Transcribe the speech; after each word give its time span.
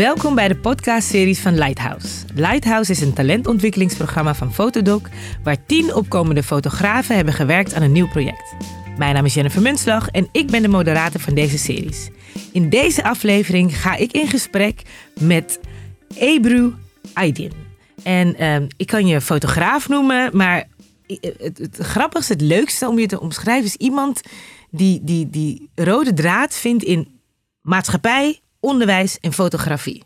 Welkom 0.00 0.34
bij 0.34 0.48
de 0.48 0.56
podcastseries 0.56 1.40
van 1.40 1.54
Lighthouse. 1.58 2.08
Lighthouse 2.34 2.90
is 2.90 3.00
een 3.00 3.12
talentontwikkelingsprogramma 3.12 4.34
van 4.34 4.54
Fotodoc, 4.54 5.08
waar 5.42 5.66
tien 5.66 5.94
opkomende 5.94 6.42
fotografen 6.42 7.16
hebben 7.16 7.34
gewerkt 7.34 7.74
aan 7.74 7.82
een 7.82 7.92
nieuw 7.92 8.08
project. 8.08 8.54
Mijn 8.98 9.14
naam 9.14 9.24
is 9.24 9.34
Jennifer 9.34 9.62
Munslag 9.62 10.08
en 10.08 10.28
ik 10.32 10.50
ben 10.50 10.62
de 10.62 10.68
moderator 10.68 11.20
van 11.20 11.34
deze 11.34 11.58
series. 11.58 12.10
In 12.52 12.68
deze 12.68 13.02
aflevering 13.02 13.80
ga 13.80 13.96
ik 13.96 14.12
in 14.12 14.26
gesprek 14.26 14.82
met 15.18 15.60
Ebru 16.14 16.74
Aydin. 17.12 17.52
En 18.02 18.36
ehm, 18.36 18.66
ik 18.76 18.86
kan 18.86 19.06
je 19.06 19.20
fotograaf 19.20 19.88
noemen, 19.88 20.36
maar 20.36 20.68
het, 21.06 21.58
het 21.58 21.76
grappigste, 21.76 22.32
het 22.32 22.42
leukste 22.42 22.88
om 22.88 22.98
je 22.98 23.06
te 23.06 23.20
omschrijven 23.20 23.66
is 23.66 23.76
iemand 23.76 24.20
die 24.70 25.00
die, 25.02 25.30
die 25.30 25.70
rode 25.74 26.12
draad 26.12 26.54
vindt 26.54 26.82
in 26.84 27.20
maatschappij, 27.60 28.40
onderwijs 28.60 29.18
en 29.18 29.32
fotografie. 29.32 30.04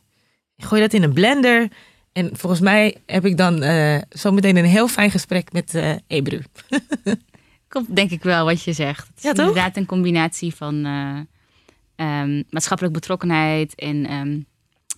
Ik 0.57 0.65
gooi 0.65 0.81
dat 0.81 0.93
in 0.93 1.03
een 1.03 1.13
blender 1.13 1.69
en 2.13 2.31
volgens 2.37 2.61
mij 2.61 2.97
heb 3.07 3.25
ik 3.25 3.37
dan 3.37 3.63
uh, 3.63 3.99
zo 4.11 4.33
meteen 4.33 4.57
een 4.57 4.65
heel 4.65 4.89
fijn 4.89 5.11
gesprek 5.11 5.53
met 5.53 5.75
uh, 5.75 5.95
Ebru. 6.07 6.43
Komt 7.69 7.97
denk 7.97 8.11
ik 8.11 8.23
wel 8.23 8.45
wat 8.45 8.63
je 8.63 8.73
zegt. 8.73 9.07
Het 9.07 9.17
is 9.17 9.23
Ja, 9.23 9.33
toch? 9.33 9.47
inderdaad 9.47 9.77
een 9.77 9.87
combinatie 9.87 10.55
van 10.55 10.85
eh, 10.85 11.19
ehm, 11.97 12.43
maatschappelijk 12.51 12.95
betrokkenheid 12.95 13.75
en 13.75 14.07
ehm, 14.07 14.39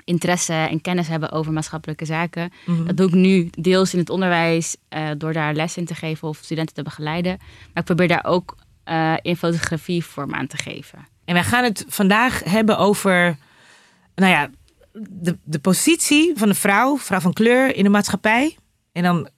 interesse 0.04 0.52
en 0.52 0.80
kennis 0.80 1.08
hebben 1.08 1.32
over 1.32 1.52
maatschappelijke 1.52 2.04
zaken. 2.04 2.52
Mhm. 2.66 2.86
Dat 2.86 2.96
doe 2.96 3.08
ik 3.08 3.14
nu 3.14 3.50
deels 3.58 3.92
in 3.92 3.98
het 3.98 4.10
onderwijs 4.10 4.76
eh, 4.88 5.08
door 5.18 5.32
daar 5.32 5.54
les 5.54 5.76
in 5.76 5.84
te 5.84 5.94
geven 5.94 6.28
of 6.28 6.38
studenten 6.42 6.74
te 6.74 6.82
begeleiden. 6.82 7.36
Maar 7.38 7.82
ik 7.82 7.84
probeer 7.84 8.08
daar 8.08 8.24
ook 8.24 8.56
eh, 8.84 9.14
in 9.22 9.36
fotografie 9.36 10.04
vorm 10.04 10.34
aan 10.34 10.46
te 10.46 10.56
geven. 10.56 11.06
En 11.24 11.34
wij 11.34 11.44
gaan 11.44 11.64
het 11.64 11.84
vandaag 11.88 12.44
hebben 12.44 12.78
over, 12.78 13.36
nou 14.16 14.32
ja, 14.32 14.50
de, 14.92 15.38
de 15.44 15.58
positie 15.58 16.32
van 16.36 16.48
de 16.48 16.54
vrouw, 16.54 16.98
vrouw 16.98 17.20
van 17.20 17.32
kleur 17.32 17.76
in 17.76 17.84
de 17.84 17.90
maatschappij. 17.90 18.56
En 18.92 19.02
dan 19.02 19.28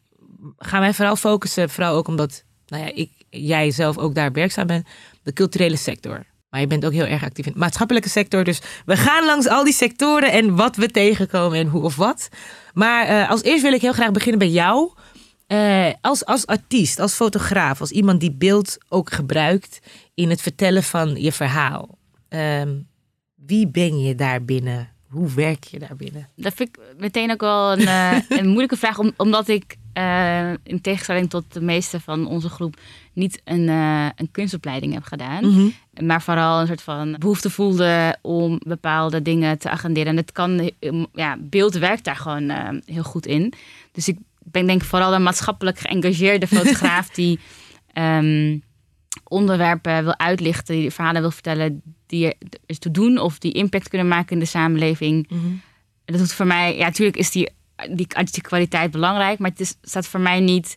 gaan 0.59 0.81
wij 0.81 0.95
vooral 0.95 1.17
focussen, 1.17 1.71
vooral 1.71 1.95
ook 1.95 2.09
omdat, 2.09 2.45
nou 2.67 2.85
ja, 2.85 2.91
ik, 2.95 3.11
jij 3.31 3.71
zelf 3.71 3.99
ook 3.99 4.15
daar 4.15 4.33
werkzaam 4.33 4.67
bent, 4.67 4.87
de 5.23 5.33
culturele 5.33 5.77
sector. 5.77 6.27
Maar 6.51 6.61
je 6.61 6.67
bent 6.67 6.85
ook 6.85 6.93
heel 6.93 7.07
erg 7.07 7.25
actief 7.25 7.47
in 7.47 7.53
de 7.53 7.59
maatschappelijke 7.59 8.09
sector. 8.09 8.45
Dus 8.45 8.61
we 8.87 8.97
gaan 8.97 9.25
langs 9.25 9.49
al 9.49 9.65
die 9.65 9.73
sectoren 9.73 10.33
en 10.33 10.57
wat 10.57 10.77
we 10.77 10.91
tegenkomen 10.91 11.59
en 11.59 11.67
hoe 11.67 11.83
of 11.83 11.97
wat. 11.97 12.29
Maar 12.75 13.07
eh, 13.07 13.31
als 13.31 13.43
eerst 13.43 13.63
wil 13.63 13.73
ik 13.73 13.81
heel 13.81 13.93
graag 13.93 14.11
beginnen 14.11 14.39
bij 14.39 14.49
jou. 14.49 14.93
Eh, 15.47 15.93
als, 16.01 16.25
als 16.25 16.47
artiest, 16.47 16.99
als 16.99 17.15
fotograaf, 17.15 17.81
als 17.81 17.91
iemand 17.91 18.21
die 18.21 18.33
beeld 18.33 18.77
ook 18.89 19.13
gebruikt 19.13 19.79
in 20.15 20.31
het 20.31 20.43
vertellen 20.43 20.83
van 20.83 21.23
je 21.23 21.33
verhaal. 21.33 21.99
Ehm, 22.29 22.77
wie 23.49 23.67
ben 23.69 24.01
je 24.01 24.15
daar 24.15 24.45
binnen? 24.45 24.89
Hoe 25.09 25.35
werk 25.35 25.65
je 25.65 25.79
daar 25.79 25.97
binnen? 25.97 26.29
Dat 26.37 26.55
vind 26.55 26.69
ik 26.69 26.79
meteen 26.99 27.31
ook 27.31 27.41
wel 27.41 27.73
een, 27.73 27.87
eh, 27.87 28.17
een 28.39 28.47
moeilijke 28.49 28.77
vraag, 28.77 28.99
om- 28.99 29.13
omdat 29.17 29.49
ik 29.49 29.77
eh, 29.93 30.51
in 30.63 30.81
tegenstelling 30.81 31.31
tot 31.31 31.53
de 31.53 31.61
meeste 31.61 32.01
van 32.01 32.27
onze 32.27 32.49
groep 32.49 32.77
niet 33.13 33.41
een, 33.45 33.69
eh, 33.69 34.07
een 34.17 34.31
kunstopleiding 34.31 34.93
heb 34.95 35.03
gedaan. 35.03 35.73
Maar 36.01 36.23
vooral 36.23 36.61
een 36.61 36.67
soort 36.67 36.83
van 36.83 37.17
behoefte 37.19 37.51
voelde 37.51 38.17
om 38.23 38.61
bepaalde 38.67 39.23
dingen 39.23 39.59
te 39.59 39.71
agenderen. 39.71 40.09
En 40.09 40.17
het 40.17 40.33
kan, 40.33 40.71
ja, 41.13 41.37
beeld 41.41 41.75
werkt 41.75 42.05
daar 42.05 42.17
gewoon 42.17 42.51
heel 42.85 43.03
goed 43.03 43.27
in. 43.27 43.53
Dus 43.93 44.09
ik 44.09 44.19
ben 44.43 44.67
denk 44.67 44.81
ik 44.83 44.89
vooral 44.89 45.15
een 45.15 45.23
maatschappelijk 45.23 45.79
geëngageerde 45.79 46.47
fotograaf 46.47 47.09
die 47.21 47.39
ehm, 47.93 48.59
onderwerpen 49.25 50.05
wil 50.05 50.19
uitlichten, 50.19 50.75
die 50.75 50.91
verhalen 50.91 51.21
wil 51.21 51.31
vertellen 51.31 51.83
die 52.07 52.27
er 52.27 52.35
is 52.67 52.79
te 52.79 52.91
doen 52.91 53.19
of 53.19 53.39
die 53.39 53.53
impact 53.53 53.89
kunnen 53.89 54.09
maken 54.09 54.33
in 54.33 54.39
de 54.39 54.45
samenleving. 54.45 55.27
En 55.31 55.63
dat 56.05 56.19
doet 56.19 56.33
voor 56.33 56.47
mij, 56.47 56.77
ja, 56.77 56.85
natuurlijk 56.85 57.17
is 57.17 57.31
die, 57.31 57.49
die 57.91 58.07
artistieke 58.15 58.49
kwaliteit 58.49 58.91
belangrijk, 58.91 59.39
maar 59.39 59.51
het 59.51 59.61
is, 59.61 59.75
staat 59.83 60.07
voor 60.07 60.21
mij 60.21 60.41
niet 60.41 60.77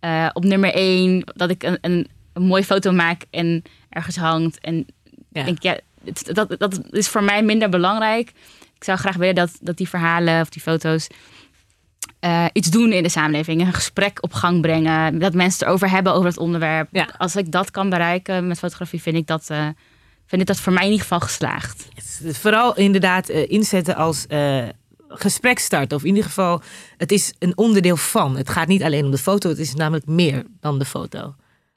eh, 0.00 0.28
op 0.32 0.44
nummer 0.44 0.74
één 0.74 1.22
dat 1.34 1.50
ik 1.50 1.62
een, 1.62 1.78
een, 1.80 2.08
een 2.32 2.42
mooie 2.42 2.64
foto 2.64 2.92
maak 2.92 3.22
en 3.30 3.62
ergens 3.88 4.16
hangt. 4.16 4.60
En 4.60 4.86
Ja. 5.32 5.44
denk, 5.44 5.62
ja, 5.62 5.78
het- 6.04 6.30
dat, 6.34 6.54
dat 6.58 6.80
is 6.90 7.08
voor 7.08 7.22
mij 7.24 7.42
minder 7.42 7.68
belangrijk. 7.68 8.28
Ik 8.74 8.84
zou 8.84 8.98
graag 8.98 9.16
willen 9.16 9.34
dat, 9.34 9.58
dat 9.60 9.76
die 9.76 9.88
verhalen 9.88 10.40
of 10.40 10.48
die 10.48 10.62
foto's 10.62 11.06
eh, 12.20 12.44
iets 12.52 12.70
doen 12.70 12.92
in 12.92 13.02
de 13.02 13.08
samenleving. 13.08 13.60
Een 13.60 13.72
gesprek 13.72 14.18
op 14.20 14.32
gang 14.32 14.60
brengen. 14.60 15.18
Dat 15.18 15.34
mensen 15.34 15.58
het 15.58 15.68
erover 15.68 15.90
hebben 15.90 16.14
over 16.14 16.28
het 16.28 16.38
onderwerp. 16.38 16.88
Ja. 16.92 17.08
Als 17.18 17.36
ik 17.36 17.52
dat 17.52 17.70
kan 17.70 17.90
bereiken 17.90 18.46
met 18.46 18.58
fotografie, 18.58 19.02
vind 19.02 19.16
ik 19.16 19.26
dat, 19.26 19.50
eh, 19.50 19.66
vind 20.26 20.40
ik 20.40 20.46
dat 20.46 20.60
voor 20.60 20.72
mij 20.72 20.82
in 20.84 20.90
ieder 20.90 21.02
geval 21.02 21.20
geslaagd. 21.20 21.88
Is 21.94 22.38
Vooral 22.38 22.76
inderdaad 22.76 23.28
eh, 23.28 23.50
inzetten 23.50 23.96
als 23.96 24.26
eh 24.26 24.68
gespreksstart. 25.12 25.92
Of 25.92 26.02
in 26.02 26.08
ieder 26.08 26.24
geval, 26.24 26.62
het 26.96 27.12
is 27.12 27.34
een 27.38 27.56
onderdeel 27.56 27.96
van. 27.96 28.36
Het 28.36 28.48
gaat 28.48 28.68
niet 28.68 28.82
alleen 28.82 29.04
om 29.04 29.10
de 29.10 29.18
foto, 29.18 29.48
het 29.48 29.58
is 29.58 29.74
namelijk 29.74 30.06
meer 30.06 30.44
dan 30.60 30.78
de 30.78 30.84
foto. 30.84 31.34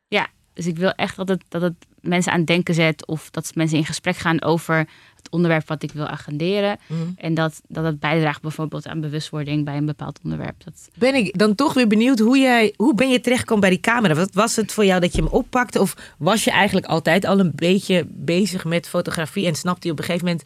Ja, 0.08 0.28
dus 0.54 0.68
ik 0.68 0.78
wil 0.78 0.92
echt 0.92 1.16
dat 1.16 1.28
het, 1.28 1.44
dat 1.50 1.62
het 1.62 1.74
mensen 2.00 2.32
aan 2.32 2.38
het 2.38 2.48
denken 2.48 2.74
zet. 2.74 3.08
Of 3.08 3.30
dat 3.30 3.52
mensen 3.56 3.78
in 3.78 3.86
gesprek 3.86 4.18
gaan 4.18 4.42
over 4.42 4.88
onderwerp 5.34 5.68
wat 5.68 5.84
ik 5.84 5.92
wil 5.92 6.08
agenderen. 6.08 6.80
En 7.16 7.34
dat, 7.34 7.62
dat 7.68 7.84
het 7.84 8.00
bijdraagt 8.00 8.42
bijvoorbeeld 8.42 8.88
aan 8.88 9.02
bewustwording 9.02 9.66
bij 9.66 9.78
een 9.78 9.86
bepaald 9.86 10.20
onderwerp. 10.24 10.64
Dat, 10.64 10.90
Ben 10.98 11.16
ik 11.16 11.38
dan 11.38 11.56
toch 11.56 11.74
weer 11.74 11.88
benieuwd 11.88 12.20
hoe 12.20 12.38
jij, 12.38 12.74
hoe 12.76 12.96
ben 12.96 13.10
je 13.10 13.20
terechtgekomen 13.20 13.62
bij 13.62 13.70
die 13.70 13.80
camera? 13.80 14.14
Wat 14.14 14.34
was 14.34 14.56
het 14.56 14.72
voor 14.72 14.86
jou 14.86 15.00
dat 15.00 15.16
je 15.16 15.22
hem 15.22 15.32
oppakte? 15.32 15.80
Of 15.80 16.14
was 16.18 16.44
je 16.44 16.52
eigenlijk 16.52 16.86
altijd 16.86 17.26
al 17.26 17.40
een 17.40 17.52
beetje 17.56 18.06
bezig 18.10 18.66
met 18.66 18.88
fotografie 18.88 19.48
en 19.48 19.56
snapte 19.56 19.88
je 19.88 19.94
op 19.94 20.00
een 20.00 20.06
gegeven 20.06 20.28
moment, 20.28 20.44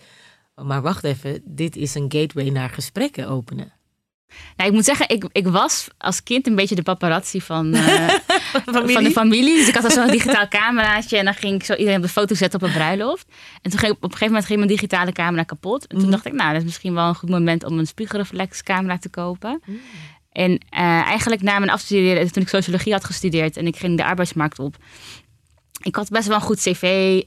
oh, 0.56 0.66
maar 0.66 0.81
wacht 0.81 1.04
even, 1.04 1.42
dit 1.46 1.75
is 1.75 1.96
een 1.96 2.12
gateway 2.12 2.50
naar 2.50 2.69
gesprekken 2.69 3.28
openen? 3.28 3.72
Nou, 4.58 4.70
ik 4.70 4.76
moet 4.76 4.86
zeggen, 4.86 5.10
ik, 5.10 5.26
ik 5.32 5.48
was 5.48 5.88
als 5.98 6.24
kind 6.24 6.48
een 6.48 6.56
beetje 6.56 6.76
de 6.76 6.82
paparazzi 6.82 7.42
van, 7.42 7.74
eh, 7.74 8.08
van 8.94 9.04
de 9.04 9.12
familie. 9.12 9.56
Dus 9.58 9.68
ik 9.68 9.76
had 9.76 9.84
al 9.84 9.92
zo'n 9.92 10.08
digitaal 10.08 10.48
cameraatje 10.48 11.18
en 11.18 11.26
dan 11.26 11.34
ging 11.34 11.56
ik 11.56 11.64
zo 11.64 11.74
iedereen 11.74 11.98
op 11.98 12.04
de 12.06 12.10
foto 12.10 12.36
zetten 12.36 12.62
op 12.62 12.68
een 12.68 12.74
bruiloft. 12.74 13.26
En 13.62 13.72
toen 13.72 13.80
ging 13.80 13.92
op 13.92 14.04
een 14.04 14.10
gegeven 14.10 14.28
moment 14.28 14.46
ging 14.46 14.58
mijn 14.60 14.72
digitale 14.72 15.12
camera 15.12 15.44
kapot. 15.44 15.82
En 15.82 15.96
toen 15.96 16.02
Mhm. 16.02 16.12
dacht 16.12 16.26
ik, 16.26 16.34
nou, 16.34 16.50
dat 16.52 16.60
is 16.60 16.66
misschien 16.66 16.94
wel 16.94 17.08
een 17.08 17.16
goed 17.16 17.30
moment 17.30 17.64
om 17.64 17.80
een 17.80 17.88
spiegelreflexcamera 17.88 18.98
te 18.98 19.10
kopen. 19.10 19.62
En 20.32 20.52
eh, 20.70 20.80
eigenlijk 20.86 21.42
na 21.42 21.60
mijn 21.60 21.72
afstuderen, 21.72 22.32
toen 22.32 22.44
ik 22.44 22.50
sociologie 22.50 22.94
had 22.94 23.04
gestudeerd 23.04 23.58
en 23.58 23.68
ik 23.68 23.76
ging 23.76 23.98
de 23.98 24.06
arbeidsmarkt 24.06 24.60
op. 24.60 24.76
Ik 25.88 25.96
had 25.96 26.09
best 26.09 26.28
wel 26.28 26.36
een 26.36 26.42
goed 26.42 26.59
cv 26.59 26.81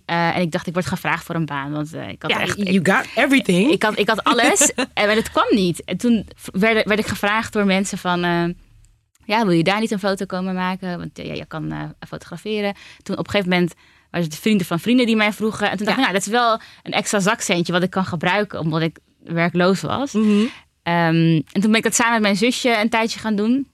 eh, 0.04 0.36
en 0.36 0.40
ik 0.40 0.50
dacht, 0.50 0.66
ik 0.66 0.72
word 0.72 0.86
gevraagd 0.86 1.24
voor 1.24 1.34
een 1.34 1.46
baan. 1.46 1.72
Want 1.72 1.92
eh, 1.94 2.08
ik 2.08 2.22
had 2.22 2.30
Ja, 2.30 2.40
echt... 2.40 2.58
ik- 2.58 2.68
you 2.70 2.96
got 2.96 3.06
everything. 3.24 3.70
ik 3.70 3.82
had, 3.82 3.98
ik 3.98 4.08
had 4.08 4.24
alles, 4.24 4.72
en 4.94 5.06
maar 5.06 5.14
het 5.16 5.30
kwam 5.30 5.46
niet. 5.50 5.84
En 5.84 5.96
toen 5.96 6.26
werd, 6.52 6.86
werd 6.86 7.00
ik 7.00 7.06
gevraagd 7.06 7.52
door 7.52 7.64
mensen 7.64 7.98
van... 7.98 8.24
eh, 8.24 8.44
ja, 9.24 9.44
wil 9.46 9.54
je 9.54 9.62
daar 9.62 9.80
niet 9.80 9.90
een 9.90 9.98
foto 9.98 10.24
komen 10.24 10.54
maken? 10.54 10.98
Want 10.98 11.18
eh, 11.18 11.26
ja, 11.26 11.34
je 11.34 11.46
kan 11.46 11.72
eh, 11.72 11.82
fotograferen. 12.08 12.74
Toen 13.02 13.16
op 13.18 13.24
een 13.24 13.30
gegeven 13.30 13.52
moment 13.52 13.74
waren 14.10 14.26
het 14.26 14.36
vrienden 14.38 14.66
van 14.66 14.80
vrienden 14.80 15.06
die 15.06 15.16
mij 15.16 15.32
vroegen. 15.32 15.70
En 15.70 15.76
toen 15.76 15.86
dacht 15.86 15.98
ik, 15.98 16.02
nou, 16.04 16.16
dat 16.16 16.26
is 16.26 16.32
wel 16.32 16.60
een 16.82 16.92
extra 16.92 17.20
zakcentje 17.20 17.72
wat 17.72 17.82
ik 17.82 17.90
kan 17.90 18.04
gebruiken... 18.04 18.58
omdat 18.60 18.80
ik 18.82 18.98
werkloos 19.24 19.80
was. 19.80 20.12
Mhm. 20.12 20.40
Ehm, 20.82 21.40
en 21.52 21.60
toen 21.60 21.70
ben 21.70 21.74
ik 21.74 21.82
dat 21.82 21.94
samen 21.94 22.12
met 22.12 22.22
mijn 22.22 22.36
zusje 22.36 22.80
een 22.80 22.88
tijdje 22.88 23.18
gaan 23.18 23.34
doen. 23.36 23.68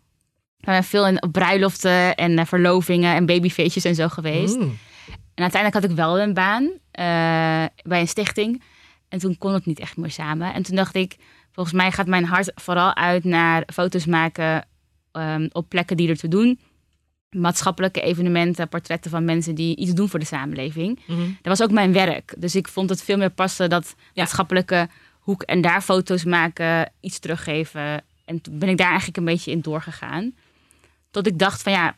Zijn 0.67 0.85
veel 0.85 1.07
in, 1.07 1.23
bruiloften 1.33 2.15
en 2.15 2.39
eh, 2.39 2.47
verlovingen 2.47 3.15
en 3.15 3.27
babyfeestjes 3.27 3.85
en 3.85 3.95
zo 3.95 4.09
geweest. 4.09 4.57
Mm. 4.57 4.79
En 5.35 5.43
uiteindelijk 5.43 5.83
had 5.83 5.91
ik 5.91 5.97
wel 5.97 6.21
een 6.21 6.35
baan 6.35 6.71
eh, 6.91 7.65
bij 7.83 8.01
een 8.01 8.09
stichting. 8.09 8.63
En 9.09 9.19
toen 9.19 9.39
kon 9.39 9.53
het 9.53 9.67
niet 9.67 9.81
echt 9.81 9.97
meer 9.97 10.11
samen. 10.11 10.55
En 10.55 10.63
toen 10.63 10.77
dacht 10.77 10.95
ik, 10.95 11.17
volgens 11.53 11.77
mij 11.77 11.93
gaat 11.93 12.07
mijn 12.07 12.25
hart 12.25 12.53
vooral 12.55 12.95
uit 12.95 13.25
naar 13.25 13.63
foto's 13.73 14.07
maken 14.07 14.67
ehm, 15.13 15.49
op 15.53 15.69
plekken 15.69 15.97
die 15.97 16.09
er 16.09 16.17
te 16.17 16.29
doen. 16.29 16.61
Maatschappelijke 17.31 18.01
evenementen, 18.01 18.69
portretten 18.69 19.11
van 19.11 19.25
mensen 19.25 19.55
die 19.55 19.77
iets 19.77 19.95
doen 19.95 20.09
voor 20.09 20.19
de 20.19 20.25
samenleving. 20.27 21.01
Mhm. 21.07 21.21
Dat 21.21 21.59
was 21.59 21.63
ook 21.63 21.71
mijn 21.71 21.93
werk. 21.93 22.35
Dus 22.39 22.55
ik 22.55 22.69
vond 22.69 22.91
het 22.91 23.03
veel 23.03 23.17
meer 23.17 23.31
passen 23.31 23.71
dat 23.71 23.95
maatschappelijke 24.15 24.89
hoek 25.21 25.43
en 25.43 25.61
daar 25.61 25.83
foto's 25.83 26.25
maken, 26.25 26.93
iets 27.01 27.19
teruggeven. 27.19 28.05
En 28.25 28.41
toen 28.41 28.59
ben 28.59 28.69
ik 28.69 28.77
daar 28.77 28.89
eigenlijk 28.89 29.17
een 29.17 29.25
beetje 29.25 29.51
in 29.51 29.61
doorgegaan. 29.61 30.35
Tot 31.11 31.27
ik 31.27 31.39
dacht 31.39 31.63
van 31.63 31.73
ja, 31.73 31.97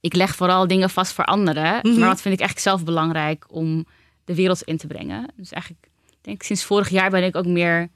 ik 0.00 0.14
leg 0.14 0.36
vooral 0.36 0.66
dingen 0.66 0.90
vast 0.90 1.12
voor 1.12 1.24
anderen. 1.24 1.78
Mhm. 1.82 1.98
Maar 1.98 2.08
wat 2.08 2.20
vind 2.20 2.34
ik 2.34 2.40
eigenlijk 2.40 2.58
zelf 2.58 2.84
belangrijk 2.84 3.44
om 3.48 3.86
de 4.24 4.34
wereld 4.34 4.62
in 4.62 4.76
te 4.76 4.86
brengen. 4.86 5.32
Dus 5.36 5.50
eigenlijk, 5.50 5.88
ik 6.10 6.18
denk 6.20 6.42
sinds 6.42 6.64
vorig 6.64 6.88
jaar 6.88 7.10
ben 7.10 7.24
ik 7.24 7.36
ook 7.36 7.46
meer 7.46 7.88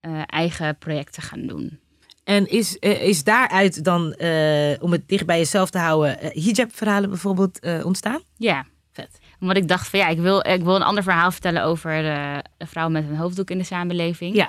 eh, 0.00 0.22
eigen 0.26 0.78
projecten 0.78 1.22
gaan 1.22 1.46
doen. 1.46 1.78
En 2.24 2.46
is, 2.46 2.78
eh, 2.78 3.02
is 3.02 3.24
daaruit 3.24 3.84
dan, 3.84 4.12
eh, 4.12 4.82
om 4.82 4.92
het 4.92 5.08
dicht 5.08 5.26
bij 5.26 5.38
jezelf 5.38 5.70
te 5.70 5.78
houden, 5.78 6.20
eh, 6.20 6.44
hijab-verhalen 6.44 7.08
bijvoorbeeld 7.08 7.60
ontstaan? 7.84 8.22
Ja. 8.36 8.66
Vet. 8.94 9.18
Omdat 9.40 9.56
ik 9.56 9.68
dacht 9.68 9.88
van 9.88 9.98
ja, 9.98 10.08
ik 10.08 10.18
wil, 10.18 10.46
ik 10.46 10.62
wil 10.62 10.74
een 10.74 10.82
ander 10.82 11.02
verhaal 11.02 11.30
vertellen 11.30 11.64
over 11.64 12.04
eh, 12.04 12.38
een 12.58 12.66
vrouw 12.66 12.88
met 12.88 13.04
een 13.08 13.16
hoofddoek 13.16 13.50
in 13.50 13.58
de 13.58 13.64
samenleving. 13.64 14.34
Ja. 14.34 14.48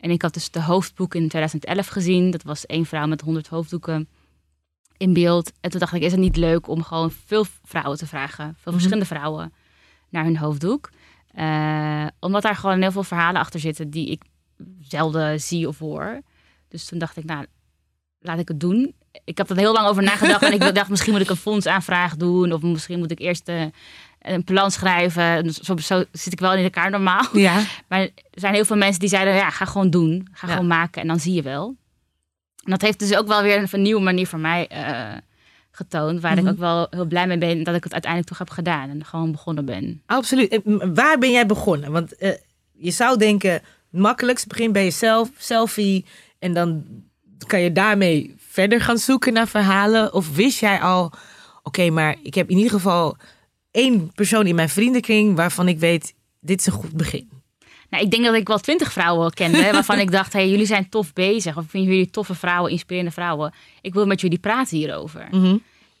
En 0.00 0.10
ik 0.10 0.22
had 0.22 0.34
dus 0.34 0.50
de 0.50 0.62
hoofdboek 0.62 1.14
in 1.14 1.28
2011 1.28 1.86
gezien. 1.86 2.30
Dat 2.30 2.42
was 2.42 2.66
één 2.66 2.86
vrouw 2.86 3.06
met 3.06 3.20
100 3.20 3.46
hoofddoeken 3.48 4.08
in 4.96 5.12
beeld. 5.12 5.52
En 5.60 5.70
toen 5.70 5.80
dacht 5.80 5.92
ik, 5.92 6.02
is 6.02 6.10
het 6.10 6.20
niet 6.20 6.36
leuk 6.36 6.68
om 6.68 6.82
gewoon 6.82 7.10
veel 7.10 7.46
vrouwen 7.64 7.98
te 7.98 8.06
vragen, 8.06 8.56
veel 8.58 8.72
verschillende 8.72 9.04
vrouwen, 9.04 9.52
naar 10.08 10.24
hun 10.24 10.36
hoofddoek. 10.36 10.90
Uh, 11.38 12.06
omdat 12.20 12.42
daar 12.42 12.56
gewoon 12.56 12.80
heel 12.80 12.92
veel 12.92 13.02
verhalen 13.02 13.40
achter 13.40 13.60
zitten 13.60 13.90
die 13.90 14.10
ik 14.10 14.22
zelden 14.80 15.40
zie 15.40 15.68
of 15.68 15.78
hoor. 15.78 16.20
Dus 16.68 16.84
toen 16.84 16.98
dacht 16.98 17.16
ik, 17.16 17.24
nou, 17.24 17.46
laat 18.20 18.38
ik 18.38 18.48
het 18.48 18.60
doen. 18.60 18.94
Ik 19.24 19.38
heb 19.38 19.50
er 19.50 19.56
heel 19.56 19.72
lang 19.72 19.86
over 19.86 20.02
nagedacht 20.02 20.42
en 20.42 20.52
ik 20.52 20.74
dacht, 20.74 20.88
misschien 20.88 21.12
moet 21.12 21.22
ik 21.22 21.30
een 21.30 21.36
fondsaanvraag 21.36 22.16
doen. 22.16 22.52
Of 22.52 22.62
misschien 22.62 22.98
moet 22.98 23.10
ik 23.10 23.18
eerst 23.18 23.48
uh, 23.48 23.64
een 24.20 24.44
plan 24.44 24.70
schrijven. 24.70 25.52
Zo, 25.52 25.76
zo, 25.76 26.04
zit 26.12 26.32
ik 26.32 26.40
wel 26.40 26.54
in 26.54 26.64
elkaar 26.64 26.90
normaal. 26.90 27.26
Ja. 27.32 27.62
Maar 27.88 28.00
er 28.00 28.12
zijn 28.30 28.54
heel 28.54 28.64
veel 28.64 28.76
mensen 28.76 29.00
die 29.00 29.08
zeiden, 29.08 29.34
ja, 29.34 29.50
ga 29.50 29.64
gewoon 29.64 29.90
doen. 29.90 30.28
Ga 30.32 30.46
gewoon 30.46 30.66
maken 30.66 31.02
en 31.02 31.08
dan 31.08 31.20
zie 31.20 31.34
je 31.34 31.42
wel. 31.42 31.76
En 32.66 32.72
dat 32.72 32.82
heeft 32.82 32.98
dus 32.98 33.16
ook 33.16 33.26
wel 33.26 33.42
weer 33.42 33.68
een, 33.72 33.82
nieuwe 33.82 34.02
manier 34.02 34.26
voor 34.26 34.38
mij 34.38 34.68
uh, 34.72 35.18
getoond. 35.70 36.20
Waar 36.20 36.36
ik 36.36 36.42
mhm. 36.42 36.52
ook 36.52 36.58
wel 36.58 36.86
heel 36.90 37.04
blij 37.04 37.26
mee 37.26 37.38
ben 37.38 37.62
dat 37.62 37.74
ik 37.74 37.84
het 37.84 37.92
uiteindelijk 37.92 38.30
toch 38.30 38.38
heb 38.38 38.50
gedaan. 38.50 38.90
En 38.90 39.04
gewoon 39.04 39.32
begonnen 39.32 39.64
ben. 39.64 40.02
Absoluut. 40.06 40.60
waar 40.94 41.18
ben 41.18 41.30
jij 41.30 41.46
begonnen? 41.46 41.92
Want 41.92 42.22
uh, 42.22 42.30
je 42.72 42.90
zou 42.90 43.18
denken, 43.18 43.62
makkelijkst 43.90 44.46
begin 44.46 44.72
bij 44.72 44.84
jezelf, 44.84 45.30
selfie. 45.38 46.04
En 46.38 46.54
dan 46.54 46.84
kan 47.46 47.60
je 47.60 47.72
daarmee 47.72 48.34
verder 48.38 48.80
gaan 48.80 48.98
zoeken 48.98 49.32
naar 49.32 49.48
verhalen. 49.48 50.12
Of 50.12 50.34
wist 50.34 50.60
jij 50.60 50.80
al, 50.80 51.12
oké, 51.62 51.90
maar 51.90 52.16
ik 52.22 52.34
heb 52.34 52.50
in 52.50 52.56
ieder 52.56 52.72
geval 52.72 53.16
één 53.70 54.12
persoon 54.14 54.46
in 54.46 54.54
mijn 54.54 54.68
vriendenkring 54.68 55.36
waarvan 55.36 55.68
ik 55.68 55.78
weet, 55.78 56.14
dit 56.40 56.60
is 56.60 56.66
een 56.66 56.72
goed 56.72 56.92
begin. 56.92 57.35
Nou, 57.90 58.04
ik 58.04 58.10
denk 58.10 58.24
dat 58.24 58.34
ik 58.34 58.48
wel 58.48 58.58
twintig 58.58 58.92
vrouwen 58.92 59.32
kende 59.32 59.70
waarvan 59.72 59.98
ik 59.98 60.10
dacht, 60.10 60.32
hey, 60.32 60.48
jullie 60.48 60.66
zijn 60.66 60.88
tof 60.88 61.12
bezig. 61.12 61.56
Of 61.56 61.64
vinden 61.68 61.90
jullie 61.90 62.10
toffe 62.10 62.34
vrouwen, 62.34 62.70
inspirerende 62.70 63.12
vrouwen? 63.12 63.54
Ik 63.80 63.94
wil 63.94 64.06
met 64.06 64.20
jullie 64.20 64.38
praten 64.38 64.76
hierover. 64.76 65.28
Mhm. 65.30 65.56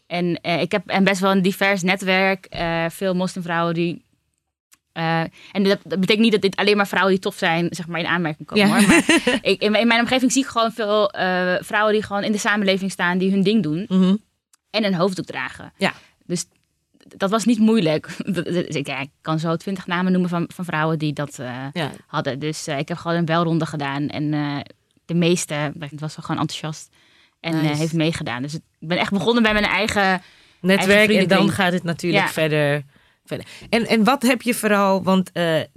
En 0.06 0.38
uh, 0.42 0.60
ik 0.60 0.72
heb 0.72 0.86
en 0.86 1.04
best 1.04 1.20
wel 1.20 1.30
een 1.30 1.42
divers 1.42 1.82
netwerk. 1.82 2.46
Uh, 2.50 2.84
veel 2.88 3.14
moslimvrouwen 3.14 3.74
die 3.74 4.04
uh, 4.94 5.20
en 5.52 5.62
dat, 5.62 5.78
dat, 5.84 6.00
betekent 6.00 6.24
niet 6.24 6.32
dat 6.32 6.40
dit 6.40 6.56
alleen 6.56 6.76
maar 6.76 6.86
vrouwen 6.86 7.12
die 7.12 7.22
tof 7.22 7.36
zijn, 7.36 7.68
zeg 7.70 7.86
maar, 7.86 8.00
in 8.00 8.06
aanmerking 8.06 8.48
komen. 8.48 8.68
Hoor. 8.68 8.86
Maar 8.86 9.04
ik, 9.42 9.62
in, 9.62 9.70
mijn 9.70 10.00
omgeving 10.00 10.32
zie 10.32 10.42
ik 10.42 10.48
gewoon 10.48 10.72
veel 10.72 11.12
vrouwen 11.60 11.92
die 11.92 12.02
gewoon 12.02 12.22
in 12.22 12.32
de 12.32 12.38
samenleving 12.38 12.90
staan, 12.90 13.18
die 13.18 13.30
hun 13.30 13.42
ding 13.42 13.62
doen. 13.62 13.86
Mhm. 13.88 14.16
En 14.70 14.84
een 14.84 14.94
hoofddoek 14.94 15.26
dragen. 15.26 15.72
Ja. 15.76 15.92
Dus 16.26 16.44
dat 17.16 17.30
was 17.30 17.44
niet 17.44 17.58
moeilijk. 17.58 18.08
Dus 18.26 18.76
ik, 18.76 18.86
ja, 18.86 19.00
ik 19.00 19.10
kan 19.20 19.38
zo 19.38 19.56
twintig 19.56 19.86
namen 19.86 20.12
noemen 20.12 20.30
van, 20.30 20.48
van 20.54 20.64
vrouwen 20.64 20.98
die 20.98 21.12
dat 21.12 21.38
uh, 21.40 21.66
hadden. 22.06 22.38
Dus 22.38 22.68
uh, 22.68 22.78
ik 22.78 22.88
heb 22.88 22.96
gewoon 22.96 23.16
een 23.16 23.24
belronde 23.24 23.66
gedaan. 23.66 24.08
En 24.08 24.32
uh, 24.32 24.58
de 25.04 25.14
meeste, 25.14 25.72
was 25.78 26.16
wel 26.16 26.24
gewoon 26.24 26.40
enthousiast. 26.40 26.88
En 27.40 27.62
nice. 27.62 27.76
heeft 27.76 27.92
meegedaan. 27.92 28.42
Dus 28.42 28.54
ik 28.54 28.60
ben 28.78 28.98
echt 28.98 29.10
begonnen 29.10 29.42
bij 29.42 29.52
mijn 29.52 29.64
eigen 29.64 30.22
netwerk. 30.60 30.90
Eigen 30.90 31.18
en 31.18 31.28
dan 31.28 31.50
gaat 31.50 31.72
het 31.72 31.82
natuurlijk 31.82 32.24
ja. 32.24 32.30
verder, 32.32 32.82
verder. 33.24 33.46
En, 33.68 33.86
en 33.86 34.04
wat 34.04 34.22
heb 34.22 34.42
je 34.42 34.54
vooral, 34.54 35.02
want 35.02 35.30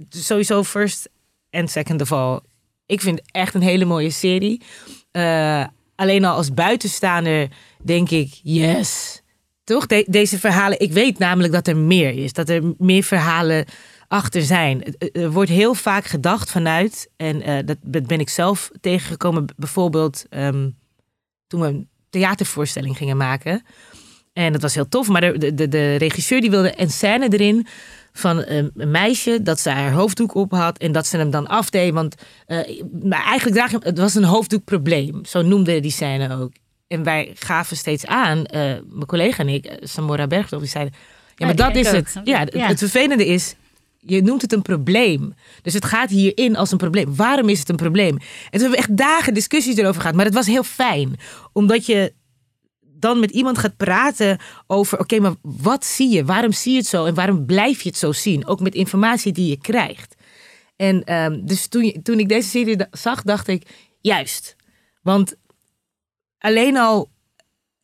sowieso 0.08 0.62
first 0.62 1.08
en 1.50 1.68
second 1.68 2.00
of 2.00 2.12
all. 2.12 2.40
Ik 2.86 3.00
vind 3.00 3.18
het 3.18 3.28
echt 3.30 3.54
een 3.54 3.62
hele 3.62 3.84
mooie 3.84 4.10
serie. 4.10 4.62
alleen 5.94 6.24
al 6.24 6.36
als 6.36 6.54
buitenstaander 6.54 7.48
denk 7.82 8.10
ik, 8.10 8.40
yes 8.42 9.22
toch? 9.70 9.86
deze 10.06 10.38
verhalen. 10.38 10.80
Ik 10.80 10.92
weet 10.92 11.18
namelijk 11.18 11.52
dat 11.52 11.66
er 11.66 11.76
meer 11.76 12.18
is. 12.18 12.32
Dat 12.32 12.48
er 12.48 12.74
meer 12.78 13.02
verhalen 13.02 13.64
achter 14.08 14.42
zijn. 14.42 14.96
Er 15.12 15.30
wordt 15.30 15.50
heel 15.50 15.74
vaak 15.74 16.04
gedacht 16.04 16.50
vanuit. 16.50 17.10
En 17.16 17.48
uh, 17.48 17.58
dat 17.64 18.06
ben 18.06 18.20
ik 18.20 18.28
zelf 18.28 18.70
tegengekomen. 18.80 19.44
Bijvoorbeeld 19.56 20.24
um, 20.30 20.76
toen 21.46 21.60
we 21.60 21.66
een 21.66 21.88
theatervoorstelling 22.10 22.96
gingen 22.96 23.16
maken. 23.16 23.62
En 24.32 24.52
dat 24.52 24.62
was 24.62 24.74
heel 24.74 24.88
tof. 24.88 25.08
Maar 25.08 25.38
de, 25.38 25.54
de, 25.54 25.68
de 25.68 25.96
regisseur 25.96 26.40
die 26.40 26.50
wilde 26.50 26.80
een 26.80 26.90
scène 26.90 27.28
erin 27.28 27.66
van 28.12 28.44
een, 28.46 28.70
meisje 28.74 29.42
dat 29.42 29.60
ze 29.60 29.70
haar 29.70 29.92
hoofddoek 29.92 30.34
op 30.34 30.50
had 30.50 30.78
en 30.78 30.92
dat 30.92 31.06
ze 31.06 31.16
hem 31.16 31.30
dan 31.30 31.46
afdeed. 31.46 31.92
Want 31.92 32.14
uh, 32.46 32.82
maar 33.02 33.24
eigenlijk 33.24 33.56
draag 33.56 33.70
je, 33.70 33.78
het 33.82 33.98
was 33.98 34.14
een 34.14 34.24
hoofddoekprobleem. 34.24 35.24
Zo 35.24 35.42
noemde 35.42 35.80
die 35.80 35.90
scène 35.90 36.36
ook. 36.36 36.52
En 36.90 37.02
wij 37.02 37.32
gaven 37.34 37.76
steeds 37.76 38.06
aan, 38.06 38.38
uh, 38.38 38.44
mijn 38.88 39.06
collega 39.06 39.38
en 39.38 39.48
ik, 39.48 39.64
eh, 39.64 39.76
Samora 39.80 40.26
Bergdorf, 40.26 40.62
die 40.62 40.70
zeiden... 40.70 40.94
Ja, 41.34 41.46
maar 41.46 41.56
dat 41.56 41.76
is 41.76 41.90
het. 41.90 42.20
Ja, 42.24 42.46
ja, 42.52 42.66
het 42.66 42.78
vervelende 42.78 43.26
is, 43.26 43.54
je 43.98 44.22
noemt 44.22 44.42
het 44.42 44.52
een 44.52 44.62
probleem. 44.62 45.34
Dus 45.62 45.74
het 45.74 45.84
gaat 45.84 46.10
hierin 46.10 46.56
als 46.56 46.70
een 46.72 46.78
probleem. 46.78 47.16
Waarom 47.16 47.48
is 47.48 47.58
het 47.58 47.68
een 47.68 47.76
probleem? 47.76 48.16
En 48.16 48.20
toen 48.50 48.60
hebben 48.60 48.70
we 48.70 48.76
echt 48.76 48.96
dagen 48.96 49.34
discussies 49.34 49.76
erover 49.76 50.00
gehad. 50.00 50.16
Maar 50.16 50.24
het 50.24 50.34
was 50.34 50.46
heel 50.46 50.62
fijn. 50.62 51.16
Omdat 51.52 51.86
je 51.86 52.12
dan 52.80 53.20
met 53.20 53.30
iemand 53.30 53.58
gaat 53.58 53.76
praten 53.76 54.38
over... 54.66 54.98
oké, 54.98 55.20
maar 55.20 55.34
wat 55.42 55.84
zie 55.84 56.08
je? 56.08 56.24
Waarom 56.24 56.52
zie 56.52 56.72
je 56.72 56.78
het 56.78 56.86
zo? 56.86 57.04
En 57.04 57.14
waarom 57.14 57.46
blijf 57.46 57.82
je 57.82 57.88
het 57.88 57.98
zo 57.98 58.12
zien? 58.12 58.46
Ook 58.46 58.60
met 58.60 58.74
informatie 58.74 59.32
die 59.32 59.48
je 59.48 59.58
krijgt. 59.58 60.14
En 60.76 61.14
um, 61.14 61.46
dus 61.46 61.66
toen, 61.66 62.00
toen 62.02 62.18
ik 62.18 62.28
deze 62.28 62.48
serie 62.48 62.76
zag, 62.90 63.22
dacht 63.22 63.48
ik... 63.48 63.62
juist. 64.00 64.56
Want 65.02 65.34
alleen 66.40 66.76
al 66.76 67.08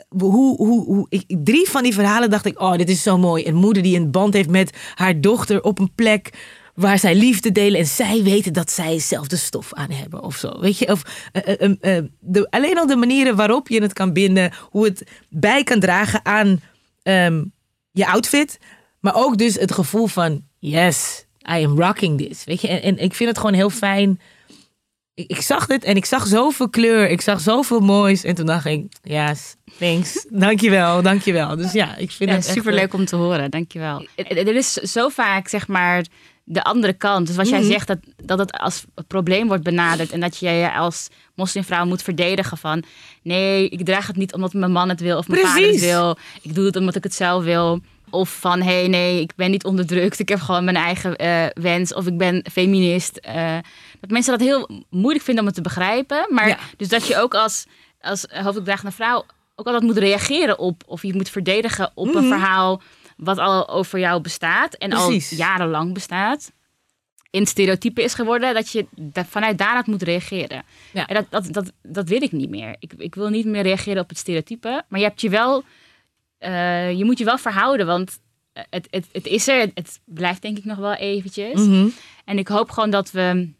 hoe, 0.08 0.56
hoe, 0.56 0.84
hoe, 0.84 1.06
ik, 1.08 1.24
drie 1.44 1.68
van 1.68 1.82
die 1.82 1.94
verhalen 1.94 2.30
dacht 2.30 2.46
ik, 2.46 2.60
oh, 2.60 2.76
dit 2.76 2.88
is 2.88 3.02
zo 3.02 3.18
mooi. 3.18 3.46
Een 3.46 3.54
moeder 3.54 3.82
die 3.82 3.98
een 3.98 4.10
band 4.10 4.34
heeft 4.34 4.48
met 4.48 4.76
haar 4.94 5.20
dochter 5.20 5.62
op 5.62 5.78
een 5.78 5.94
plek 5.94 6.30
waar 6.74 6.98
zij 6.98 7.14
liefde 7.14 7.52
delen 7.52 7.80
en 7.80 7.86
zij 7.86 8.22
weten 8.22 8.52
dat 8.52 8.70
zij 8.70 8.92
dezelfde 8.92 9.36
stof 9.36 9.74
aan 9.74 9.90
hebben 9.90 10.22
of 10.22 10.36
zo. 10.36 10.60
Weet 10.60 10.78
je, 10.78 10.92
of 10.92 11.02
uh, 11.32 11.54
uh, 11.58 11.74
uh, 11.80 12.04
de, 12.20 12.50
alleen 12.50 12.78
al 12.78 12.86
de 12.86 12.96
manieren 12.96 13.36
waarop 13.36 13.68
je 13.68 13.82
het 13.82 13.92
kan 13.92 14.12
binden, 14.12 14.52
hoe 14.70 14.84
het 14.84 15.02
bij 15.28 15.64
kan 15.64 15.80
dragen 15.80 16.24
aan 16.24 16.60
um, 17.02 17.52
je 17.90 18.06
outfit, 18.06 18.58
maar 19.00 19.14
ook 19.14 19.38
dus 19.38 19.54
het 19.54 19.72
gevoel 19.72 20.06
van, 20.06 20.42
yes, 20.58 21.26
I 21.50 21.64
am 21.64 21.80
rocking 21.80 22.18
this. 22.18 22.44
Weet 22.44 22.60
je, 22.60 22.68
en 22.68 22.98
ik 22.98 23.14
vind 23.14 23.28
het 23.28 23.38
gewoon 23.38 23.54
heel 23.54 23.70
fijn 23.70 24.20
ik, 25.16 25.30
ik, 25.30 25.40
zag 25.40 25.66
dit 25.66 25.84
en 25.84 25.96
ik 25.96 26.04
zag 26.04 26.26
zoveel 26.26 26.68
kleur. 26.68 27.08
Ik 27.10 27.20
zag 27.20 27.40
zoveel 27.40 27.80
moois. 27.80 28.24
En 28.24 28.34
toen 28.34 28.46
dacht 28.46 28.64
ik, 28.66 28.86
ja, 29.02 29.28
yes, 29.28 29.54
thanks. 29.78 30.26
Dankjewel, 30.46 31.02
dankjewel. 31.02 31.56
Dus 31.56 31.72
ja, 31.72 31.96
ik 31.96 32.10
vind 32.10 32.30
ja, 32.30 32.36
het 32.36 32.44
super 32.44 32.72
leuk 32.72 32.94
om 32.94 33.04
te 33.04 33.16
horen. 33.16 33.50
Dankjewel. 33.50 34.06
Er 34.14 34.56
is 34.56 34.72
zo 34.72 35.08
vaak, 35.08 35.48
zeg 35.48 35.68
maar, 35.68 36.04
de 36.44 36.62
andere 36.62 36.92
kant. 36.92 37.26
Dus 37.26 37.36
wat 37.36 37.48
jij 37.48 37.60
Mhm. 37.60 37.70
zegt, 37.70 37.86
dat, 37.86 37.98
dat 38.24 38.38
het 38.38 38.52
als 38.52 38.84
probleem 39.06 39.46
wordt 39.48 39.62
benaderd. 39.62 40.10
En 40.12 40.20
dat 40.20 40.36
je 40.36 40.48
je 40.50 40.72
als 40.72 41.08
moslimvrouw 41.34 41.86
moet 41.86 42.02
verdedigen 42.02 42.58
van... 42.58 42.82
Nee, 43.22 43.68
ik 43.68 43.84
draag 43.84 44.06
het 44.06 44.16
niet 44.16 44.32
omdat 44.34 44.52
mijn 44.52 44.72
man 44.72 44.88
het 44.88 45.00
wil 45.00 45.18
of 45.18 45.28
mijn 45.28 45.46
vader 45.46 45.66
het 45.66 45.80
wil. 45.80 46.16
Ik 46.42 46.54
doe 46.54 46.64
het 46.66 46.76
omdat 46.76 46.96
ik 46.96 47.02
het 47.02 47.14
zelf 47.14 47.44
wil. 47.44 47.80
Of 48.10 48.38
van, 48.40 48.62
hé, 48.62 48.78
hey, 48.78 48.88
nee, 48.88 49.20
ik 49.20 49.32
ben 49.36 49.50
niet 49.50 49.64
onderdrukt. 49.64 50.18
Ik 50.18 50.28
heb 50.28 50.40
gewoon 50.40 50.64
mijn 50.64 50.76
eigen 50.76 51.16
eh, 51.16 51.46
wens. 51.54 51.94
Of 51.94 52.06
ik 52.06 52.18
ben 52.18 52.44
feminist. 52.52 53.16
Eh, 53.16 53.58
dat 54.00 54.10
mensen 54.10 54.38
dat 54.38 54.46
heel 54.48 54.84
moeilijk 54.90 55.24
vinden 55.24 55.42
om 55.42 55.48
het 55.48 55.56
te 55.56 55.62
begrijpen. 55.62 56.26
Maar 56.28 56.48
Ja. 56.48 56.58
dus 56.76 56.88
dat 56.88 57.06
je 57.06 57.16
ook 57.18 57.34
als, 57.34 57.66
als 58.00 58.26
hoofddragende 58.30 58.92
vrouw 58.92 59.24
ook 59.54 59.66
altijd 59.66 59.84
moet 59.84 59.98
reageren 59.98 60.58
op... 60.58 60.82
of 60.86 61.02
je 61.02 61.14
moet 61.14 61.28
verdedigen 61.30 61.90
op 61.94 62.06
een 62.14 62.24
Mhm. 62.26 62.32
verhaal 62.38 62.82
wat 63.16 63.38
al 63.38 63.68
over 63.68 63.98
jou 63.98 64.20
bestaat. 64.20 64.74
En 64.74 64.88
Precies. 64.90 65.30
al 65.30 65.36
jarenlang 65.36 65.94
bestaat. 65.94 66.52
In 67.30 67.46
stereotype 67.46 68.02
is 68.02 68.14
geworden. 68.14 68.54
Dat 68.54 68.70
je 68.72 68.86
vanuit 69.28 69.58
daaruit 69.58 69.86
moet 69.86 70.02
reageren. 70.02 70.62
Ja. 70.92 71.06
En 71.06 71.14
dat, 71.14 71.26
dat, 71.30 71.52
dat, 71.54 71.72
dat 71.82 72.08
wil 72.08 72.22
ik 72.22 72.32
niet 72.32 72.50
meer. 72.50 72.76
Ik, 72.78 72.92
ik 72.98 73.14
wil 73.14 73.28
niet 73.28 73.46
meer 73.46 73.62
reageren 73.62 74.02
op 74.02 74.08
het 74.08 74.18
stereotype. 74.18 74.82
Maar 74.88 75.00
je 75.00 75.06
hebt 75.06 75.20
je 75.20 75.28
wel... 75.28 75.64
eh, 76.38 76.92
je 76.92 77.04
moet 77.04 77.18
je 77.18 77.24
wel 77.24 77.38
verhouden, 77.38 77.86
want 77.86 78.18
het, 78.70 78.88
het, 78.90 79.08
het 79.12 79.26
is 79.26 79.48
er. 79.48 79.60
Het, 79.60 79.70
het 79.74 80.00
blijft 80.04 80.42
denk 80.42 80.58
ik 80.58 80.64
nog 80.64 80.78
wel 80.78 80.94
eventjes. 80.94 81.60
Mhm. 81.66 81.88
En 82.24 82.38
ik 82.38 82.48
hoop 82.48 82.70
gewoon 82.70 82.90
dat 82.90 83.10
we. 83.10 83.54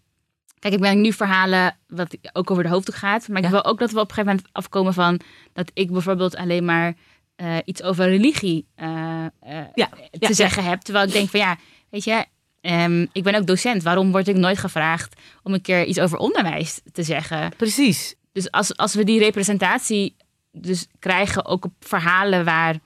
Kijk, 0.59 0.75
ik 0.75 0.80
ben 0.80 1.00
nu 1.00 1.12
verhalen 1.12 1.76
wat 1.87 2.16
ook 2.33 2.50
over 2.50 2.62
de 2.62 2.68
hoofddoek 2.68 2.95
gaat. 2.95 3.28
Maar 3.28 3.38
ik 3.38 3.45
Ja. 3.45 3.50
wil 3.50 3.64
ook 3.64 3.78
dat 3.78 3.90
we 3.90 4.00
op 4.00 4.09
een 4.09 4.14
gegeven 4.14 4.35
moment 4.37 4.49
afkomen 4.52 4.95
van 4.95 5.21
dat 5.52 5.71
ik 5.75 5.90
bijvoorbeeld 5.92 6.37
alleen 6.37 6.64
maar 6.64 6.95
eh, 7.37 7.56
iets 7.64 7.83
over 7.83 8.09
religie 8.09 8.66
eh, 8.75 9.25
eh, 9.40 9.64
Ja, 9.75 9.88
te 9.88 10.09
ja, 10.18 10.33
zeggen 10.33 10.64
heb. 10.64 10.80
Terwijl 10.80 11.06
ik 11.06 11.12
denk 11.12 11.28
van 11.28 11.40
ja, 11.40 11.56
weet 11.90 12.04
je, 12.04 12.25
ehm, 12.61 13.06
ik 13.12 13.23
ben 13.23 13.35
ook 13.35 13.47
docent. 13.47 13.83
Waarom 13.83 14.11
word 14.11 14.28
ik 14.28 14.37
nooit 14.37 14.59
gevraagd 14.59 15.21
om 15.42 15.54
een 15.54 15.61
keer 15.61 15.85
iets 15.85 16.00
over 16.00 16.18
onderwijs 16.18 16.80
te 16.92 17.02
zeggen? 17.02 17.52
Precies. 17.56 18.14
Dus 18.33 18.50
als, 18.50 18.76
als 18.76 18.95
we 18.95 19.04
die 19.04 19.18
representatie 19.18 20.16
dus 20.58 20.86
krijgen, 20.98 21.44
ook 21.44 21.64
op 21.64 21.72
verhalen 21.80 22.44
waar 22.44 22.78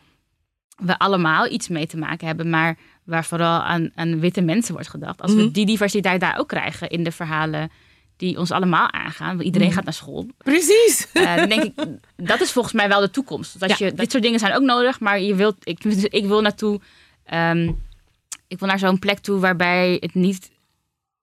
we 0.76 0.98
allemaal 0.98 1.46
iets 1.50 1.68
mee 1.68 1.86
te 1.86 1.96
maken 1.96 2.26
hebben, 2.26 2.50
maar 2.50 2.78
waar 3.04 3.24
vooral 3.24 3.60
aan, 3.60 3.90
aan 3.94 4.20
witte 4.20 4.40
mensen 4.40 4.72
wordt 4.74 4.88
gedacht. 4.88 5.20
Als 5.22 5.32
Mhm. 5.32 5.40
we 5.40 5.50
die 5.50 5.66
diversiteit 5.66 6.20
daar 6.20 6.38
ook 6.38 6.48
krijgen 6.48 6.88
in 6.88 7.04
de 7.04 7.12
verhalen 7.12 7.70
die 8.16 8.38
ons 8.38 8.50
allemaal 8.50 8.92
aangaan, 8.92 9.28
want 9.34 9.42
iedereen 9.42 9.66
Mhm. 9.66 9.76
gaat 9.76 9.84
naar 9.84 9.94
school. 9.94 10.26
Precies. 10.38 11.08
Eh, 11.12 11.36
dan 11.36 11.48
denk 11.48 11.62
ik, 11.62 11.72
dat 12.16 12.40
is 12.40 12.52
volgens 12.52 12.74
mij 12.74 12.88
wel 12.88 13.00
de 13.00 13.10
toekomst. 13.10 13.60
Dat 13.60 13.78
Ja. 13.78 13.86
je, 13.86 13.92
dit 13.94 14.10
soort 14.10 14.22
dingen 14.22 14.38
zijn 14.38 14.54
ook 14.54 14.62
nodig, 14.62 15.00
maar 15.00 15.20
je 15.20 15.34
wilt, 15.34 15.56
ik, 15.62 15.84
ik 15.84 16.24
wil 16.26 16.40
naartoe, 16.40 16.80
ehm, 17.24 17.72
ik 18.48 18.58
wil 18.58 18.68
naar 18.68 18.78
zo'n 18.78 18.98
plek 18.98 19.18
toe 19.18 19.38
waarbij 19.40 19.96
het 20.00 20.14
niet, 20.14 20.50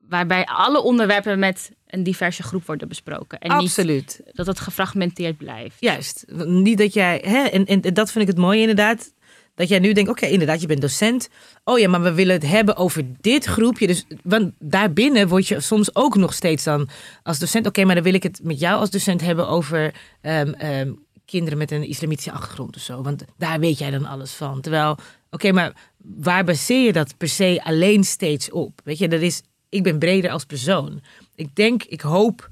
waarbij 0.10 0.46
alle 0.46 0.82
onderwerpen 0.82 1.40
met 1.40 1.72
een 1.88 2.04
diverse 2.04 2.44
groep 2.44 2.66
worden 2.66 2.88
besproken. 2.88 3.40
En 3.40 3.58
niet 3.58 3.68
Absoluut. 3.68 4.22
dat 4.32 4.48
het 4.48 4.60
gefragmenteerd 4.60 5.38
blijft. 5.38 5.76
Juist. 5.80 6.26
Niet 6.46 6.78
dat 6.78 6.94
jij. 6.94 7.22
Hè, 7.26 7.44
en, 7.44 7.66
en 7.66 7.94
dat 7.94 8.12
vind 8.12 8.24
ik 8.24 8.30
het 8.30 8.40
mooie 8.40 8.60
inderdaad. 8.60 9.14
Dat 9.56 9.68
jij 9.70 9.80
nu 9.80 9.94
denkt, 9.94 10.10
oké, 10.10 10.26
inderdaad, 10.26 10.62
je 10.62 10.68
bent 10.68 10.82
docent. 10.82 11.30
Oh 11.64 11.80
ja, 11.80 11.90
maar 11.90 12.02
we 12.02 12.14
willen 12.14 12.34
het 12.34 12.48
hebben 12.48 12.76
over 12.76 13.04
dit 13.22 13.46
groepje. 13.46 13.88
Dus 13.88 14.06
want 14.24 14.52
daarbinnen 14.60 15.28
word 15.28 15.48
je 15.48 15.60
soms 15.60 15.96
ook 15.96 16.16
nog 16.16 16.34
steeds 16.34 16.64
dan 16.64 16.90
als 17.24 17.40
docent. 17.40 17.68
Oké, 17.68 17.84
maar 17.84 17.96
dan 17.96 18.04
wil 18.04 18.14
ik 18.14 18.24
het 18.24 18.40
met 18.44 18.60
jou 18.60 18.80
als 18.80 18.90
docent 18.90 19.22
hebben 19.22 19.48
over 19.48 19.94
ehm, 20.22 20.54
ehm, 20.54 20.92
kinderen 21.26 21.58
met 21.58 21.72
een 21.72 21.88
islamitische 21.88 22.32
achtergrond 22.32 22.76
of 22.76 22.82
zo. 22.82 23.02
Want 23.02 23.24
daar 23.38 23.60
weet 23.60 23.78
jij 23.78 23.92
dan 23.92 24.06
alles 24.06 24.32
van. 24.32 24.62
Terwijl, 24.62 24.98
oké, 25.30 25.52
maar 25.52 25.74
waar 25.98 26.44
baseer 26.44 26.86
je 26.86 26.94
dat 26.94 27.18
per 27.18 27.30
se 27.30 27.62
alleen 27.64 28.04
steeds 28.04 28.52
op? 28.52 28.82
Weet 28.84 28.98
je, 28.98 29.08
dat 29.08 29.22
is, 29.22 29.42
ik 29.70 29.84
ben 29.84 30.00
breder 30.00 30.32
als 30.32 30.46
persoon. 30.46 31.02
Ik 31.36 31.56
denk, 31.56 31.84
ik 31.84 32.02
hoop 32.02 32.50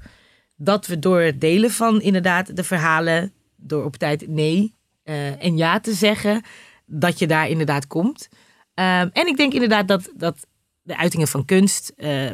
dat 0.56 0.86
we 0.86 0.98
door 0.98 1.20
het 1.20 1.40
delen 1.40 1.70
van 1.70 2.00
inderdaad 2.00 2.56
de 2.56 2.64
verhalen, 2.64 3.32
door 3.56 3.84
op 3.84 3.96
tijd 3.96 4.28
nee 4.28 4.74
uh, 5.04 5.44
en 5.44 5.56
ja 5.56 5.80
te 5.80 5.92
zeggen, 5.92 6.42
dat 6.86 7.18
je 7.18 7.26
daar 7.26 7.48
inderdaad 7.48 7.86
komt. 7.86 8.28
Um, 8.74 9.10
en 9.12 9.26
ik 9.26 9.36
denk 9.36 9.52
inderdaad 9.52 9.88
dat, 9.88 10.10
dat 10.16 10.46
de 10.82 10.96
uitingen 10.96 11.28
van 11.28 11.44
kunst 11.44 11.92
uh, 11.96 12.30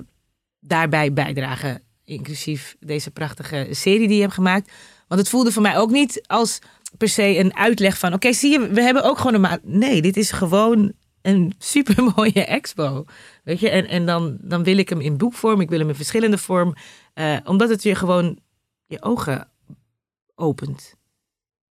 daarbij 0.61 1.13
bijdragen. 1.13 1.83
Inclusief 2.05 2.77
deze 2.81 3.11
prachtige 3.11 3.67
serie 3.71 4.09
die 4.09 4.17
je 4.17 4.23
hebt 4.23 4.35
gemaakt. 4.35 4.73
Want 5.09 5.21
het 5.21 5.31
voelde 5.31 5.53
voor 5.53 5.63
mij 5.63 5.79
ook 5.79 5.91
niet 5.91 6.23
als 6.27 6.59
per 6.99 7.09
se 7.09 7.39
een 7.39 7.57
uitleg 7.57 7.99
van: 7.99 8.13
oké, 8.13 8.33
zie 8.33 8.51
je, 8.51 8.69
we 8.69 8.83
hebben 8.83 9.05
ook 9.05 9.17
gewoon 9.17 9.35
een 9.35 9.41
maat. 9.41 9.61
Nee, 9.63 10.03
dit 10.03 10.17
is 10.17 10.31
gewoon 10.31 10.93
een 11.23 11.55
super 11.59 12.13
mooie 12.17 12.45
expo. 12.59 13.05
Weet 13.45 13.61
je, 13.61 13.71
en, 13.71 13.87
en 13.87 14.07
dan, 14.07 14.37
dan 14.41 14.63
wil 14.63 14.77
ik 14.77 14.89
hem 14.89 15.01
in 15.01 15.17
boekvorm, 15.17 15.61
ik 15.61 15.69
wil 15.69 15.79
hem 15.79 15.89
in 15.89 15.95
verschillende 15.95 16.39
vorm, 16.39 16.75
uh, 17.15 17.37
omdat 17.45 17.69
het 17.69 17.83
je 17.83 17.95
gewoon 17.95 18.39
je 18.87 19.03
ogen 19.03 19.49
opent. 20.35 20.95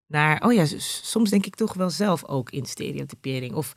Naar, 0.07 0.45
oh 0.45 0.52
ja, 0.52 0.64
soms 1.02 1.30
denk 1.30 1.47
ik 1.47 1.54
toch 1.54 1.75
wel 1.75 1.90
zelf 1.90 2.25
ook 2.25 2.50
in 2.50 2.66
stereotypering. 2.66 3.54
Of 3.54 3.75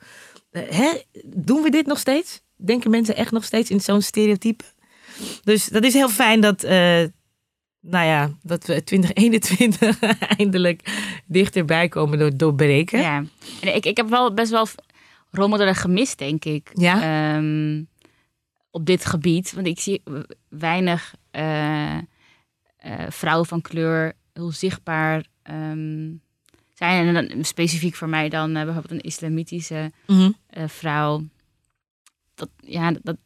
uh, 0.50 0.62
hè, 0.68 1.00
doen 1.24 1.62
we 1.62 1.70
dit 1.70 1.86
nog 1.86 1.98
steeds? 1.98 2.42
Denken 2.56 2.90
mensen 2.90 3.16
echt 3.16 3.30
nog 3.30 3.44
steeds 3.44 3.70
in 3.70 3.80
zo'n 3.80 4.02
stereotype? 4.02 4.64
Dus 5.44 5.66
dat 5.66 5.84
is 5.84 5.92
heel 5.92 6.08
fijn 6.08 6.40
dat, 6.40 6.64
uh, 6.64 6.70
nou 7.80 8.06
ja, 8.06 8.30
dat 8.42 8.66
we 8.66 8.84
2021 8.84 9.98
eindelijk 10.38 10.80
dichterbij 11.26 11.88
komen 11.88 12.18
door, 12.18 12.36
door 12.36 12.54
breken. 12.54 13.00
Ja, 13.00 13.24
en 13.60 13.74
ik, 13.74 13.86
ik 13.86 13.96
heb 13.96 14.08
wel 14.08 14.34
best 14.34 14.50
wel 14.50 14.66
rolmodellen 15.36 15.74
gemist, 15.74 16.18
denk 16.18 16.44
ik. 16.44 16.70
Ja. 16.72 17.36
Um, 17.36 17.88
op 18.70 18.86
dit 18.86 19.04
gebied. 19.04 19.52
Want 19.52 19.66
ik 19.66 19.80
zie 19.80 20.02
weinig 20.48 21.14
uh, 21.32 21.96
uh, 21.96 22.00
vrouwen 23.08 23.46
van 23.46 23.60
kleur 23.60 24.12
heel 24.32 24.50
zichtbaar 24.50 25.24
um, 25.50 26.22
zijn. 26.74 27.16
En 27.16 27.28
dan, 27.28 27.44
specifiek 27.44 27.94
voor 27.94 28.08
mij 28.08 28.28
dan 28.28 28.48
uh, 28.48 28.62
bijvoorbeeld 28.64 28.90
een 28.90 29.08
islamitische 29.08 29.92
mm 30.06 30.16
-hmm. 30.16 30.68
vrouw. 30.68 31.24
Dat, 32.34 32.48
ja, 32.56 32.92
dat, 33.02 33.16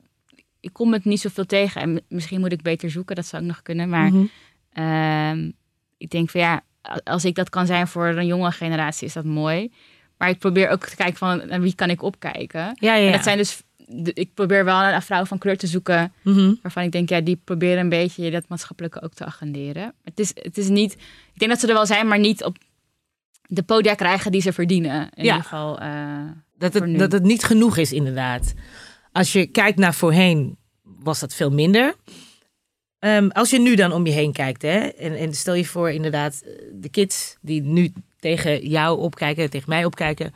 ik 0.60 0.72
kom 0.72 0.92
het 0.92 1.04
niet 1.04 1.20
zoveel 1.20 1.46
tegen. 1.46 1.80
En 1.80 2.02
misschien 2.08 2.40
moet 2.40 2.52
ik 2.52 2.62
beter 2.62 2.90
zoeken, 2.90 3.16
dat 3.16 3.26
zou 3.26 3.42
ik 3.42 3.48
nog 3.48 3.62
kunnen. 3.62 3.88
Maar 3.88 4.10
mm 4.12 4.30
-hmm. 4.72 5.52
ik 5.96 6.10
denk 6.10 6.30
van 6.30 6.40
ja, 6.40 6.62
als 7.04 7.24
ik 7.24 7.34
dat 7.34 7.48
kan 7.48 7.66
zijn 7.66 7.88
voor 7.88 8.06
een 8.06 8.26
jonge 8.26 8.52
generatie, 8.52 9.06
is 9.06 9.12
dat 9.12 9.24
mooi. 9.24 9.72
Maar 10.18 10.28
ik 10.28 10.38
probeer 10.38 10.68
ook 10.68 10.86
te 10.86 10.96
kijken 10.96 11.16
van 11.16 11.42
naar 11.46 11.60
wie 11.60 11.74
kan 11.74 11.90
ik 11.90 12.02
opkijken. 12.02 12.76
Ja, 12.80 12.94
ja. 12.94 13.06
En 13.06 13.12
dat 13.12 13.22
zijn 13.22 13.36
dus, 13.36 13.62
ik 14.14 14.34
probeer 14.34 14.64
wel 14.64 14.82
een 14.82 15.02
vrouw 15.02 15.24
van 15.24 15.38
kleur 15.38 15.56
te 15.56 15.66
zoeken. 15.66 16.12
Mm 16.22 16.34
-hmm. 16.34 16.58
Waarvan 16.62 16.82
ik 16.82 16.92
denk, 16.92 17.08
ja, 17.08 17.20
die 17.20 17.40
proberen 17.44 17.78
een 17.78 17.88
beetje 17.88 18.30
dat 18.30 18.48
maatschappelijke 18.48 19.02
ook 19.02 19.14
te 19.14 19.24
agenderen. 19.24 19.94
Het 20.04 20.18
is, 20.18 20.30
het 20.34 20.58
is 20.58 20.68
niet, 20.68 20.92
ik 21.32 21.38
denk 21.38 21.50
dat 21.50 21.60
ze 21.60 21.66
er 21.66 21.74
wel 21.74 21.86
zijn, 21.86 22.08
maar 22.08 22.18
niet 22.18 22.44
op 22.44 22.56
de 23.46 23.62
podia 23.62 23.94
krijgen 23.94 24.32
die 24.32 24.40
ze 24.40 24.52
verdienen. 24.52 25.00
In 25.14 25.24
ja. 25.24 25.30
ieder 25.30 25.42
geval. 25.42 25.82
Uh, 25.82 26.30
dat, 26.58 26.74
het, 26.74 26.98
dat 26.98 27.12
het 27.12 27.22
niet 27.22 27.44
genoeg 27.44 27.76
is, 27.76 27.92
inderdaad. 27.92 28.54
Als 29.12 29.32
je 29.32 29.46
kijkt 29.46 29.78
naar 29.78 29.94
voorheen, 29.94 30.56
was 30.82 31.20
dat 31.20 31.34
veel 31.34 31.50
minder. 31.50 31.94
Um, 33.00 33.30
als 33.30 33.50
je 33.50 33.58
nu 33.58 33.74
dan 33.74 33.92
om 33.92 34.06
je 34.06 34.12
heen 34.12 34.32
kijkt, 34.32 34.62
hè, 34.62 34.78
en, 34.78 35.16
en 35.16 35.34
stel 35.34 35.54
je 35.54 35.64
voor, 35.64 35.90
inderdaad, 35.90 36.42
de 36.72 36.88
kids 36.88 37.36
die 37.40 37.62
nu 37.62 37.92
tegen 38.18 38.68
jou 38.68 38.98
opkijken, 38.98 39.50
tegen 39.50 39.68
mij 39.68 39.84
opkijken. 39.84 40.34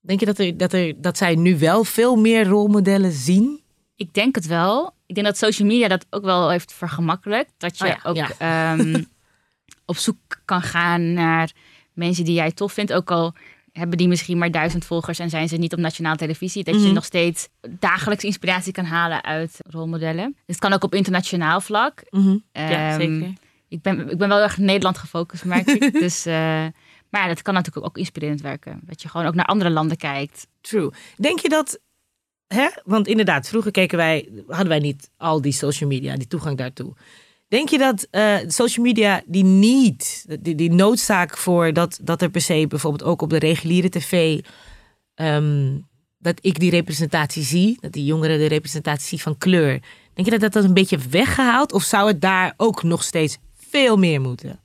Denk 0.00 0.20
je 0.20 0.26
dat, 0.26 0.38
er, 0.38 0.56
dat, 0.56 0.72
er, 0.72 0.94
dat 0.96 1.16
zij 1.16 1.34
nu 1.34 1.58
wel 1.58 1.84
veel 1.84 2.16
meer 2.16 2.46
rolmodellen 2.46 3.12
zien? 3.12 3.60
Ik 3.96 4.12
denk 4.12 4.34
het 4.34 4.46
wel. 4.46 4.94
Ik 5.06 5.14
denk 5.14 5.26
dat 5.26 5.38
social 5.38 5.68
media 5.68 5.88
dat 5.88 6.06
ook 6.10 6.24
wel 6.24 6.50
heeft 6.50 6.72
vergemakkelijkt. 6.72 7.52
Dat 7.56 7.78
je 7.78 7.84
oh 7.84 7.90
ja, 7.90 7.98
ook 8.02 8.16
ja. 8.16 8.72
Um, 8.72 9.06
op 9.84 9.96
zoek 9.96 10.16
kan 10.44 10.62
gaan 10.62 11.12
naar 11.12 11.52
mensen 11.92 12.24
die 12.24 12.34
jij 12.34 12.52
tof 12.52 12.72
vindt. 12.72 12.92
Ook 12.92 13.10
al 13.10 13.34
hebben 13.72 13.98
die 13.98 14.08
misschien 14.08 14.38
maar 14.38 14.50
duizend 14.50 14.84
volgers 14.84 15.18
en 15.18 15.30
zijn 15.30 15.48
ze 15.48 15.56
niet 15.56 15.72
op 15.72 15.78
nationale 15.78 16.16
televisie. 16.16 16.64
Dat 16.64 16.74
mm 16.74 16.80
-hmm. 16.80 16.88
je 16.88 16.94
nog 16.94 17.04
steeds 17.04 17.48
dagelijks 17.68 18.24
inspiratie 18.24 18.72
kan 18.72 18.84
halen 18.84 19.24
uit 19.24 19.58
rolmodellen. 19.70 20.32
Dus 20.32 20.42
het 20.46 20.58
kan 20.58 20.72
ook 20.72 20.84
op 20.84 20.94
internationaal 20.94 21.60
vlak. 21.60 22.02
Mm 22.10 22.22
-hmm. 22.22 22.30
um, 22.52 22.70
ja, 22.70 22.98
zeker. 22.98 23.32
Ik 23.68 23.82
ben, 23.82 24.10
ik 24.10 24.18
ben 24.18 24.28
wel 24.28 24.40
erg 24.42 24.58
Nederland 24.58 24.98
gefocust, 24.98 25.44
merk 25.44 25.66
ik. 25.66 25.92
dus, 26.04 26.26
uh, 26.26 26.64
maar 27.10 27.28
dat 27.28 27.42
kan 27.42 27.54
natuurlijk 27.54 27.86
ook 27.86 27.98
inspirerend 27.98 28.40
werken. 28.40 28.80
Dat 28.82 29.02
je 29.02 29.08
gewoon 29.08 29.26
ook 29.26 29.34
naar 29.34 29.44
andere 29.44 29.70
landen 29.70 29.96
kijkt. 29.96 30.46
True. 30.60 30.90
Denk 31.16 31.40
je 31.40 31.48
dat, 31.48 31.78
hè? 32.46 32.68
want 32.84 33.06
inderdaad, 33.06 33.48
vroeger 33.48 33.70
keken 33.70 33.96
wij, 33.96 34.28
hadden 34.46 34.68
wij 34.68 34.78
niet 34.78 35.10
al 35.16 35.40
die 35.40 35.52
social 35.52 35.88
media, 35.88 36.16
die 36.16 36.26
toegang 36.26 36.56
daartoe. 36.56 36.94
Denk 37.48 37.68
je 37.68 37.78
dat 37.78 38.08
uh, 38.10 38.36
social 38.46 38.84
media 38.84 39.22
die 39.26 39.44
niet, 39.44 40.26
die, 40.40 40.54
die 40.54 40.72
noodzaak 40.72 41.36
voor 41.36 41.72
dat, 41.72 41.98
dat 42.02 42.22
er 42.22 42.30
per 42.30 42.40
se 42.40 42.66
bijvoorbeeld 42.68 43.10
ook 43.10 43.22
op 43.22 43.30
de 43.30 43.38
reguliere 43.38 43.88
tv, 43.88 44.40
um, 45.14 45.86
dat 46.18 46.38
ik 46.40 46.58
die 46.58 46.70
representatie 46.70 47.42
zie, 47.42 47.78
dat 47.80 47.92
die 47.92 48.04
jongeren 48.04 48.38
de 48.38 48.46
representatie 48.46 49.08
zien 49.08 49.18
van 49.18 49.38
kleur. 49.38 49.82
Denk 50.14 50.28
je 50.28 50.30
dat 50.30 50.40
dat, 50.40 50.52
dat 50.52 50.64
een 50.64 50.74
beetje 50.74 50.98
weggehaald 51.10 51.72
of 51.72 51.82
zou 51.82 52.08
het 52.08 52.20
daar 52.20 52.54
ook 52.56 52.82
nog 52.82 53.02
steeds 53.02 53.38
veel 53.54 53.96
meer 53.96 54.20
moeten? 54.20 54.60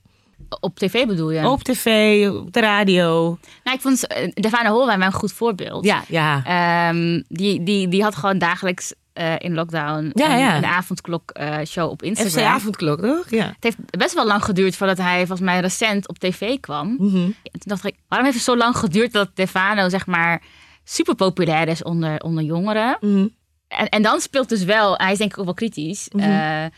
Op 0.60 0.78
tv 0.78 1.06
bedoel 1.06 1.30
je? 1.30 1.48
Op 1.48 1.62
tv, 1.62 2.28
op 2.30 2.52
de 2.52 2.60
radio. 2.60 3.38
Nou, 3.64 3.76
ik 3.76 3.80
vond 3.80 4.06
Devana 4.34 4.70
Holwijn 4.70 5.02
een 5.02 5.12
goed 5.12 5.32
voorbeeld. 5.32 5.84
Ja, 5.84 6.02
ja. 6.08 6.88
Um, 6.88 7.24
die, 7.28 7.62
die, 7.62 7.88
die 7.88 8.02
had 8.02 8.16
gewoon 8.16 8.38
dagelijks 8.38 8.94
uh, 9.14 9.34
in 9.38 9.54
lockdown 9.54 10.10
ja, 10.14 10.32
een, 10.32 10.38
ja. 10.38 10.56
een 10.56 10.64
avondklok 10.64 11.38
uh, 11.40 11.56
show 11.66 11.90
op 11.90 12.02
Instagram. 12.02 12.44
FC 12.44 12.48
avondklok, 12.48 13.00
toch? 13.00 13.30
Ja. 13.30 13.46
Het 13.46 13.56
heeft 13.64 13.76
best 13.98 14.14
wel 14.14 14.26
lang 14.26 14.44
geduurd 14.44 14.76
voordat 14.76 14.98
hij 14.98 15.18
volgens 15.18 15.40
mij 15.40 15.60
recent 15.60 16.08
op 16.08 16.18
tv 16.18 16.60
kwam. 16.60 16.88
Mm 16.98 17.10
-hmm. 17.10 17.34
En 17.42 17.60
toen 17.60 17.60
dacht 17.62 17.84
ik, 17.84 17.94
waarom 18.08 18.26
heeft 18.26 18.38
het 18.38 18.48
zo 18.48 18.56
lang 18.56 18.76
geduurd 18.76 19.12
dat 19.12 19.28
Stefano 19.32 19.88
zeg 19.88 20.06
maar 20.06 20.42
super 20.84 21.14
populair 21.14 21.68
is 21.68 21.82
onder, 21.82 22.20
onder 22.20 22.44
jongeren? 22.44 22.96
Mm 23.00 23.14
-hmm. 23.14 23.34
en, 23.68 23.88
en 23.88 24.02
dan 24.02 24.20
speelt 24.20 24.48
dus 24.48 24.64
wel, 24.64 24.96
hij 24.96 25.12
is 25.12 25.18
denk 25.18 25.32
ik 25.32 25.38
ook 25.38 25.44
wel 25.44 25.54
kritisch. 25.54 26.08
Mhm. 26.12 26.24
Mm 26.24 26.32
-hmm. 26.32 26.64
uh, 26.64 26.70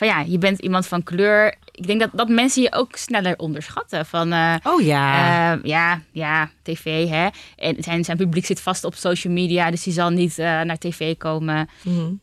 van 0.00 0.08
ja, 0.08 0.20
je 0.20 0.38
bent 0.38 0.58
iemand 0.58 0.86
van 0.86 1.02
kleur. 1.02 1.54
Ik 1.72 1.86
denk 1.86 2.00
dat, 2.00 2.10
dat 2.12 2.28
mensen 2.28 2.62
je 2.62 2.72
ook 2.72 2.96
sneller 2.96 3.38
onderschatten. 3.38 4.06
Van, 4.06 4.32
uh, 4.32 4.54
oh 4.62 4.80
ja. 4.80 5.56
Uh, 5.56 5.64
ja, 5.64 6.02
ja, 6.12 6.50
tv 6.62 7.08
hè. 7.08 7.28
En 7.56 7.76
zijn, 7.78 8.04
zijn 8.04 8.16
publiek 8.16 8.46
zit 8.46 8.60
vast 8.60 8.84
op 8.84 8.94
social 8.94 9.32
media, 9.32 9.70
dus 9.70 9.82
die 9.82 9.92
zal 9.92 10.10
niet 10.10 10.38
uh, 10.38 10.44
naar 10.44 10.78
tv 10.78 11.16
komen. 11.16 11.68
Mm 11.82 11.96
-hmm. 11.96 12.20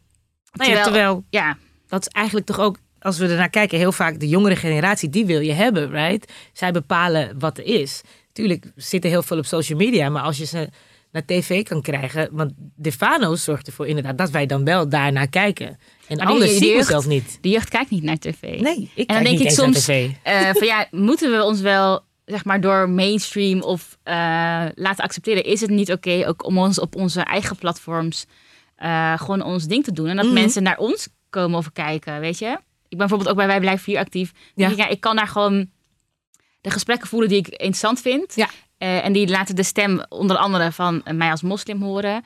terwijl, 0.52 0.78
ja, 0.78 0.84
terwijl, 0.84 1.24
ja. 1.30 1.58
dat 1.88 2.02
is 2.02 2.08
eigenlijk 2.08 2.46
toch 2.46 2.60
ook, 2.60 2.78
als 3.00 3.18
we 3.18 3.28
ernaar 3.28 3.50
kijken, 3.50 3.78
heel 3.78 3.92
vaak 3.92 4.20
de 4.20 4.28
jongere 4.28 4.56
generatie, 4.56 5.10
die 5.10 5.26
wil 5.26 5.40
je 5.40 5.54
hebben, 5.54 5.92
right? 5.92 6.34
Zij 6.54 6.72
bepalen 6.72 7.40
wat 7.40 7.58
er 7.58 7.66
is. 7.66 8.02
Tuurlijk 8.32 8.66
zitten 8.76 9.10
heel 9.10 9.24
veel 9.24 9.38
op 9.38 9.46
social 9.46 9.80
media, 9.80 10.10
maar 10.10 10.24
als 10.24 10.38
je 10.38 10.46
ze 10.46 10.70
naar 11.18 11.26
tv 11.40 11.64
kan 11.64 11.82
krijgen. 11.82 12.30
Want 12.32 12.52
Defano 12.76 13.36
zorgt 13.36 13.68
ervoor 13.68 13.88
inderdaad 13.88 14.18
dat 14.18 14.30
wij 14.30 14.46
dan 14.46 14.64
wel 14.64 14.90
daarnaar 14.90 15.28
kijken. 15.28 15.80
En 16.08 16.18
maar 16.18 16.28
anders 16.28 16.60
we 16.60 16.66
jeugd, 16.66 16.88
zelf 16.88 17.08
niet. 17.08 17.38
De 17.42 17.50
jeugd 17.50 17.70
kijkt 17.70 17.90
niet 17.90 18.04
naar 18.04 18.18
tv. 18.18 18.60
Nee, 18.60 18.92
ik 18.96 19.10
en 19.10 19.16
dan 19.16 19.24
denk 19.24 19.40
ik 19.40 19.52
soms, 19.52 19.90
uh, 19.90 20.10
van 20.54 20.68
ja, 20.68 20.88
moeten 21.10 21.32
we 21.32 21.44
ons 21.44 21.62
wel 21.62 22.04
zeg 22.26 22.46
maar 22.46 22.62
door 22.62 22.90
mainstream 22.90 23.62
of 23.62 23.98
uh, 24.04 24.14
laten 24.76 25.04
accepteren? 25.04 25.44
Is 25.44 25.62
het 25.62 25.70
niet 25.70 25.92
oké 25.92 26.10
okay, 26.10 26.26
ook 26.26 26.46
om 26.46 26.58
ons 26.58 26.80
op 26.80 26.96
onze 26.96 27.22
eigen 27.22 27.56
platforms 27.56 28.26
uh, 28.80 29.20
gewoon 29.20 29.42
ons 29.42 29.66
ding 29.66 29.84
te 29.84 29.92
doen 29.92 30.08
en 30.08 30.16
dat 30.16 30.26
Mhm. 30.26 30.34
mm. 30.34 30.42
mensen 30.42 30.64
naar 30.64 30.78
ons 30.78 31.08
komen 31.30 31.58
of 31.58 31.72
kijken, 31.74 32.20
weet 32.20 32.40
je? 32.40 32.48
Ik 32.90 32.98
ben 32.98 33.08
bijvoorbeeld 33.08 33.30
ook 33.30 33.36
bij 33.36 33.48
Wij 33.48 33.60
Blijven 33.60 33.92
Hier 33.92 34.02
actief. 34.02 34.32
Ja. 34.56 34.70
Ik, 34.70 34.78
ja, 34.78 34.88
ik 34.88 35.00
kan 35.00 35.16
daar 35.16 35.28
gewoon 35.28 35.70
de 36.62 36.70
gesprekken 36.70 37.08
voelen 37.08 37.30
die 37.30 37.38
ik 37.38 37.48
interessant 37.48 38.02
vind. 38.02 38.36
Ja. 38.36 38.50
Uh, 38.80 39.06
en 39.06 39.14
die 39.14 39.28
laten 39.28 39.56
de 39.56 39.64
stem 39.64 40.06
onder 40.10 40.38
andere 40.38 40.72
van 40.72 41.04
mij 41.14 41.32
als 41.32 41.42
moslim 41.42 41.82
horen. 41.82 42.24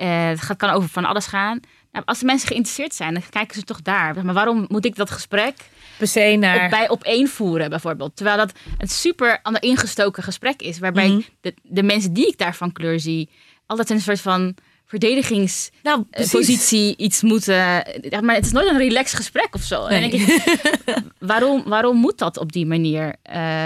Uh, 0.00 0.26
het 0.26 0.40
gaat, 0.40 0.56
kan 0.56 0.70
over 0.70 0.88
van 0.88 1.04
alles 1.04 1.26
gaan. 1.26 1.60
Nou, 1.92 2.04
als 2.04 2.18
de 2.18 2.24
mensen 2.24 2.48
geïnteresseerd 2.48 2.94
zijn, 2.94 3.14
dan 3.14 3.22
kijken 3.30 3.54
ze 3.54 3.62
toch 3.62 3.82
daar. 3.82 4.24
Maar 4.24 4.34
waarom 4.34 4.64
moet 4.68 4.84
ik 4.84 4.96
dat 4.96 5.10
gesprek 5.10 5.54
per 5.98 6.06
se 6.06 6.36
naar... 6.38 6.64
op, 6.64 6.70
bij 6.70 6.88
op 6.88 7.02
één 7.02 7.28
voeren, 7.28 7.70
bijvoorbeeld? 7.70 8.16
Terwijl 8.16 8.36
dat 8.36 8.52
een 8.78 8.88
super 8.88 9.40
ander 9.42 9.62
ingestoken 9.62 10.22
gesprek 10.22 10.62
is. 10.62 10.78
Waarbij 10.78 11.08
Mhm. 11.08 11.20
de, 11.40 11.54
de 11.62 11.82
mensen 11.82 12.12
die 12.12 12.26
ik 12.26 12.38
daar 12.38 12.54
van 12.54 12.72
kleur 12.72 13.00
zie, 13.00 13.30
altijd 13.66 13.90
een 13.90 14.00
soort 14.00 14.20
van 14.20 14.54
verdedigingspositie 14.86 16.82
Nou, 16.82 16.94
iets 16.96 17.22
moeten. 17.22 17.54
Ja, 18.10 18.20
maar 18.20 18.34
het 18.34 18.46
is 18.46 18.52
nooit 18.52 18.68
een 18.68 18.78
relaxed 18.78 19.16
gesprek 19.16 19.48
of 19.54 19.62
zo. 19.62 19.86
En 19.86 20.10
denk 20.10 20.12
ik, 20.12 20.42
waarom, 21.18 21.62
waarom 21.66 21.96
moet 21.96 22.18
dat 22.18 22.36
op 22.38 22.52
die 22.52 22.66
manier? 22.66 23.14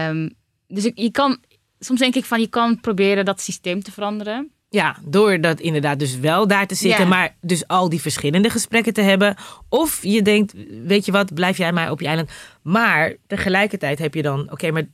Um, 0.08 0.34
dus 0.68 0.84
ik, 0.84 0.98
je 0.98 1.10
kan 1.10 1.38
soms 1.86 2.00
denk 2.00 2.14
ik 2.14 2.24
van 2.24 2.40
je 2.40 2.46
kan 2.48 2.80
proberen 2.80 3.24
dat 3.24 3.40
systeem 3.40 3.82
te 3.82 3.92
veranderen. 3.92 4.50
Ja, 4.68 4.96
door 5.04 5.40
dat 5.40 5.60
inderdaad 5.60 5.98
dus 5.98 6.18
wel 6.18 6.46
daar 6.46 6.66
te 6.66 6.74
zitten, 6.74 7.02
Ja. 7.02 7.08
maar 7.08 7.36
dus 7.40 7.66
al 7.66 7.88
die 7.88 8.00
verschillende 8.00 8.50
gesprekken 8.50 8.92
te 8.92 9.00
hebben. 9.00 9.36
Of 9.68 9.98
je 10.02 10.22
denkt, 10.22 10.52
weet 10.84 11.04
je 11.06 11.12
wat, 11.12 11.34
blijf 11.34 11.56
jij 11.58 11.72
maar 11.72 11.90
op 11.90 12.00
je 12.00 12.06
eiland. 12.06 12.30
Maar 12.62 13.14
tegelijkertijd 13.26 13.98
heb 13.98 14.14
je 14.14 14.22
dan, 14.22 14.50
oké, 14.52 14.70
maar 14.70 14.86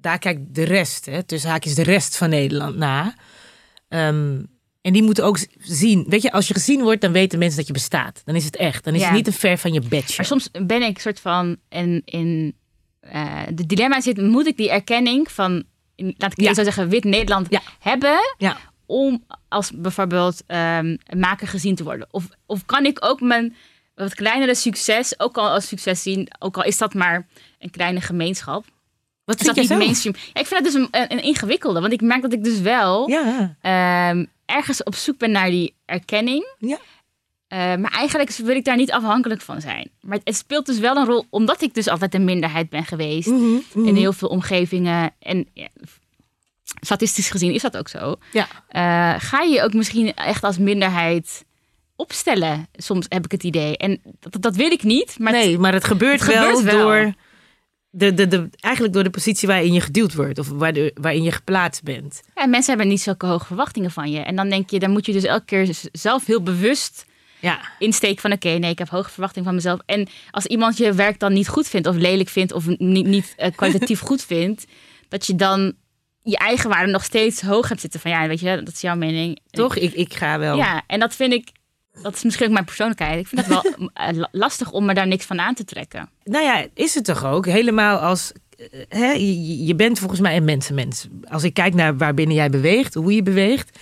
daar 0.00 0.18
kijkt 0.18 0.54
de 0.54 0.62
rest, 0.64 1.06
hè, 1.06 1.22
tussen 1.22 1.50
haakjes 1.50 1.74
de 1.74 1.82
rest 1.82 2.16
van 2.16 2.28
Nederland 2.30 2.76
na. 2.76 3.14
Ehm, 3.88 4.42
en 4.80 4.92
die 4.92 5.02
moeten 5.02 5.24
ook 5.24 5.38
zien, 5.58 6.04
weet 6.08 6.22
je, 6.22 6.32
als 6.32 6.48
je 6.48 6.54
gezien 6.54 6.82
wordt, 6.82 7.00
dan 7.00 7.12
weten 7.12 7.38
mensen 7.38 7.56
dat 7.58 7.66
je 7.66 7.72
bestaat. 7.72 8.22
Dan 8.24 8.34
is 8.34 8.44
het 8.44 8.56
echt. 8.56 8.84
Dan 8.84 8.94
is 8.94 9.00
Ja. 9.00 9.06
het 9.06 9.14
niet 9.16 9.24
te 9.24 9.32
ver 9.32 9.58
van 9.58 9.72
je 9.72 9.80
bedje. 9.80 10.14
Maar 10.16 10.26
soms 10.26 10.50
ben 10.66 10.82
ik 10.82 10.98
soort 10.98 11.20
van 11.20 11.56
in, 11.68 12.02
in 12.04 12.56
eh, 13.00 13.42
de 13.54 13.66
dilemma 13.66 14.00
zit, 14.00 14.16
moet 14.22 14.46
ik 14.46 14.56
die 14.56 14.70
erkenning 14.70 15.30
van, 15.30 15.64
laat 16.16 16.32
ik 16.32 16.40
Ja. 16.40 16.54
zo 16.54 16.62
zeggen, 16.62 16.88
wit 16.88 17.04
Nederland 17.04 17.46
Ja. 17.50 17.60
hebben 17.80 18.18
Ja. 18.38 18.56
om 18.86 19.24
als 19.48 19.70
bijvoorbeeld 19.74 20.42
een 20.46 21.00
maker 21.16 21.48
gezien 21.48 21.74
te 21.74 21.84
worden? 21.84 22.08
Of, 22.10 22.28
of 22.46 22.66
kan 22.66 22.84
ik 22.86 23.04
ook 23.04 23.20
mijn 23.20 23.56
wat 23.94 24.14
kleinere 24.14 24.54
succes 24.54 25.20
ook 25.20 25.36
al 25.36 25.48
als 25.48 25.68
succes 25.68 26.02
zien, 26.02 26.28
ook 26.38 26.56
al 26.56 26.64
is 26.64 26.78
dat 26.78 26.94
maar 26.94 27.26
een 27.58 27.70
kleine 27.70 28.00
gemeenschap? 28.00 28.64
Wat 29.24 29.40
Is 29.40 29.46
dat 29.46 29.56
niet 29.56 29.68
mainstream? 29.68 30.16
Ja, 30.34 30.40
ik 30.40 30.46
vind 30.46 30.64
dat 30.64 30.72
dus 30.72 30.82
een, 30.82 30.88
een, 30.90 31.12
een 31.12 31.22
ingewikkelde, 31.22 31.80
want 31.80 31.92
ik 31.92 32.00
merk 32.00 32.22
dat 32.22 32.32
ik 32.32 32.44
dus 32.44 32.60
wel 32.60 33.08
Ja, 33.08 33.56
ehm, 33.60 34.24
ergens 34.46 34.82
op 34.82 34.94
zoek 34.94 35.18
ben 35.18 35.30
naar 35.30 35.50
die 35.50 35.74
erkenning. 35.84 36.54
ja. 36.58 36.78
Eh, 37.48 37.58
maar 37.58 37.90
eigenlijk 37.92 38.30
wil 38.30 38.56
ik 38.56 38.64
daar 38.64 38.76
niet 38.76 38.92
afhankelijk 38.92 39.40
van 39.40 39.60
zijn. 39.60 39.90
Maar 40.00 40.18
het 40.24 40.36
speelt 40.36 40.66
dus 40.66 40.78
wel 40.78 40.96
een 40.96 41.06
rol, 41.06 41.26
omdat 41.30 41.62
ik 41.62 41.74
dus 41.74 41.88
altijd 41.88 42.14
een 42.14 42.24
minderheid 42.24 42.68
ben 42.68 42.84
geweest. 42.84 43.28
Mhm, 43.28 43.44
mhm. 43.74 43.86
In 43.86 43.96
heel 43.96 44.12
veel 44.12 44.28
omgevingen. 44.28 45.10
En 45.18 45.48
ja, 45.54 45.68
statistisch 46.80 47.30
gezien 47.30 47.52
is 47.52 47.62
dat 47.62 47.76
ook 47.76 47.88
zo. 47.88 48.16
ja. 48.32 48.46
Eh, 48.68 49.14
ga 49.20 49.40
je 49.40 49.62
ook 49.62 49.72
misschien 49.74 50.14
echt 50.14 50.44
als 50.44 50.58
minderheid 50.58 51.44
opstellen? 51.96 52.66
Soms 52.72 53.06
heb 53.08 53.24
ik 53.24 53.30
het 53.32 53.42
idee. 53.44 53.76
En 53.76 54.00
dat, 54.20 54.42
dat 54.42 54.56
wil 54.56 54.70
ik 54.70 54.82
niet. 54.82 55.18
Maar 55.18 55.32
het- 55.34 55.44
nee, 55.44 55.58
maar 55.58 55.72
het 55.72 55.84
gebeurt, 55.84 56.20
het 56.20 56.32
gebeurt 56.34 56.62
wel, 56.62 56.78
door 56.82 57.12
de, 57.90 58.14
de, 58.14 58.28
de, 58.28 58.48
eigenlijk 58.60 58.94
door 58.94 59.02
de 59.04 59.10
positie 59.10 59.48
waarin 59.48 59.72
je 59.72 59.80
geduwd 59.80 60.14
wordt 60.14 60.38
of 60.38 60.48
waarin 60.94 61.22
je 61.22 61.32
geplaatst 61.32 61.82
bent. 61.82 62.20
ja, 62.34 62.46
mensen 62.46 62.68
hebben 62.70 62.88
niet 62.88 63.00
zulke 63.00 63.26
hoge 63.26 63.44
verwachtingen 63.46 63.90
van 63.90 64.10
je. 64.10 64.20
En 64.20 64.36
dan 64.36 64.48
denk 64.48 64.70
je, 64.70 64.78
dan 64.78 64.90
moet 64.90 65.06
je 65.06 65.12
dus 65.12 65.22
elke 65.24 65.44
keer 65.44 65.76
zelf 65.92 66.26
heel 66.26 66.42
bewust 66.42 67.06
Ja, 67.40 67.60
insteek 67.78 68.20
van 68.20 68.32
oké, 68.32 68.48
nee, 68.48 68.70
ik 68.70 68.78
heb 68.78 68.88
hoge 68.88 69.10
verwachtingen 69.10 69.46
van 69.46 69.54
mezelf. 69.56 69.80
En 69.86 70.08
als 70.30 70.46
iemand 70.46 70.76
je 70.76 70.92
werk 70.92 71.18
dan 71.20 71.32
niet 71.32 71.48
goed 71.48 71.68
vindt 71.68 71.86
of 71.86 71.96
lelijk 71.96 72.28
vindt 72.28 72.52
of 72.52 72.66
niet, 72.66 73.06
niet 73.06 73.32
eh, 73.36 73.50
kwalitatief 73.56 74.00
goed 74.00 74.24
vindt, 74.24 74.64
dat 75.08 75.26
je 75.26 75.34
dan 75.34 75.74
je 76.22 76.36
eigen 76.36 76.70
waarde 76.70 76.92
nog 76.92 77.04
steeds 77.04 77.40
hoog 77.42 77.68
hebt 77.68 77.80
zitten 77.80 78.00
van 78.00 78.10
ja, 78.10 78.26
weet 78.28 78.40
je, 78.40 78.62
dat 78.64 78.74
is 78.74 78.80
jouw 78.80 78.96
mening. 78.96 79.38
toch? 79.50 79.76
Ik, 79.76 79.92
ik 79.94 80.14
ga 80.14 80.38
wel. 80.38 80.56
Ja, 80.56 80.82
en 80.86 81.00
dat 81.00 81.14
vind 81.14 81.32
ik, 81.32 81.48
dat 82.02 82.14
is 82.14 82.22
misschien 82.24 82.46
ook 82.46 82.52
mijn 82.52 82.64
persoonlijkheid. 82.64 83.18
Ik 83.20 83.26
vind 83.26 83.48
dat 83.48 83.62
wel 83.62 83.72
eh, 83.92 84.16
la- 84.16 84.28
lastig 84.32 84.70
om 84.72 84.84
me 84.84 84.94
daar 84.94 85.06
niks 85.06 85.24
van 85.24 85.40
aan 85.40 85.54
te 85.54 85.64
trekken. 85.64 86.10
Nou 86.24 86.44
ja, 86.44 86.66
is 86.74 86.94
het 86.94 87.04
toch 87.04 87.24
ook? 87.24 87.46
Helemaal 87.46 87.98
als. 87.98 88.32
eh, 88.56 88.66
Hè, 88.88 89.10
je, 89.12 89.64
je 89.64 89.74
bent 89.74 89.98
volgens 89.98 90.20
mij 90.20 90.36
een 90.36 90.44
mensenmens. 90.44 91.06
Als 91.24 91.42
ik 91.42 91.54
kijk 91.54 91.74
naar 91.74 91.96
waarbinnen 91.96 92.36
jij 92.36 92.50
beweegt, 92.50 92.94
hoe 92.94 93.14
je 93.14 93.22
beweegt. 93.22 93.78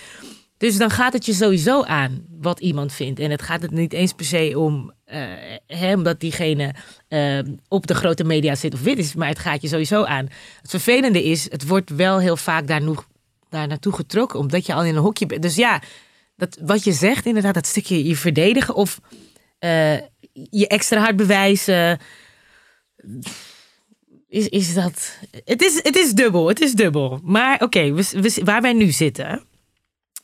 Dus 0.58 0.76
dan 0.76 0.90
gaat 0.90 1.12
het 1.12 1.26
je 1.26 1.32
sowieso 1.32 1.82
aan 1.82 2.24
wat 2.40 2.60
iemand 2.60 2.92
vindt. 2.92 3.20
En 3.20 3.30
het 3.30 3.42
gaat 3.42 3.62
het 3.62 3.70
niet 3.70 3.92
eens 3.92 4.12
per 4.12 4.24
se 4.24 4.52
om. 4.56 4.92
eh, 5.04 5.22
hè, 5.66 5.94
omdat 5.94 6.20
diegene 6.20 6.74
eh, 7.08 7.38
op 7.68 7.86
de 7.86 7.94
grote 7.94 8.24
media 8.24 8.54
zit 8.54 8.74
of 8.74 8.82
wit 8.82 8.98
is. 8.98 9.14
Maar 9.14 9.28
het 9.28 9.38
gaat 9.38 9.62
je 9.62 9.68
sowieso 9.68 10.04
aan. 10.04 10.28
Het 10.60 10.70
vervelende 10.70 11.24
is, 11.24 11.50
het 11.50 11.66
wordt 11.66 11.90
wel 11.90 12.18
heel 12.18 12.36
vaak 12.36 12.66
daar, 12.66 12.82
nog, 12.82 13.08
daar 13.48 13.66
naartoe 13.66 13.92
getrokken. 13.92 14.38
Omdat 14.38 14.66
je 14.66 14.74
al 14.74 14.84
in 14.84 14.96
een 14.96 15.02
hokje 15.02 15.26
bent. 15.26 15.42
Dus 15.42 15.54
ja, 15.54 15.82
dat, 16.36 16.58
wat 16.62 16.84
je 16.84 16.92
zegt, 16.92 17.26
inderdaad, 17.26 17.54
dat 17.54 17.66
stukje 17.66 18.04
je 18.04 18.16
verdedigen. 18.16 18.74
Of 18.74 19.00
eh, 19.58 19.94
je 20.32 20.66
extra 20.68 21.00
hard 21.00 21.16
bewijzen 21.16 21.98
is, 24.28 24.48
is 24.48 24.74
dat. 24.74 25.18
Het 25.44 25.62
is, 25.62 25.80
het 25.82 25.96
is 25.96 26.12
dubbel, 26.12 26.48
het 26.48 26.60
is 26.60 26.72
dubbel. 26.72 27.20
Maar 27.22 27.62
oké, 27.62 27.94
waar 28.44 28.62
wij 28.62 28.72
nu 28.72 28.90
zitten. 28.90 29.42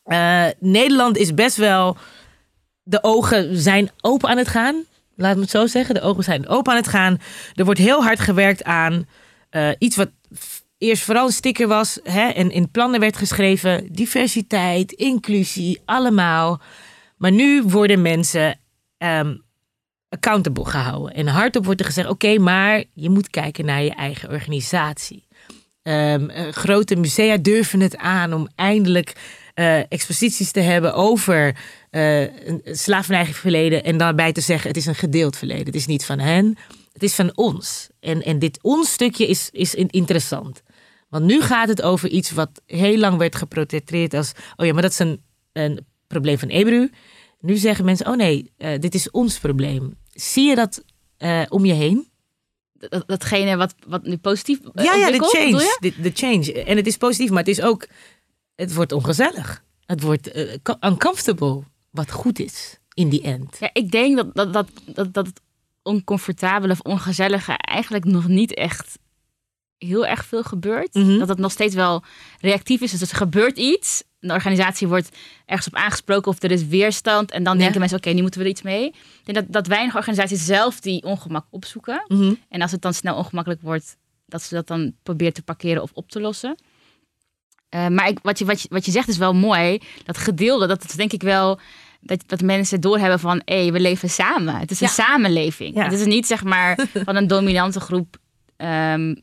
Eh, 0.02 0.46
Nederland 0.58 1.16
is 1.16 1.34
best 1.34 1.56
wel. 1.56 1.96
De 2.82 3.02
ogen 3.02 3.56
zijn 3.56 3.90
open 4.00 4.28
aan 4.28 4.36
het 4.36 4.48
gaan. 4.48 4.84
Laat 5.16 5.34
me 5.34 5.40
het 5.40 5.50
zo 5.50 5.66
zeggen. 5.66 5.94
De 5.94 6.00
ogen 6.00 6.24
zijn 6.24 6.48
open 6.48 6.72
aan 6.72 6.78
het 6.78 6.88
gaan. 6.88 7.18
Er 7.54 7.64
wordt 7.64 7.80
heel 7.80 8.02
hard 8.02 8.20
gewerkt 8.20 8.64
aan 8.64 9.06
eh, 9.50 9.70
iets 9.78 9.96
wat 9.96 10.10
eerst 10.78 11.02
vooral 11.02 11.26
een 11.26 11.32
sticker 11.32 11.68
was. 11.68 11.98
Hè, 12.02 12.28
en 12.28 12.50
in 12.50 12.70
plannen 12.70 13.00
werd 13.00 13.16
geschreven. 13.16 13.92
Diversiteit, 13.92 14.92
inclusie, 14.92 15.80
allemaal. 15.84 16.60
Maar 17.16 17.32
nu 17.32 17.62
worden 17.62 18.02
mensen 18.02 18.58
ehm, 18.98 19.36
accountable 20.08 20.64
gehouden. 20.64 21.14
En 21.14 21.26
hardop 21.26 21.64
wordt 21.64 21.80
er 21.80 21.86
gezegd: 21.86 22.08
oké, 22.08 22.38
maar 22.38 22.84
je 22.94 23.10
moet 23.10 23.30
kijken 23.30 23.64
naar 23.64 23.82
je 23.82 23.94
eigen 23.94 24.30
organisatie. 24.30 25.26
Ehm, 25.82 26.28
eh, 26.30 26.52
grote 26.52 26.96
musea 26.96 27.36
durven 27.36 27.80
het 27.80 27.96
aan 27.96 28.32
om 28.32 28.48
eindelijk 28.54 29.14
eh, 29.62 29.78
exposities 29.88 30.50
te 30.50 30.60
hebben 30.60 30.94
over 30.94 31.56
eh 31.90 32.20
een 32.20 32.60
slavernijverleden. 32.64 33.84
En 33.84 33.96
daarbij 33.96 34.32
te 34.32 34.40
zeggen: 34.40 34.68
het 34.68 34.76
is 34.76 34.86
een 34.86 34.94
gedeeld 34.94 35.36
verleden. 35.36 35.66
Het 35.66 35.74
is 35.74 35.86
niet 35.86 36.04
van 36.04 36.18
hen, 36.18 36.56
het 36.92 37.02
is 37.02 37.14
van 37.14 37.32
ons. 37.36 37.88
En, 38.00 38.22
en 38.22 38.38
dit 38.38 38.58
ons 38.62 38.92
stukje 38.92 39.26
is, 39.26 39.48
is 39.52 39.74
in- 39.74 39.90
interessant. 39.90 40.62
Want 41.08 41.24
nu 41.24 41.40
gaat 41.40 41.68
het 41.68 41.82
over 41.82 42.08
iets 42.08 42.30
wat 42.30 42.50
heel 42.66 42.98
lang 42.98 43.18
werd 43.18 43.36
geprotecteerd 43.36 44.14
als: 44.14 44.32
oh 44.56 44.66
ja, 44.66 44.72
maar 44.72 44.82
dat 44.82 44.90
is 44.90 44.98
een, 44.98 45.20
een 45.52 45.86
probleem 46.06 46.38
van 46.38 46.48
Ebru. 46.48 46.90
Nu 47.40 47.56
zeggen 47.56 47.84
mensen: 47.84 48.06
oh 48.06 48.16
nee, 48.16 48.52
eh, 48.56 48.78
dit 48.80 48.94
is 48.94 49.10
ons 49.10 49.38
probleem. 49.38 49.96
Zie 50.10 50.48
je 50.48 50.54
dat 50.54 50.82
eh, 51.16 51.42
om 51.48 51.64
je 51.64 51.72
heen? 51.72 52.10
Dat, 52.72 53.02
datgene 53.06 53.56
wat, 53.56 53.74
wat 53.86 54.02
nu 54.02 54.16
positief 54.16 54.58
eh, 54.74 54.84
Ja, 54.84 54.94
ja, 54.94 55.10
de 55.10 55.18
change. 55.24 55.78
de 56.02 56.10
change. 56.14 56.64
En 56.64 56.76
het 56.76 56.86
is 56.86 56.96
positief, 56.96 57.30
maar 57.30 57.38
het 57.44 57.48
is 57.58 57.62
ook. 57.62 57.86
Het 58.54 58.74
wordt 58.74 58.92
ongezellig. 58.92 59.62
Het 59.86 60.02
wordt 60.02 60.30
eh, 60.30 60.56
co- 60.62 60.76
uncomfortable. 60.80 61.62
Wat 61.90 62.10
goed 62.10 62.38
is 62.38 62.78
in 62.94 63.08
die 63.08 63.22
end. 63.22 63.56
Ja, 63.60 63.70
ik 63.72 63.90
denk 63.90 64.16
dat, 64.16 64.34
dat, 64.34 64.52
dat, 64.52 64.68
dat, 64.86 65.14
dat 65.14 65.26
het 65.26 65.40
oncomfortabele 65.82 66.72
of 66.72 66.80
ongezellige 66.80 67.52
eigenlijk 67.52 68.04
nog 68.04 68.28
niet 68.28 68.54
echt 68.54 68.98
heel 69.78 70.06
erg 70.06 70.24
veel 70.24 70.42
gebeurt. 70.42 70.94
Mhm. 70.94 71.18
Dat 71.18 71.28
het 71.28 71.38
nog 71.38 71.52
steeds 71.52 71.74
wel 71.74 72.02
reactief 72.40 72.80
is. 72.80 72.90
Dus 72.98 73.10
er 73.10 73.16
gebeurt 73.16 73.58
iets. 73.58 74.02
De 74.20 74.32
organisatie 74.32 74.88
wordt 74.88 75.16
ergens 75.46 75.66
op 75.66 75.74
aangesproken 75.74 76.30
of 76.30 76.42
er 76.42 76.50
is 76.50 76.66
weerstand. 76.66 77.30
En 77.30 77.42
dan 77.42 77.54
Ja. 77.56 77.60
denken 77.60 77.80
mensen, 77.80 77.98
oké, 77.98 78.10
nu 78.10 78.20
moeten 78.22 78.40
we 78.40 78.46
er 78.46 78.52
iets 78.52 78.62
mee. 78.62 78.86
Ik 78.86 79.24
denk 79.24 79.38
dat, 79.38 79.46
dat 79.48 79.66
weinig 79.66 79.96
organisaties 79.96 80.44
zelf 80.44 80.80
die 80.80 81.02
ongemak 81.02 81.46
opzoeken. 81.50 82.04
Mhm. 82.08 82.34
En 82.48 82.62
als 82.62 82.70
het 82.70 82.82
dan 82.82 82.94
snel 82.94 83.16
ongemakkelijk 83.16 83.62
wordt, 83.62 83.96
dat 84.26 84.42
ze 84.42 84.54
dat 84.54 84.66
dan 84.66 84.94
proberen 85.02 85.32
te 85.32 85.42
parkeren 85.42 85.82
of 85.82 85.90
op 85.94 86.10
te 86.10 86.20
lossen. 86.20 86.56
Eh, 87.72 87.86
maar 87.88 88.08
ik, 88.08 88.18
wat, 88.22 88.38
je, 88.38 88.44
wat, 88.44 88.62
je, 88.62 88.68
wat 88.70 88.84
je 88.84 88.90
zegt 88.90 89.08
is 89.08 89.16
wel 89.16 89.34
mooi. 89.34 89.78
Dat 90.04 90.18
gedeelde, 90.18 90.66
dat 90.66 90.84
is 90.84 90.90
denk 90.92 91.12
ik 91.12 91.22
wel 91.22 91.60
dat, 92.00 92.22
dat 92.26 92.40
mensen 92.40 92.80
doorhebben 92.80 93.20
van 93.20 93.42
hé, 93.44 93.70
we 93.70 93.80
leven 93.80 94.10
samen. 94.10 94.54
Het 94.56 94.70
is 94.70 94.80
een 94.80 94.86
Ja. 94.86 94.92
samenleving. 94.92 95.74
Ja. 95.74 95.82
Het 95.82 95.92
is 95.92 96.04
niet 96.04 96.26
zeg 96.26 96.44
maar 96.44 96.78
van 97.04 97.16
een 97.16 97.26
dominante 97.26 97.80
groep 97.80 98.16
ehm, 98.56 99.14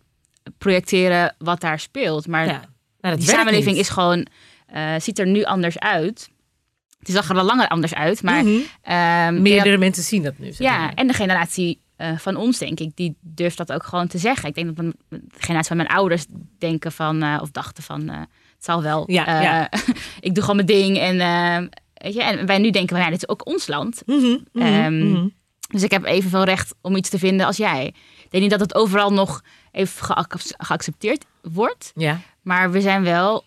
projecteren 0.58 1.36
wat 1.38 1.62
daar 1.62 1.80
speelt. 1.80 2.28
Maar 2.28 2.46
Ja. 2.46 2.62
Nou, 3.02 3.16
die 3.16 3.26
samenleving 3.30 3.76
niet. 3.76 3.84
is 3.84 3.90
gewoon, 3.90 4.26
eh, 4.68 4.94
ziet 5.00 5.20
er 5.20 5.28
nu 5.28 5.44
anders 5.44 5.80
uit. 5.80 6.30
Het 7.00 7.10
zag 7.12 7.30
er 7.30 7.38
al 7.38 7.44
langer 7.46 7.68
anders 7.68 7.94
uit, 7.94 8.24
maar 8.24 8.44
Mhm. 8.44 8.58
ehm, 8.82 9.42
Meerdere 9.42 9.70
dat- 9.70 9.80
mensen 9.80 10.04
zien 10.04 10.24
dat 10.24 10.38
nu. 10.38 10.46
zeg 10.48 10.58
ja, 10.58 10.78
maar. 10.78 10.94
en 10.96 11.08
de 11.08 11.14
generatie 11.14 11.82
eh, 12.00 12.18
van 12.18 12.36
ons, 12.36 12.58
denk 12.58 12.80
ik, 12.80 12.92
die 12.96 13.18
durft 13.22 13.58
dat 13.58 13.72
ook 13.72 13.84
gewoon 13.84 14.08
te 14.08 14.18
zeggen. 14.18 14.50
Ik 14.50 14.56
denk 14.56 14.68
dat 14.68 14.76
mijn- 14.78 14.94
de 15.10 15.22
generatie 15.38 15.68
van 15.68 15.78
mijn 15.78 15.90
ouders 15.90 16.26
denken 16.58 16.92
van, 16.92 17.22
eh, 17.24 17.38
of 17.42 17.52
dachten 17.52 17.84
van, 17.84 18.10
eh, 18.10 18.20
het 18.20 18.66
zal 18.66 18.82
wel. 18.82 19.12
Ja, 19.12 19.42
ja. 19.42 19.70
ik 20.20 20.34
doe 20.34 20.42
gewoon 20.44 20.56
mijn 20.66 20.68
ding. 20.68 20.98
En, 20.98 21.18
weet 21.94 22.14
je, 22.14 22.24
en 22.24 22.46
wij 22.46 22.58
nu 22.58 22.70
denken 22.70 22.96
van, 22.96 23.06
ja, 23.06 23.12
dit 23.12 23.22
is 23.22 23.30
ook 23.30 23.48
ons 23.48 23.68
land. 23.68 24.02
Mhm, 24.06 24.38
mhm, 24.54 24.66
Ehm, 24.66 25.12
mhm. 25.12 25.28
Dus 25.72 25.84
ik 25.84 25.92
heb 25.92 26.04
evenveel 26.04 26.44
recht 26.44 26.76
om 26.82 26.96
iets 26.96 27.10
te 27.10 27.20
vinden 27.20 27.46
als 27.46 27.58
jij. 27.58 27.86
Ik 28.24 28.28
denk 28.30 28.44
niet 28.44 28.52
dat 28.52 28.60
het 28.60 28.76
overal 28.76 29.14
nog 29.14 29.42
even 29.72 30.06
geac- 30.06 30.36
geaccepteerd 30.58 31.26
wordt. 31.42 31.92
Ja. 31.96 32.20
Maar 32.42 32.72
we 32.72 32.82
zijn 32.82 33.04
wel 33.04 33.44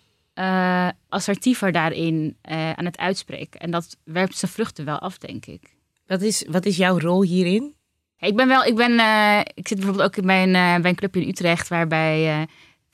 assertiever 1.09 1.71
daarin 1.71 2.37
aan 2.75 2.85
het 2.85 2.97
uitspreken. 2.97 3.59
En 3.59 3.71
dat 3.71 3.97
werpt 4.03 4.37
zijn 4.37 4.51
vruchten 4.51 4.85
wel 4.85 4.99
af, 4.99 5.17
denk 5.17 5.45
ik. 5.45 5.75
Wat, 6.07 6.21
is, 6.21 6.45
wat 6.49 6.65
is 6.65 6.77
jouw 6.77 6.99
rol 6.99 7.23
hierin? 7.23 7.75
Ik 8.23 8.35
ben 8.35 8.47
wel, 8.47 8.63
ik 8.63 8.75
ben, 8.75 8.99
eh, 8.99 9.39
ik 9.53 9.67
zit 9.67 9.77
bijvoorbeeld 9.77 10.07
ook 10.07 10.15
in 10.15 10.25
mijn, 10.25 10.51
bij 10.81 10.89
een 10.89 10.95
clubje 10.95 11.21
in 11.21 11.27
Utrecht, 11.27 11.67
waarbij 11.67 12.47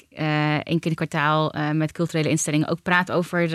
eh, 0.09 0.53
één 0.53 0.63
keer 0.63 0.91
in 0.91 0.97
het 0.97 1.09
kwartaal 1.09 1.53
met 1.73 1.91
culturele 1.91 2.29
instellingen 2.29 2.67
ook 2.67 2.81
praat 2.81 3.11
over 3.11 3.49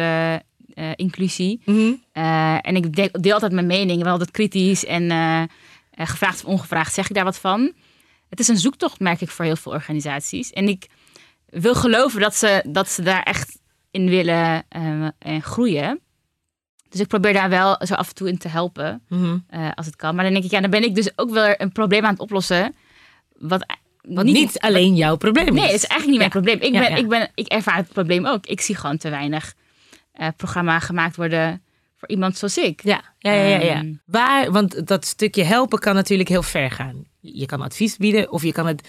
inclusie. 0.97 1.61
Mhm. 1.65 1.93
En 2.61 2.77
ik 2.77 2.97
deel, 2.97 3.09
deel 3.13 3.33
altijd 3.33 3.53
mijn 3.53 3.67
mening, 3.67 4.03
wel 4.03 4.13
altijd 4.13 4.31
kritisch 4.31 4.85
en 4.85 5.11
gevraagd 5.97 6.45
of 6.45 6.51
ongevraagd 6.51 6.95
zeg 6.95 7.09
ik 7.09 7.15
daar 7.15 7.25
wat 7.25 7.39
van. 7.39 7.73
Het 8.29 8.41
is 8.41 8.49
een 8.49 8.59
zoektocht, 8.59 9.01
merk 9.01 9.21
ik, 9.21 9.31
voor 9.31 9.45
heel 9.45 9.57
veel 9.57 9.73
organisaties. 9.73 10.51
En 10.51 10.69
ik 10.69 10.87
wil 11.47 11.75
geloven 11.75 12.21
dat 12.21 12.35
ze, 12.35 12.65
dat 12.67 12.89
ze 12.89 13.03
daar 13.03 13.23
echt 13.23 13.59
in 13.91 14.09
willen 14.09 14.65
uh, 14.77 15.09
en 15.19 15.43
groeien. 15.43 16.01
Dus 16.95 17.03
ik 17.03 17.09
probeer 17.09 17.33
daar 17.33 17.49
wel 17.49 17.77
zo 17.87 17.95
af 17.95 18.09
en 18.09 18.15
toe 18.15 18.29
in 18.29 18.39
te 18.39 18.49
helpen, 18.49 19.03
Mhm. 19.09 19.37
eh, 19.49 19.69
als 19.75 19.87
het 19.87 19.97
kan. 19.97 20.15
Maar 20.15 20.25
dan 20.25 20.33
denk 20.33 20.45
ik, 20.45 20.51
ja, 20.51 20.61
dan 20.61 20.71
ben 20.71 20.83
ik 20.85 20.95
dus 20.95 21.19
ook 21.19 21.31
wel 21.31 21.55
een 21.57 21.73
probleem 21.73 22.05
aan 22.05 22.11
het 22.13 22.21
oplossen. 22.21 22.75
Wat, 23.39 23.67
Wat 24.03 24.25
niet, 24.25 24.59
alleen 24.61 24.95
jouw 24.97 25.17
probleem 25.17 25.47
is. 25.47 25.53
Nee, 25.53 25.63
het 25.65 25.75
is 25.75 25.85
eigenlijk 25.87 26.11
niet 26.11 26.33
mijn 26.33 26.45
Ja. 26.45 26.57
probleem. 26.59 26.73
Ik, 26.73 26.73
ben, 26.81 26.91
ja. 26.91 26.97
Ik, 27.03 27.09
ben, 27.09 27.31
ik 27.35 27.47
ervaar 27.47 27.77
het 27.77 27.89
probleem 27.89 28.27
ook. 28.27 28.47
Ik 28.47 28.61
zie 28.61 28.75
gewoon 28.77 28.97
te 28.97 29.11
weinig 29.11 29.55
eh 30.13 30.29
programma 30.37 30.79
gemaakt 30.79 31.17
worden 31.17 31.63
voor 31.97 32.09
iemand 32.09 32.37
zoals 32.39 32.59
ik. 32.59 32.83
Ja, 32.83 33.03
ja, 33.19 33.33
ja, 33.33 33.45
ja. 33.45 33.59
ja. 33.59 33.75
Ehm. 33.75 33.93
Waar, 34.07 34.53
want 34.53 34.87
dat 34.87 35.05
stukje 35.05 35.45
helpen 35.45 35.79
kan 35.79 35.95
natuurlijk 35.95 36.29
heel 36.29 36.43
ver 36.43 36.71
gaan. 36.71 37.05
Je 37.21 37.47
kan 37.47 37.61
advies 37.63 37.97
bieden 37.97 38.33
of 38.33 38.43
je 38.43 38.53
kan 38.53 38.67
het 38.67 38.89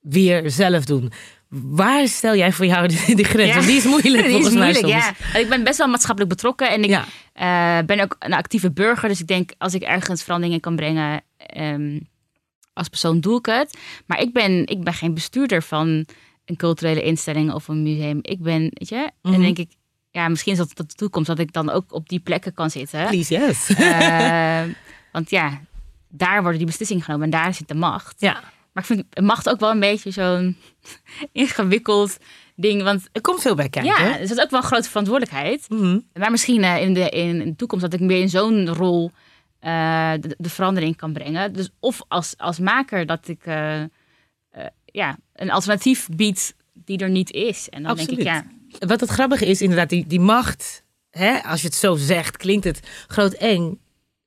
weer 0.00 0.50
zelf 0.50 0.84
doen. 0.84 1.12
Waar 1.48 2.08
stel 2.08 2.36
jij 2.36 2.52
voor 2.52 2.66
jou 2.66 2.88
de, 2.88 3.12
de 3.14 3.24
grens? 3.24 3.48
Ja. 3.48 3.54
Want 3.54 3.66
die 3.66 3.76
is 3.76 3.84
moeilijk 3.84 4.22
Die 4.24 4.30
volgens 4.32 4.52
is 4.52 4.58
mij 4.58 4.72
moeilijk, 4.72 5.02
soms. 5.04 5.32
ja. 5.32 5.38
Ik 5.38 5.48
ben 5.48 5.64
best 5.64 5.78
wel 5.78 5.88
maatschappelijk 5.88 6.32
betrokken 6.34 6.70
en 6.70 6.82
ik 6.84 6.90
Ja. 6.90 7.04
eh, 7.32 7.86
ben 7.86 8.00
ook 8.00 8.16
een 8.18 8.32
actieve 8.34 8.70
burger. 8.72 9.08
Dus 9.08 9.20
ik 9.20 9.26
denk, 9.26 9.52
als 9.58 9.74
ik 9.74 9.82
ergens 9.82 10.22
veranderingen 10.22 10.60
kan 10.60 10.76
brengen, 10.76 11.22
ehm, 11.36 11.98
als 12.72 12.88
persoon 12.88 13.20
doe 13.20 13.38
ik 13.38 13.46
het. 13.46 13.78
Maar 14.06 14.20
ik 14.20 14.32
ben, 14.32 14.66
ik 14.66 14.84
ben 14.84 14.92
geen 14.94 15.14
bestuurder 15.14 15.62
van 15.62 16.06
een 16.44 16.56
culturele 16.56 17.02
instelling 17.02 17.52
of 17.52 17.68
een 17.68 17.82
museum. 17.82 18.18
Ik 18.22 18.42
ben, 18.42 18.60
weet 18.60 18.88
je, 18.88 19.10
en 19.22 19.30
Mhm. 19.30 19.40
denk 19.40 19.58
ik, 19.58 19.70
ja, 20.10 20.28
misschien 20.28 20.52
is 20.52 20.58
dat 20.58 20.70
de 20.74 20.86
toekomst 20.86 21.28
dat 21.28 21.38
ik 21.38 21.52
dan 21.52 21.70
ook 21.70 21.92
op 21.92 22.08
die 22.08 22.20
plekken 22.20 22.54
kan 22.54 22.70
zitten. 22.70 23.06
Please, 23.06 23.34
yes. 23.34 23.68
Eh, 23.74 24.62
want 25.12 25.30
ja, 25.30 25.60
daar 26.08 26.40
worden 26.40 26.58
die 26.58 26.66
beslissingen 26.66 27.02
genomen 27.02 27.24
en 27.24 27.30
daar 27.30 27.54
zit 27.54 27.68
de 27.68 27.74
macht. 27.74 28.14
ja. 28.18 28.42
Maar 28.76 28.84
ik 28.88 28.94
vind 28.96 29.26
macht 29.26 29.48
ook 29.48 29.60
wel 29.60 29.70
een 29.70 29.80
beetje 29.80 30.10
zo'n 30.10 30.56
ingewikkeld 31.32 32.16
ding. 32.54 32.82
Want 32.82 33.08
Er 33.12 33.20
komt 33.20 33.40
veel 33.40 33.54
bij 33.54 33.68
kijken. 33.68 34.04
ja, 34.04 34.18
dus 34.18 34.28
dat 34.28 34.38
is 34.38 34.44
ook 34.44 34.50
wel 34.50 34.60
een 34.60 34.66
grote 34.66 34.88
verantwoordelijkheid. 34.88 35.68
Mhm. 35.68 35.98
Maar 36.12 36.30
misschien 36.30 36.62
eh, 36.64 36.82
in, 36.82 36.94
de, 36.94 37.08
in, 37.08 37.38
de 37.38 37.56
toekomst 37.56 37.84
dat 37.84 38.00
ik 38.00 38.06
meer 38.06 38.20
in 38.20 38.28
zo'n 38.28 38.68
rol 38.74 39.10
eh, 39.58 40.12
de, 40.20 40.34
de 40.38 40.48
verandering 40.48 40.96
kan 40.96 41.12
brengen. 41.12 41.52
Dus 41.52 41.70
of 41.80 42.02
als, 42.08 42.34
als 42.36 42.58
maker 42.58 43.06
dat 43.06 43.28
ik 43.28 43.46
eh, 43.46 43.82
ja, 44.84 45.18
een 45.34 45.50
alternatief 45.50 46.08
bied 46.12 46.54
die 46.72 46.98
er 46.98 47.10
niet 47.10 47.30
is. 47.30 47.68
En 47.68 47.82
dan 47.82 47.96
denk 47.96 48.08
ik, 48.10 48.26
Absoluut. 48.26 48.44
ja, 48.78 48.86
Wat 48.86 49.00
het 49.00 49.10
grappige 49.10 49.46
is, 49.46 49.62
inderdaad, 49.62 49.88
die, 49.88 50.06
die 50.06 50.20
macht, 50.20 50.84
hè, 51.10 51.42
als 51.42 51.60
je 51.60 51.66
het 51.66 51.76
zo 51.76 51.94
zegt, 51.94 52.36
klinkt 52.36 52.64
het 52.64 52.80
groot 53.06 53.32
eng. 53.32 53.80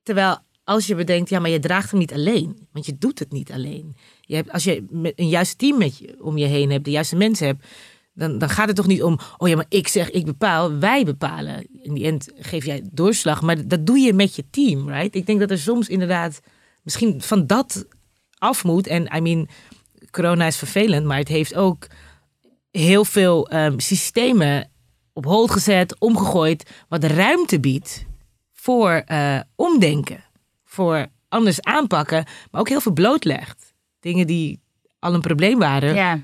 Terwijl 0.04 0.38
als 0.70 0.88
je 0.88 0.96
bedenkt, 0.96 1.30
ja, 1.30 1.40
maar 1.40 1.50
je 1.50 1.60
draagt 1.60 1.92
hem 1.92 2.00
niet 2.00 2.14
alleen. 2.14 2.68
Want 2.72 2.86
je 2.86 2.98
doet 2.98 3.20
het 3.20 3.32
niet 3.32 3.52
alleen. 3.52 3.96
Je 4.22 4.36
hebt, 4.36 4.52
als 4.52 4.64
je 4.64 4.84
een 5.16 5.30
juist 5.30 5.58
team 5.58 5.78
met 5.78 5.98
je, 5.98 6.16
om 6.20 6.38
je 6.38 6.46
heen 6.46 6.72
hebt, 6.72 6.86
de 6.86 6.92
juiste 6.92 7.16
mensen 7.16 7.48
hebt, 7.48 7.66
dan, 8.14 8.38
dan 8.38 8.50
gaat 8.50 8.68
het 8.68 8.76
toch 8.76 8.88
niet 8.88 9.04
om, 9.04 9.20
oh 9.38 9.48
ja, 9.48 9.56
maar 9.56 9.66
ik 9.70 9.88
zeg, 9.88 10.10
ik 10.10 10.26
bepaal, 10.26 10.78
wij 10.78 11.06
bepalen. 11.06 11.68
In 11.82 11.94
die 11.94 12.06
end 12.06 12.32
geef 12.36 12.66
jij 12.66 12.84
doorslag, 12.92 13.42
maar 13.42 13.68
dat 13.68 13.86
doe 13.86 13.98
je 13.98 14.14
met 14.14 14.36
je 14.36 14.44
team, 14.50 14.90
right? 14.90 15.16
Ik 15.16 15.26
denk 15.26 15.40
dat 15.40 15.52
er 15.52 15.60
soms 15.60 15.88
inderdaad 15.88 16.40
misschien 16.84 17.22
van 17.22 17.48
dat 17.48 17.86
af 18.38 18.64
moet. 18.64 18.88
En 18.88 19.16
I 19.16 19.20
mean, 19.22 19.48
corona 20.12 20.46
is 20.46 20.58
vervelend, 20.58 21.06
maar 21.06 21.18
het 21.18 21.28
heeft 21.28 21.56
ook 21.56 21.88
heel 22.72 23.06
veel 23.06 23.48
ehm, 23.48 23.80
systemen 23.80 24.70
op 25.14 25.26
hold 25.26 25.52
gezet, 25.52 26.00
omgegooid, 26.00 26.70
wat 26.90 27.04
ruimte 27.04 27.60
biedt 27.60 28.06
voor 28.54 28.92
eh, 28.92 29.40
omdenken, 29.56 30.24
voor 30.80 31.08
anders 31.30 31.62
aanpakken, 31.62 32.26
maar 32.52 32.62
ook 32.62 32.70
heel 32.70 32.82
veel 32.82 32.92
blootlegt. 32.92 33.74
Dingen 34.00 34.28
die 34.28 34.60
al 35.00 35.14
een 35.14 35.22
probleem 35.22 35.60
waren, 35.60 35.94
ja, 35.94 36.20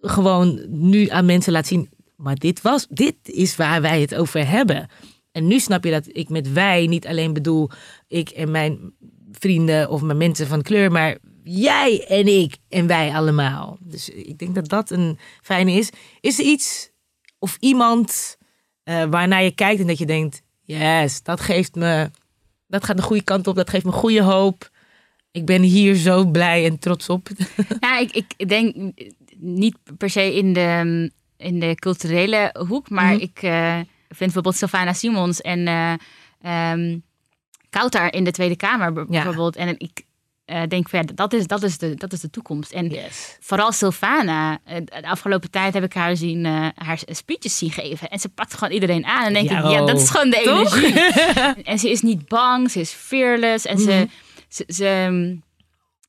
gewoon 0.00 0.64
nu 0.68 1.08
aan 1.08 1.24
mensen 1.24 1.52
laat 1.52 1.66
zien, 1.66 1.90
maar 2.16 2.34
dit 2.36 2.62
was, 2.62 2.86
dit 2.90 3.16
is 3.22 3.56
waar 3.56 3.80
wij 3.80 4.00
het 4.00 4.14
over 4.14 4.48
hebben. 4.48 4.88
En 5.32 5.46
nu 5.46 5.60
snap 5.60 5.84
je 5.84 5.90
dat 5.90 6.08
ik 6.08 6.28
met 6.28 6.52
wij 6.52 6.86
niet 6.86 7.06
alleen 7.06 7.32
bedoel 7.32 7.70
ik 8.06 8.28
en 8.28 8.50
mijn 8.50 8.92
vrienden 9.32 9.90
of 9.90 10.02
mijn 10.02 10.18
mensen 10.18 10.46
van 10.46 10.62
kleur, 10.62 10.92
maar 10.92 11.18
jij 11.42 12.06
en 12.08 12.26
ik 12.26 12.56
en 12.68 12.86
wij 12.86 13.10
allemaal. 13.10 13.78
Dus 13.80 14.08
ik 14.08 14.38
denk 14.38 14.54
dat 14.54 14.68
dat 14.68 14.90
een 14.90 15.18
fijne 15.42 15.72
is. 15.72 15.90
Is 16.20 16.38
er 16.38 16.44
iets 16.44 16.90
of 17.38 17.56
iemand 17.60 18.36
eh, 18.82 19.04
waarnaar 19.04 19.42
je 19.42 19.54
kijkt 19.54 19.80
en 19.80 19.86
dat 19.86 19.98
je 19.98 20.06
denkt, 20.06 20.42
yes, 20.62 21.22
dat 21.22 21.40
geeft 21.40 21.74
me, 21.74 22.10
dat 22.68 22.84
gaat 22.84 22.96
de 22.96 23.02
goede 23.02 23.22
kant 23.24 23.46
op, 23.46 23.56
dat 23.56 23.70
geeft 23.70 23.84
me 23.84 23.92
goede 23.92 24.22
hoop. 24.22 24.70
Ik 25.30 25.46
ben 25.46 25.62
hier 25.62 25.94
zo 25.94 26.24
blij 26.26 26.64
en 26.64 26.78
trots 26.78 27.08
op. 27.08 27.28
ja 27.80 27.98
ik, 27.98 28.10
ik 28.36 28.48
denk 28.48 28.92
niet 29.36 29.76
per 29.98 30.10
se 30.10 30.34
in 30.34 30.52
de, 30.52 31.10
in 31.36 31.60
de 31.60 31.74
culturele 31.74 32.54
hoek, 32.68 32.90
maar 32.90 33.12
Mhm. 33.12 33.22
ik 33.22 33.42
eh, 33.42 33.74
vind 34.08 34.18
bijvoorbeeld 34.18 34.56
Sylvana 34.56 34.92
Simons 34.92 35.40
en 35.40 35.64
Kautar 37.70 38.12
in 38.12 38.24
de 38.24 38.30
Tweede 38.30 38.56
Kamer 38.56 38.92
bijvoorbeeld. 39.06 39.56
En 39.56 39.74
ik 39.78 40.02
eh, 40.48 40.62
denk 40.68 40.88
van 40.88 40.98
ja, 40.98 41.04
dat 41.14 41.32
is, 41.32 41.46
dat, 41.46 41.62
is 41.62 41.78
de, 41.78 41.94
dat 41.94 42.12
is 42.12 42.20
de 42.20 42.30
toekomst. 42.30 42.72
En 42.72 42.88
Yes. 42.88 43.36
vooral 43.40 43.72
Sylvana, 43.72 44.58
eh, 44.64 44.76
de 44.84 45.08
afgelopen 45.08 45.50
tijd 45.50 45.74
heb 45.74 45.84
ik 45.84 45.94
haar 45.94 46.16
zien, 46.16 46.46
eh, 46.46 46.66
haar 46.74 46.98
speeches 47.06 47.58
zien 47.58 47.70
geven. 47.70 48.08
En 48.08 48.18
ze 48.18 48.28
pakt 48.28 48.54
gewoon 48.54 48.72
iedereen 48.74 49.04
aan. 49.06 49.26
En 49.26 49.32
denk 49.32 49.48
Ja, 49.50 49.58
ik, 49.58 49.70
ja, 49.70 49.84
dat 49.84 50.00
is 50.00 50.10
gewoon 50.10 50.30
de 50.30 50.40
toch? 50.44 50.76
energie. 50.76 51.62
en 51.72 51.78
ze 51.78 51.90
is 51.90 52.00
niet 52.00 52.28
bang, 52.28 52.70
ze 52.70 52.80
is 52.80 52.90
fearless. 52.90 53.64
En 53.66 53.76
Mhm. 53.80 53.84
ze, 53.84 54.08
ze, 54.48 54.64
ze 54.74 55.06
mm, 55.10 55.42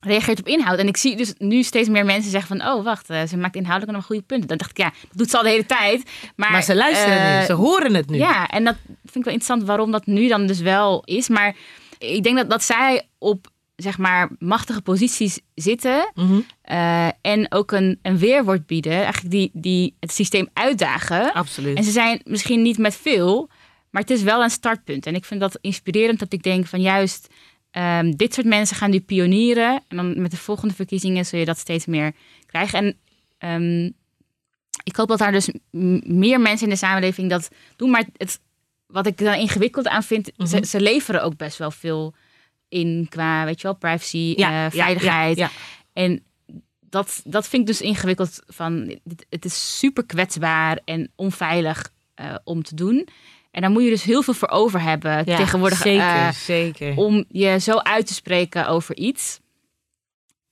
reageert 0.00 0.38
op 0.40 0.46
inhoud. 0.46 0.78
En 0.78 0.88
ik 0.88 0.96
zie 0.96 1.16
dus 1.16 1.34
nu 1.38 1.62
steeds 1.62 1.88
meer 1.88 2.04
mensen 2.04 2.30
zeggen 2.30 2.58
van... 2.58 2.68
oh, 2.68 2.84
wacht, 2.84 3.06
ze 3.06 3.36
maakt 3.36 3.56
inhoudelijk 3.56 3.96
nog 3.96 4.06
goede 4.06 4.22
punten. 4.22 4.48
Dan 4.48 4.56
dacht 4.56 4.70
ik, 4.70 4.76
ja, 4.78 4.92
dat 5.08 5.18
doet 5.18 5.30
ze 5.30 5.36
al 5.36 5.42
de 5.42 5.48
hele 5.48 5.66
tijd. 5.66 6.10
Maar, 6.36 6.50
Maar 6.50 6.62
ze 6.62 6.74
luisteren 6.74 7.38
nu, 7.38 7.44
ze 7.44 7.52
horen 7.52 7.94
het 7.94 8.10
nu. 8.10 8.16
ja, 8.18 8.46
en 8.48 8.64
dat 8.64 8.76
vind 8.84 9.16
ik 9.16 9.24
wel 9.24 9.32
interessant 9.34 9.62
waarom 9.62 9.90
dat 9.90 10.06
nu 10.06 10.28
dan 10.28 10.46
dus 10.46 10.60
wel 10.60 11.02
is. 11.04 11.28
Maar 11.28 11.56
ik 11.98 12.22
denk 12.22 12.36
dat, 12.36 12.50
dat 12.50 12.62
zij 12.62 13.02
op, 13.18 13.46
zeg 13.82 13.98
maar, 13.98 14.30
machtige 14.38 14.80
posities 14.82 15.40
zitten... 15.54 16.10
Mhm. 16.14 16.40
eh, 16.62 17.08
en 17.20 17.52
ook 17.52 17.72
een, 17.72 17.98
een 18.02 18.18
weerwoord 18.18 18.66
bieden. 18.66 18.92
Eigenlijk 18.92 19.30
die, 19.30 19.50
die 19.52 19.96
het 20.00 20.12
systeem 20.12 20.48
uitdagen. 20.52 21.32
Absoluut. 21.32 21.76
En 21.76 21.84
ze 21.84 21.90
zijn 21.90 22.20
misschien 22.24 22.62
niet 22.62 22.78
met 22.78 22.96
veel, 22.96 23.48
maar 23.90 24.02
het 24.02 24.10
is 24.10 24.22
wel 24.22 24.42
een 24.42 24.50
startpunt. 24.50 25.06
En 25.06 25.14
ik 25.14 25.24
vind 25.24 25.40
dat 25.40 25.58
inspirerend 25.60 26.18
dat 26.18 26.32
ik 26.32 26.42
denk 26.42 26.66
van 26.66 26.80
juist 26.80 27.28
ehm, 27.70 28.10
dit 28.10 28.34
soort 28.34 28.46
mensen 28.46 28.76
gaan 28.76 28.90
nu 28.90 29.00
pionieren. 29.00 29.82
En 29.88 29.96
dan 29.96 30.22
met 30.22 30.30
de 30.30 30.36
volgende 30.36 30.74
verkiezingen 30.74 31.26
zul 31.26 31.38
je 31.38 31.44
dat 31.44 31.58
steeds 31.58 31.86
meer 31.86 32.12
krijgen. 32.46 32.78
En 32.78 32.96
ehm, 33.38 33.90
ik 34.84 34.96
hoop 34.96 35.08
dat 35.08 35.18
daar 35.18 35.32
dus 35.32 35.50
meer 36.02 36.40
mensen 36.40 36.66
in 36.66 36.72
de 36.72 36.78
samenleving 36.78 37.30
dat 37.30 37.48
doen. 37.76 37.90
Maar 37.90 38.04
het, 38.16 38.40
wat 38.86 39.06
ik 39.06 39.18
dan 39.18 39.34
ingewikkeld 39.34 39.88
aan 39.88 40.02
vind, 40.02 40.30
Mhm. 40.36 40.48
ze, 40.48 40.66
ze 40.66 40.80
leveren 40.80 41.22
ook 41.22 41.36
best 41.36 41.58
wel 41.58 41.70
veel 41.70 42.14
in 42.70 43.06
qua, 43.08 43.44
weet 43.44 43.60
je 43.60 43.66
wel, 43.66 43.76
privacy, 43.76 44.34
Ja, 44.36 44.64
eh, 44.66 44.70
veiligheid. 44.72 45.36
ja, 45.36 45.50
En 45.92 46.22
dat, 46.80 47.20
dat 47.24 47.48
vind 47.48 47.62
ik 47.62 47.68
dus 47.68 47.80
ingewikkeld. 47.80 48.42
Van, 48.46 48.98
het- 49.28 49.44
is 49.44 49.78
super 49.78 50.06
kwetsbaar 50.06 50.78
en 50.84 51.12
onveilig 51.16 51.90
eh, 52.14 52.34
om 52.44 52.62
te 52.62 52.74
doen. 52.74 53.08
En 53.50 53.60
daar 53.60 53.70
moet 53.70 53.82
je 53.82 53.88
dus 53.90 54.02
heel 54.02 54.22
veel 54.22 54.34
voor 54.34 54.48
over 54.48 54.80
hebben 54.80 55.24
tegenwoordig. 55.24 55.78
Zeker, 55.78 56.04
eh, 56.04 56.30
zeker. 56.30 56.96
om 56.96 57.24
je 57.28 57.58
zo 57.60 57.76
uit 57.76 58.06
te 58.06 58.14
spreken 58.14 58.68
over 58.68 58.96
iets. 58.96 59.40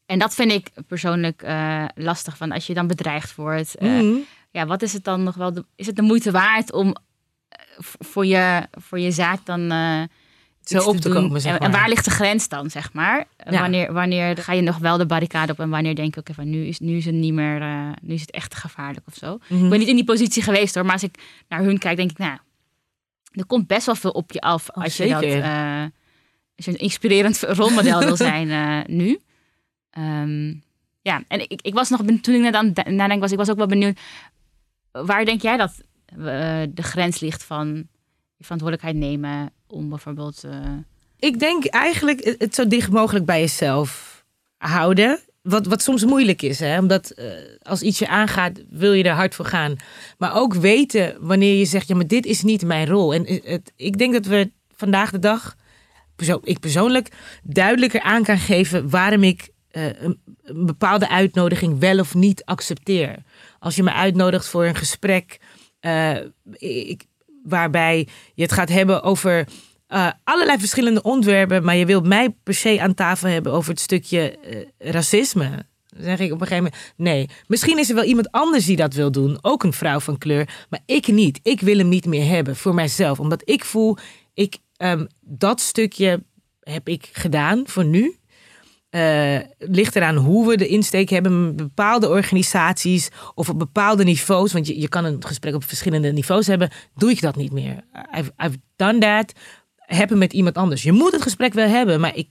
En 0.06 0.18
dat 0.18 0.34
vind 0.34 0.52
ik 0.52 0.70
persoonlijk 0.86 1.42
lastig. 1.94 2.36
Van 2.36 2.52
als 2.52 2.66
je 2.66 2.74
dan 2.74 2.86
bedreigd 2.86 3.34
wordt. 3.34 3.80
Mhm. 3.80 4.14
Ja, 4.50 4.66
wat 4.66 4.82
is 4.82 4.92
het 4.92 5.04
dan 5.04 5.22
nog 5.22 5.34
wel? 5.34 5.52
De, 5.52 5.64
is 5.76 5.86
het 5.86 5.96
de 5.96 6.02
moeite 6.02 6.30
waard 6.30 6.72
om 6.72 6.94
voor, 7.98 8.26
je, 8.26 8.66
voor 8.70 8.98
je 8.98 9.10
zaak 9.10 9.46
dan 9.46 9.70
Zo 10.68 10.88
op 10.88 10.96
te 10.96 11.08
komen, 11.08 11.40
zeg 11.40 11.52
en, 11.52 11.58
en 11.58 11.70
maar. 11.70 11.80
waar 11.80 11.88
ligt 11.88 12.04
de 12.04 12.10
grens 12.10 12.48
dan, 12.48 12.70
zeg 12.70 12.92
maar? 12.92 13.26
Ja. 13.50 13.60
Wanneer, 13.60 13.92
wanneer 13.92 14.36
ga 14.36 14.52
je 14.52 14.62
nog 14.62 14.78
wel 14.78 14.96
de 14.96 15.06
barricade 15.06 15.52
op 15.52 15.60
en 15.60 15.70
wanneer 15.70 15.94
denk 15.94 16.14
je, 16.14 16.20
oké, 16.20 16.34
van 16.34 16.50
nu 16.50 16.64
is, 16.66 16.78
nu 16.78 16.96
is 16.96 17.04
het 17.04 17.14
niet 17.14 17.32
meer, 17.32 17.60
eh, 17.60 17.90
nu 18.02 18.14
is 18.14 18.20
het 18.20 18.30
echt 18.30 18.54
gevaarlijk 18.54 19.06
of 19.06 19.14
zo. 19.14 19.38
Mhm. 19.48 19.64
Ik 19.64 19.70
ben 19.70 19.78
niet 19.78 19.88
in 19.88 19.94
die 19.94 20.04
positie 20.04 20.42
geweest 20.42 20.74
hoor, 20.74 20.84
maar 20.84 20.92
als 20.92 21.02
ik 21.02 21.18
naar 21.48 21.62
hun 21.62 21.78
kijk, 21.78 21.96
denk 21.96 22.10
ik, 22.10 22.18
nou, 22.18 22.38
er 23.32 23.46
komt 23.46 23.66
best 23.66 23.86
wel 23.86 23.94
veel 23.94 24.10
op 24.10 24.32
je 24.32 24.40
af 24.40 24.68
Oh, 24.68 24.84
als 24.84 24.96
je 24.96 25.08
dat, 25.08 25.22
eh, 25.22 25.82
als 26.56 26.64
je 26.64 26.70
een 26.70 26.76
inspirerend 26.78 27.40
rolmodel 27.58 28.00
wil 28.00 28.16
zijn 28.16 28.50
eh, 28.50 28.96
nu. 28.96 29.18
Ehm, 29.90 30.54
ja, 31.02 31.22
en 31.28 31.40
ik, 31.40 31.60
ik 31.62 31.74
was 31.74 31.88
nog, 31.88 32.00
toen 32.20 32.34
ik 32.34 32.40
net 32.40 32.54
aan 32.54 32.66
het 32.66 32.76
na- 32.76 32.90
nadenken 32.90 33.20
was, 33.20 33.32
ik 33.32 33.38
was 33.38 33.50
ook 33.50 33.56
wel 33.56 33.66
benieuwd, 33.66 34.00
waar 34.92 35.24
denk 35.24 35.42
jij 35.42 35.56
dat 35.56 35.82
de 36.68 36.82
grens 36.82 37.20
ligt 37.20 37.44
van 37.44 37.88
je 38.36 38.44
verantwoordelijkheid 38.44 38.96
nemen 38.96 39.52
om 39.68 39.88
bijvoorbeeld... 39.88 40.44
eh, 40.44 40.58
Ik 41.18 41.38
denk 41.38 41.64
eigenlijk 41.64 42.34
het, 42.38 42.54
zo 42.54 42.66
dicht 42.66 42.90
mogelijk 42.90 43.24
bij 43.24 43.40
jezelf 43.40 44.24
houden. 44.56 45.20
Wat, 45.42 45.66
wat 45.66 45.82
soms 45.82 46.04
moeilijk 46.04 46.42
is, 46.42 46.58
hè? 46.58 46.78
omdat 46.78 47.10
eh, 47.10 47.26
als 47.62 47.82
iets 47.82 47.98
je 47.98 48.08
aangaat, 48.08 48.60
wil 48.70 48.92
je 48.92 49.04
er 49.04 49.14
hard 49.14 49.34
voor 49.34 49.44
gaan. 49.44 49.76
Maar 50.18 50.34
ook 50.36 50.54
weten 50.54 51.16
wanneer 51.20 51.58
je 51.58 51.64
zegt, 51.64 51.88
ja, 51.88 51.94
maar 51.94 52.06
dit 52.06 52.26
is 52.26 52.42
niet 52.42 52.62
mijn 52.64 52.86
rol. 52.86 53.14
En 53.14 53.26
het- 53.26 53.44
het, 53.44 53.72
ik 53.76 53.98
denk 53.98 54.12
dat 54.12 54.26
we 54.26 54.50
vandaag 54.76 55.10
de 55.10 55.18
dag, 55.18 55.56
perso- 56.16 56.40
ik 56.44 56.58
persoonlijk, 56.60 57.08
duidelijker 57.42 58.00
aan 58.00 58.22
kan 58.22 58.38
geven 58.38 58.90
waarom 58.90 59.22
ik 59.22 59.48
eh, 59.70 60.02
een, 60.02 60.20
bepaalde 60.66 61.08
uitnodiging 61.08 61.78
wel 61.78 61.98
of 61.98 62.14
niet 62.14 62.44
accepteer. 62.44 63.16
Als 63.58 63.76
je 63.76 63.82
me 63.82 63.92
uitnodigt 63.92 64.46
voor 64.46 64.64
een 64.66 64.74
gesprek 64.76 65.40
eh, 65.80 66.16
ik, 66.58 67.04
waarbij 67.48 68.08
je 68.34 68.42
het 68.42 68.52
gaat 68.52 68.68
hebben 68.68 69.02
over 69.02 69.46
eh, 69.86 70.10
allerlei 70.24 70.58
verschillende 70.58 71.02
onderwerpen, 71.02 71.64
maar 71.64 71.76
je 71.76 71.86
wilt 71.86 72.06
mij 72.06 72.30
per 72.42 72.54
se 72.54 72.80
aan 72.80 72.94
tafel 72.94 73.28
hebben 73.28 73.52
over 73.52 73.70
het 73.70 73.80
stukje 73.80 74.38
eh, 74.38 74.92
racisme. 74.92 75.66
Dan 75.86 76.04
zeg 76.04 76.18
ik 76.18 76.32
op 76.32 76.40
een 76.40 76.46
gegeven 76.46 76.72
moment, 76.72 76.92
nee, 76.96 77.28
misschien 77.46 77.78
is 77.78 77.88
er 77.88 77.94
wel 77.94 78.04
iemand 78.04 78.30
anders 78.30 78.64
die 78.64 78.76
dat 78.76 78.94
wil 78.94 79.12
doen, 79.12 79.38
ook 79.40 79.62
een 79.62 79.72
vrouw 79.72 80.00
van 80.00 80.18
kleur, 80.18 80.66
maar 80.70 80.80
ik 80.86 81.06
niet. 81.06 81.40
Ik 81.42 81.60
wil 81.60 81.78
hem 81.78 81.88
niet 81.88 82.06
meer 82.06 82.28
hebben 82.28 82.56
voor 82.56 82.74
mijzelf, 82.74 83.20
omdat 83.20 83.42
ik 83.44 83.64
voel, 83.64 83.96
ik, 84.34 84.56
ehm, 84.76 85.06
dat 85.20 85.60
stukje 85.60 86.22
heb 86.60 86.88
ik 86.88 87.08
gedaan 87.12 87.62
voor 87.66 87.84
nu. 87.84 88.16
Uh, 88.90 89.38
ligt 89.58 89.96
eraan 89.96 90.16
hoe 90.16 90.48
we 90.48 90.56
de 90.56 90.66
insteek 90.66 91.08
hebben 91.10 91.56
bepaalde 91.56 92.08
organisaties 92.08 93.08
of 93.34 93.48
op 93.48 93.58
bepaalde 93.58 94.04
niveaus. 94.04 94.52
Want 94.52 94.66
je, 94.66 94.80
je 94.80 94.88
kan 94.88 95.04
een 95.04 95.24
gesprek 95.24 95.54
op 95.54 95.64
verschillende 95.64 96.12
niveaus 96.12 96.46
hebben. 96.46 96.70
Doe 96.94 97.10
ik 97.10 97.20
dat 97.20 97.36
niet 97.36 97.52
meer. 97.52 97.84
I've, 98.18 98.32
I've 98.36 98.60
done 98.76 98.98
that. 98.98 99.32
Heb 99.76 100.08
hem 100.08 100.18
met 100.18 100.32
iemand 100.32 100.56
anders. 100.56 100.82
Je 100.82 100.92
moet 100.92 101.12
het 101.12 101.22
gesprek 101.22 101.52
wel 101.52 101.68
hebben, 101.68 102.00
maar 102.00 102.16
ik, 102.16 102.28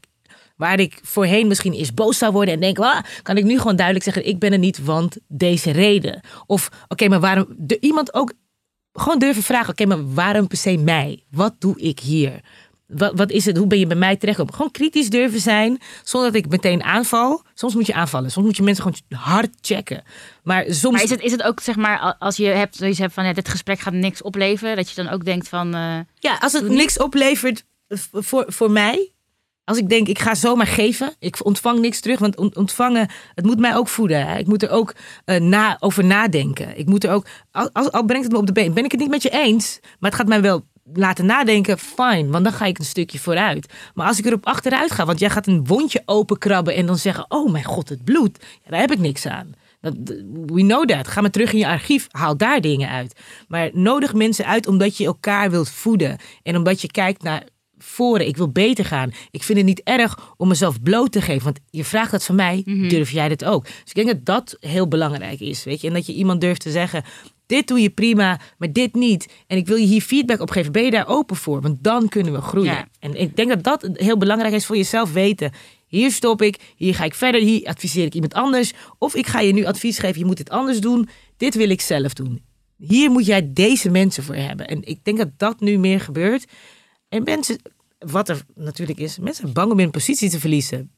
waar 0.55 0.79
ik 0.79 0.99
voorheen 1.03 1.47
misschien 1.47 1.73
eens 1.73 1.93
boos 1.93 2.17
zou 2.17 2.31
worden 2.31 2.53
en 2.53 2.59
denk, 2.59 2.79
ah, 2.79 3.03
kan 3.21 3.37
ik 3.37 3.43
nu 3.43 3.57
gewoon 3.57 3.75
duidelijk 3.75 4.05
zeggen, 4.05 4.27
ik 4.27 4.39
ben 4.39 4.51
er 4.51 4.59
niet, 4.59 4.83
want 4.83 5.17
deze 5.27 5.71
reden. 5.71 6.21
Of, 6.45 6.69
oké, 6.87 7.07
maar 7.07 7.19
waarom, 7.19 7.47
iemand 7.79 8.13
ook 8.13 8.33
gewoon 8.91 9.19
durven 9.19 9.43
vragen, 9.43 9.69
oké, 9.69 9.85
maar 9.85 10.13
waarom 10.13 10.47
per 10.47 10.57
se 10.57 10.77
mij? 10.77 11.23
Wat 11.31 11.55
doe 11.59 11.79
ik 11.79 11.99
hier? 11.99 12.41
Wat, 12.87 13.11
wat 13.15 13.31
is 13.31 13.45
het? 13.45 13.57
Hoe 13.57 13.67
ben 13.67 13.79
je 13.79 13.87
bij 13.87 13.97
mij 13.97 14.15
terechtgekomen? 14.15 14.55
Gewoon 14.55 14.71
kritisch 14.71 15.09
durven 15.09 15.39
zijn, 15.39 15.79
zonder 16.03 16.31
dat 16.31 16.43
ik 16.43 16.49
meteen 16.49 16.83
aanval. 16.83 17.43
Soms 17.53 17.75
moet 17.75 17.85
je 17.85 17.93
aanvallen. 17.93 18.31
Soms 18.31 18.45
moet 18.45 18.57
je 18.57 18.63
mensen 18.63 18.83
gewoon 18.83 19.21
hard 19.21 19.49
checken. 19.61 20.03
Maar 20.43 20.65
soms. 20.67 20.95
Maar 20.95 21.03
is 21.03 21.09
het, 21.09 21.21
is 21.21 21.31
het 21.31 21.43
ook 21.43 21.59
zeg 21.59 21.75
maar 21.75 22.15
als 22.19 22.37
je 22.37 22.45
hebt 22.45 22.75
zoiets 22.75 22.99
hebt 22.99 23.13
van 23.13 23.25
ja, 23.25 23.33
dit 23.33 23.49
gesprek 23.49 23.79
gaat 23.79 23.93
niks 23.93 24.21
opleveren, 24.21 24.75
dat 24.75 24.89
je 24.89 25.03
dan 25.03 25.13
ook 25.13 25.25
denkt 25.25 25.47
van. 25.47 25.75
Uh, 25.75 25.99
ja, 26.15 26.37
als 26.39 26.53
het 26.53 26.69
niks 26.69 26.97
oplevert 26.97 27.65
voor, 28.11 28.45
voor 28.47 28.71
mij. 28.71 29.11
Als 29.63 29.77
ik 29.77 29.89
denk, 29.89 30.07
ik 30.07 30.19
ga 30.19 30.35
zomaar 30.35 30.67
geven, 30.67 31.15
ik 31.19 31.45
ontvang 31.45 31.79
niks 31.79 31.99
terug, 31.99 32.19
want 32.19 32.55
ontvangen, 32.55 33.09
het 33.33 33.45
moet 33.45 33.59
mij 33.59 33.75
ook 33.75 33.87
voeden. 33.87 34.27
Hè? 34.27 34.37
Ik 34.37 34.47
moet 34.47 34.63
er 34.63 34.69
ook 34.69 34.95
uh, 35.25 35.39
na, 35.39 35.77
over 35.79 36.05
nadenken. 36.05 36.77
Ik 36.77 36.85
moet 36.85 37.03
er 37.03 37.11
ook, 37.11 37.25
al, 37.51 37.71
al 37.71 38.03
brengt 38.03 38.23
het 38.23 38.31
me 38.31 38.37
op 38.37 38.45
de 38.45 38.51
been, 38.51 38.73
ben 38.73 38.83
ik 38.83 38.91
het 38.91 38.99
niet 38.99 39.09
met 39.09 39.21
je 39.21 39.29
eens, 39.29 39.79
maar 39.81 40.09
het 40.09 40.19
gaat 40.19 40.27
mij 40.27 40.41
wel 40.41 40.65
laten 40.93 41.25
nadenken, 41.25 41.77
fijn, 41.79 42.31
want 42.31 42.43
dan 42.43 42.53
ga 42.53 42.65
ik 42.65 42.79
een 42.79 42.85
stukje 42.85 43.19
vooruit. 43.19 43.73
Maar 43.93 44.07
als 44.07 44.19
ik 44.19 44.25
erop 44.25 44.45
achteruit 44.45 44.91
ga, 44.91 45.05
want 45.05 45.19
jij 45.19 45.29
gaat 45.29 45.47
een 45.47 45.65
wondje 45.65 46.01
openkrabben 46.05 46.75
en 46.75 46.85
dan 46.85 46.97
zeggen, 46.97 47.25
oh 47.27 47.51
mijn 47.51 47.63
god, 47.63 47.89
het 47.89 48.03
bloed, 48.03 48.37
ja, 48.63 48.69
daar 48.69 48.79
heb 48.79 48.91
ik 48.91 48.99
niks 48.99 49.25
aan. 49.25 49.53
We 50.45 50.61
know 50.61 50.85
that. 50.85 51.07
Ga 51.07 51.21
maar 51.21 51.31
terug 51.31 51.53
in 51.53 51.59
je 51.59 51.67
archief, 51.67 52.07
haal 52.11 52.37
daar 52.37 52.61
dingen 52.61 52.89
uit. 52.89 53.19
Maar 53.47 53.69
nodig 53.73 54.13
mensen 54.13 54.45
uit 54.45 54.67
omdat 54.67 54.97
je 54.97 55.05
elkaar 55.05 55.51
wilt 55.51 55.69
voeden 55.69 56.17
en 56.43 56.55
omdat 56.55 56.81
je 56.81 56.91
kijkt 56.91 57.23
naar 57.23 57.43
voren. 57.77 58.27
Ik 58.27 58.37
wil 58.37 58.49
beter 58.49 58.85
gaan. 58.85 59.11
Ik 59.31 59.43
vind 59.43 59.57
het 59.57 59.67
niet 59.67 59.81
erg 59.83 60.33
om 60.37 60.47
mezelf 60.47 60.81
bloot 60.81 61.11
te 61.11 61.21
geven. 61.21 61.43
Want 61.43 61.59
je 61.69 61.83
vraagt 61.83 62.11
dat 62.11 62.25
van 62.25 62.35
mij, 62.35 62.61
mhm. 62.65 62.87
durf 62.87 63.11
jij 63.11 63.29
dat 63.29 63.45
ook? 63.45 63.63
Dus 63.63 63.93
ik 63.93 63.95
denk 63.95 64.07
dat 64.07 64.25
dat 64.25 64.57
heel 64.59 64.87
belangrijk 64.87 65.39
is. 65.39 65.63
Weet 65.63 65.81
je? 65.81 65.87
En 65.87 65.93
dat 65.93 66.05
je 66.05 66.13
iemand 66.13 66.41
durft 66.41 66.61
te 66.61 66.71
zeggen: 66.71 67.03
dit 67.47 67.67
doe 67.67 67.81
je 67.81 67.89
prima, 67.89 68.39
maar 68.57 68.71
dit 68.71 68.93
niet. 68.93 69.27
En 69.47 69.57
ik 69.57 69.67
wil 69.67 69.77
je 69.77 69.85
hier 69.85 70.01
feedback 70.01 70.39
op 70.39 70.49
geven. 70.49 70.71
Ben 70.71 70.83
je 70.83 70.91
daar 70.91 71.07
open 71.07 71.35
voor? 71.35 71.61
Want 71.61 71.83
dan 71.83 72.09
kunnen 72.09 72.33
we 72.33 72.41
groeien. 72.41 72.89
En 72.99 73.15
ik 73.15 73.35
denk 73.35 73.49
dat 73.49 73.63
dat 73.63 73.89
heel 73.93 74.17
belangrijk 74.17 74.53
is 74.53 74.65
voor 74.65 74.77
jezelf 74.77 75.13
weten. 75.13 75.51
Hier 75.87 76.11
stop 76.11 76.41
ik, 76.41 76.73
hier 76.75 76.95
ga 76.95 77.03
ik 77.03 77.15
verder, 77.15 77.41
hier 77.41 77.67
adviseer 77.67 78.05
ik 78.05 78.13
iemand 78.13 78.33
anders. 78.33 78.73
Of 78.97 79.15
ik 79.15 79.27
ga 79.27 79.39
je 79.39 79.53
nu 79.53 79.65
advies 79.65 79.99
geven, 79.99 80.19
je 80.19 80.25
moet 80.25 80.37
dit 80.37 80.49
anders 80.49 80.79
doen. 80.79 81.09
Dit 81.37 81.55
wil 81.55 81.69
ik 81.69 81.81
zelf 81.81 82.13
doen. 82.13 82.41
Hier 82.77 83.11
moet 83.11 83.25
jij 83.25 83.53
deze 83.53 83.89
mensen 83.89 84.23
voor 84.23 84.35
hebben. 84.35 84.67
En 84.67 84.83
ik 84.83 85.03
denk 85.03 85.17
dat 85.17 85.29
dat 85.37 85.59
nu 85.59 85.77
meer 85.77 85.99
gebeurt. 85.99 86.45
En 87.09 87.23
mensen, 87.23 87.61
wat 87.99 88.29
er 88.29 88.41
natuurlijk 88.55 88.99
is, 88.99 89.17
mensen 89.17 89.41
zijn 89.41 89.53
bang 89.53 89.71
om 89.71 89.79
in 89.79 89.91
positie 89.91 90.29
te 90.29 90.39
verliezen. 90.39 90.91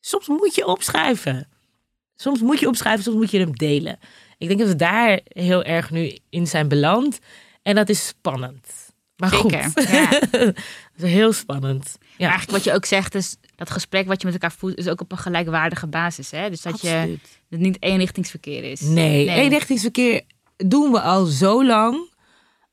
Soms 0.00 0.28
moet 0.28 0.54
je 0.54 0.66
opschuiven. 0.66 1.48
Soms 2.16 2.40
moet 2.40 2.60
je 2.60 2.68
opschuiven, 2.68 3.04
soms 3.04 3.16
moet 3.16 3.30
je 3.30 3.38
hem 3.38 3.56
delen. 3.56 3.98
Ik 4.38 4.48
denk 4.48 4.60
dat 4.60 4.68
we 4.68 4.76
daar 4.76 5.20
heel 5.24 5.62
erg 5.62 5.90
nu 5.90 6.18
in 6.30 6.46
zijn 6.46 6.68
beland. 6.68 7.18
En 7.62 7.74
dat 7.74 7.88
is 7.88 8.06
spannend. 8.06 8.66
Maar 9.16 9.28
Zeker, 9.30 9.62
goed. 9.62 9.88
Ja. 9.90 10.08
dat 10.20 10.54
is 10.96 11.12
heel 11.12 11.32
spannend. 11.32 11.98
Ja. 12.16 12.28
Eigenlijk 12.28 12.50
wat 12.50 12.64
je 12.64 12.72
ook 12.72 12.84
zegt 12.84 13.14
is, 13.14 13.36
dat 13.56 13.70
gesprek 13.70 14.06
wat 14.06 14.20
je 14.20 14.26
met 14.26 14.34
elkaar 14.42 14.56
voert, 14.58 14.76
is 14.76 14.88
ook 14.88 15.00
op 15.00 15.12
een 15.12 15.18
gelijkwaardige 15.18 15.86
basis. 15.86 16.30
Hè? 16.30 16.50
Dus 16.50 16.62
dat 16.62 16.80
je 16.80 17.18
het 17.48 17.60
niet 17.60 17.82
eenrichtingsverkeer 17.82 18.64
is. 18.64 18.80
Nee, 18.80 19.26
nee, 19.26 19.36
eenrichtingsverkeer 19.36 20.22
doen 20.56 20.92
we 20.92 21.00
al 21.00 21.24
zo 21.24 21.64
lang. 21.64 22.12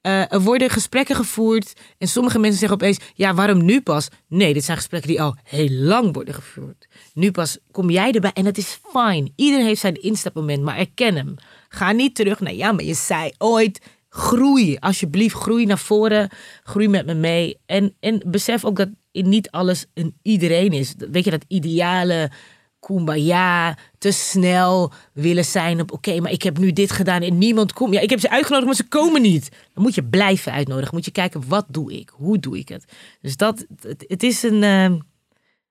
Uh, 0.01 0.33
er 0.33 0.41
worden 0.41 0.69
gesprekken 0.69 1.15
gevoerd 1.15 1.73
en 1.97 2.07
sommige 2.07 2.39
mensen 2.39 2.59
zeggen 2.59 2.77
opeens: 2.77 2.99
ja, 3.13 3.33
waarom 3.33 3.65
nu 3.65 3.81
pas? 3.81 4.07
Nee, 4.27 4.53
dit 4.53 4.63
zijn 4.63 4.77
gesprekken 4.77 5.09
die 5.09 5.21
al 5.21 5.35
heel 5.43 5.69
lang 5.69 6.13
worden 6.13 6.33
gevoerd. 6.33 6.87
Nu 7.13 7.31
pas 7.31 7.57
kom 7.71 7.89
jij 7.89 8.11
erbij 8.11 8.31
en 8.33 8.43
dat 8.43 8.57
is 8.57 8.79
fijn. 8.91 9.33
Iedereen 9.35 9.65
heeft 9.65 9.81
zijn 9.81 10.01
instapmoment, 10.01 10.63
maar 10.63 10.77
erken 10.77 11.15
hem. 11.15 11.35
Ga 11.69 11.91
niet 11.91 12.15
terug 12.15 12.39
naar 12.39 12.53
ja, 12.53 12.71
maar 12.71 12.83
je 12.83 12.93
zei 12.93 13.31
ooit. 13.37 13.81
Groei, 14.09 14.77
alsjeblieft, 14.79 15.35
groei 15.35 15.65
naar 15.65 15.79
voren. 15.79 16.29
Groei 16.63 16.87
met 16.87 17.05
me 17.05 17.13
mee. 17.13 17.57
En, 17.65 17.95
en 17.99 18.21
besef 18.25 18.65
ook 18.65 18.75
dat 18.75 18.89
niet 19.11 19.51
alles 19.51 19.85
een 19.93 20.15
iedereen 20.21 20.71
is. 20.71 20.93
Weet 21.11 21.23
je, 21.23 21.31
dat 21.31 21.45
ideale 21.47 22.31
kumbaya, 22.81 23.77
te 23.97 24.11
snel 24.11 24.91
willen 25.13 25.45
zijn 25.45 25.81
op 25.81 25.91
oké, 25.91 26.19
maar 26.19 26.31
ik 26.31 26.41
heb 26.41 26.57
nu 26.57 26.73
dit 26.73 26.91
gedaan 26.91 27.21
en 27.21 27.37
niemand 27.37 27.73
komt. 27.73 27.93
Ja, 27.93 27.99
ik 27.99 28.09
heb 28.09 28.19
ze 28.19 28.29
uitgenodigd, 28.29 28.65
maar 28.65 28.75
ze 28.75 28.87
komen 28.87 29.21
niet. 29.21 29.49
Dan 29.73 29.83
moet 29.83 29.95
je 29.95 30.03
blijven 30.03 30.51
uitnodigen. 30.51 30.95
Moet 30.95 31.05
je 31.05 31.11
kijken, 31.11 31.47
wat 31.47 31.65
doe 31.69 31.93
ik? 31.93 32.11
Hoe 32.15 32.39
doe 32.39 32.57
ik 32.57 32.69
het? 32.69 32.85
Dus 33.21 33.37
dat, 33.37 33.65
het, 34.07 34.23
is 34.23 34.43
een... 34.43 34.61
Uh, 34.63 34.99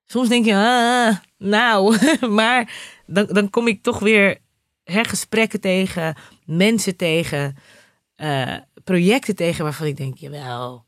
soms 0.05 0.29
denk 0.29 0.45
je, 0.45 0.55
ah, 0.55 1.17
nou, 1.37 1.97
maar 2.39 2.73
dan, 3.05 3.25
dan 3.25 3.49
kom 3.49 3.67
ik 3.67 3.83
toch 3.83 3.99
weer 3.99 4.37
her, 4.83 5.05
gesprekken 5.05 5.61
tegen, 5.61 6.15
mensen 6.45 6.95
tegen, 6.95 7.55
uh, 8.17 8.55
projecten 8.83 9.35
tegen 9.35 9.63
waarvan 9.63 9.87
ik 9.87 9.97
denk, 9.97 10.17
jawel, 10.17 10.85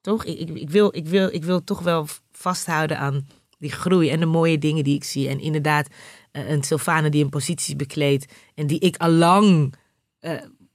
toch? 0.00 0.24
Ik, 0.24 0.48
ik, 0.48 0.70
wil, 0.70 0.96
ik, 0.96 1.06
wil, 1.06 1.34
ik 1.34 1.44
wil 1.44 1.64
toch 1.64 1.80
wel 1.80 2.06
vasthouden 2.32 2.98
aan 2.98 3.26
die 3.64 3.72
groei 3.72 4.10
en 4.10 4.20
de 4.20 4.26
mooie 4.26 4.58
dingen 4.58 4.84
die 4.84 4.94
ik 4.94 5.04
zie. 5.04 5.28
En 5.28 5.40
inderdaad, 5.40 5.88
uh, 6.32 6.50
een 6.50 6.62
Sylvana 6.62 7.08
die 7.08 7.24
een 7.24 7.30
positie 7.30 7.76
bekleedt 7.76 8.32
en 8.54 8.66
die 8.66 8.78
ik 8.78 8.96
allang 8.96 9.74
uh, 10.20 10.32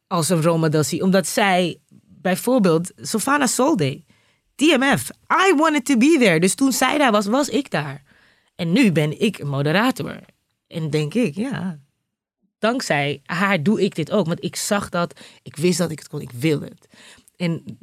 als 0.07 0.29
een 0.29 0.41
rolmodel 0.41 0.83
zie. 0.83 1.03
Omdat 1.03 1.27
zij 1.27 1.79
bijvoorbeeld, 2.07 2.91
Sylvana 2.95 3.47
Solde, 3.47 4.03
TMF, 4.55 5.09
I 5.49 5.55
wanted 5.55 5.85
to 5.85 5.97
be 5.97 6.17
there. 6.19 6.39
Dus 6.39 6.55
toen 6.55 6.71
zij 6.71 6.97
daar 6.97 7.11
was, 7.11 7.25
was 7.25 7.49
ik 7.49 7.71
daar. 7.71 8.03
En 8.55 8.71
nu 8.71 8.91
ben 8.91 9.21
ik 9.21 9.39
een 9.39 9.47
moderator. 9.47 10.19
En 10.67 10.89
denk 10.89 11.13
ik, 11.13 11.35
ja, 11.35 11.79
dankzij 12.59 13.21
haar 13.25 13.63
doe 13.63 13.81
ik 13.81 13.95
dit 13.95 14.11
ook. 14.11 14.27
Want 14.27 14.43
ik 14.43 14.55
zag 14.55 14.89
dat, 14.89 15.19
ik 15.43 15.55
wist 15.55 15.77
dat 15.77 15.91
ik 15.91 15.99
het 15.99 16.07
kon, 16.07 16.21
ik 16.21 16.31
wilde 16.31 16.65
het. 16.65 16.87
En 17.35 17.77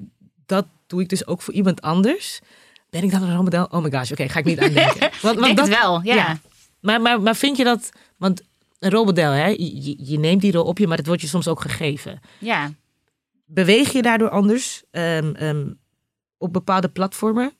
dat 0.46 0.66
doe 0.86 1.00
ik 1.00 1.08
dus 1.08 1.26
ook 1.26 1.42
voor 1.42 1.54
iemand 1.54 1.80
anders. 1.80 2.40
Ben 2.90 3.02
ik 3.02 3.10
dan 3.10 3.22
een 3.22 3.34
rolmodel? 3.34 3.64
Oh 3.64 3.82
my 3.82 3.90
gosh, 3.90 4.10
oké, 4.10 4.28
ga 4.28 4.38
ik 4.38 4.44
niet 4.44 4.60
aan 4.60 4.72
denken. 4.72 5.10
Want, 5.22 5.38
want 5.38 5.56
dat, 5.56 5.68
wel, 5.68 6.02
ja. 6.02 6.38
Maar, 6.80 7.00
maar, 7.00 7.20
maar 7.22 7.36
vind 7.36 7.56
je 7.56 7.64
dat, 7.64 7.90
want 8.16 8.42
een 8.78 8.90
rolmodel, 8.90 9.30
hè, 9.30 9.46
je, 9.46 10.06
je, 10.10 10.18
neemt 10.18 10.40
die 10.40 10.52
rol 10.52 10.64
op 10.64 10.78
je, 10.78 10.86
maar 10.86 10.96
het 10.96 11.06
wordt 11.06 11.22
je 11.22 11.28
soms 11.28 11.48
ook 11.48 11.60
gegeven. 11.60 12.20
Ja. 12.38 12.70
Beweeg 13.44 13.92
je 13.92 14.02
daardoor 14.02 14.30
anders 14.30 14.82
um, 14.90 15.34
um, 15.40 15.78
op 16.38 16.52
bepaalde 16.52 16.88
platformen? 16.88 17.52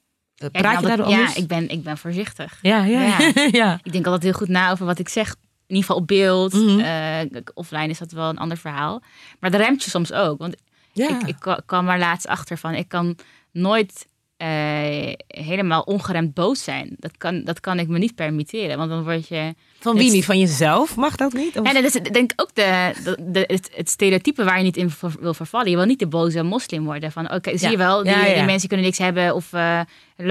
Uh, 0.42 0.50
praat 0.50 0.80
je 0.80 0.86
daardoor 0.86 1.06
anders? 1.06 1.34
Ja, 1.34 1.40
ik 1.40 1.48
ben, 1.48 1.68
ik 1.68 1.82
ben 1.82 1.98
voorzichtig. 1.98 2.58
Ja, 2.62 2.84
ja, 2.84 3.02
ja. 3.02 3.32
ja. 3.62 3.80
Ik 3.82 3.92
denk 3.92 4.04
altijd 4.04 4.22
heel 4.22 4.32
goed 4.32 4.48
na 4.48 4.70
over 4.70 4.86
wat 4.86 4.98
ik 4.98 5.08
zeg 5.08 5.28
in 5.66 5.74
ieder 5.74 5.84
geval 5.84 5.96
op 5.96 6.06
beeld. 6.06 6.52
Mm 6.52 6.80
-hmm. 6.80 7.28
offline 7.54 7.88
is 7.88 7.98
dat 7.98 8.12
wel 8.12 8.28
een 8.28 8.38
ander 8.38 8.56
verhaal. 8.56 9.02
Maar 9.40 9.50
dat 9.50 9.60
remt 9.60 9.84
je 9.84 9.90
soms 9.90 10.12
ook. 10.12 10.38
Want 10.38 10.56
ik, 10.92 11.22
ik 11.26 11.62
kwam 11.66 11.88
er 11.88 11.98
laatst 11.98 12.26
achter 12.26 12.58
van, 12.58 12.74
ik 12.74 12.88
kan 12.88 13.16
nooit 13.52 14.06
uh, 14.42 15.12
helemaal 15.26 15.82
ongeremd 15.82 16.34
boos 16.34 16.64
zijn. 16.64 16.96
Dat 16.98 17.16
kan, 17.16 17.44
dat 17.44 17.60
kan 17.60 17.78
ik 17.78 17.88
me 17.88 17.98
niet 17.98 18.14
permitteren. 18.14 18.76
Want 18.76 18.90
dan 18.90 19.04
word 19.04 19.28
je. 19.28 19.54
Van 19.78 19.96
wie 19.96 20.10
niet? 20.10 20.24
Van 20.24 20.38
jezelf? 20.38 20.96
Mag 20.96 21.16
dat 21.16 21.32
niet? 21.32 21.58
Of? 21.58 21.66
Ja, 21.66 21.72
dat 21.72 21.84
is 21.84 21.92
denk 21.92 22.32
ik 22.32 22.40
ook 22.40 22.54
de, 22.54 22.92
de, 23.20 23.44
het, 23.46 23.70
het, 23.74 23.90
stereotype 23.90 24.44
waar 24.44 24.58
je 24.58 24.62
niet 24.62 24.76
in 24.76 24.90
wil 25.20 25.34
vervallen. 25.34 25.70
Je 25.70 25.76
wil 25.76 25.84
niet 25.84 25.98
de 25.98 26.06
boze 26.06 26.42
moslim 26.42 26.84
worden. 26.84 27.12
Van 27.12 27.32
oké, 27.32 27.58
zie 27.58 27.70
je 27.70 27.76
wel, 27.76 28.02
die, 28.02 28.34
die, 28.34 28.42
mensen 28.42 28.68
kunnen 28.68 28.86
niks 28.86 28.98
hebben. 28.98 29.34
Of 29.34 29.52
uh, 29.52 29.80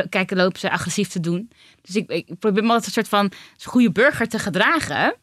kijken, 0.09 0.37
lopen 0.37 0.59
ze 0.59 0.71
agressief 0.71 1.07
te 1.07 1.19
doen. 1.19 1.49
Dus 1.81 1.95
ik, 1.95 2.09
ik 2.09 2.39
probeer 2.39 2.63
me 2.63 2.69
altijd 2.69 2.85
een 2.85 2.93
soort 2.93 3.07
van 3.07 3.31
goede 3.63 3.91
burger 3.91 4.27
te 4.27 4.39
gedragen. 4.39 5.15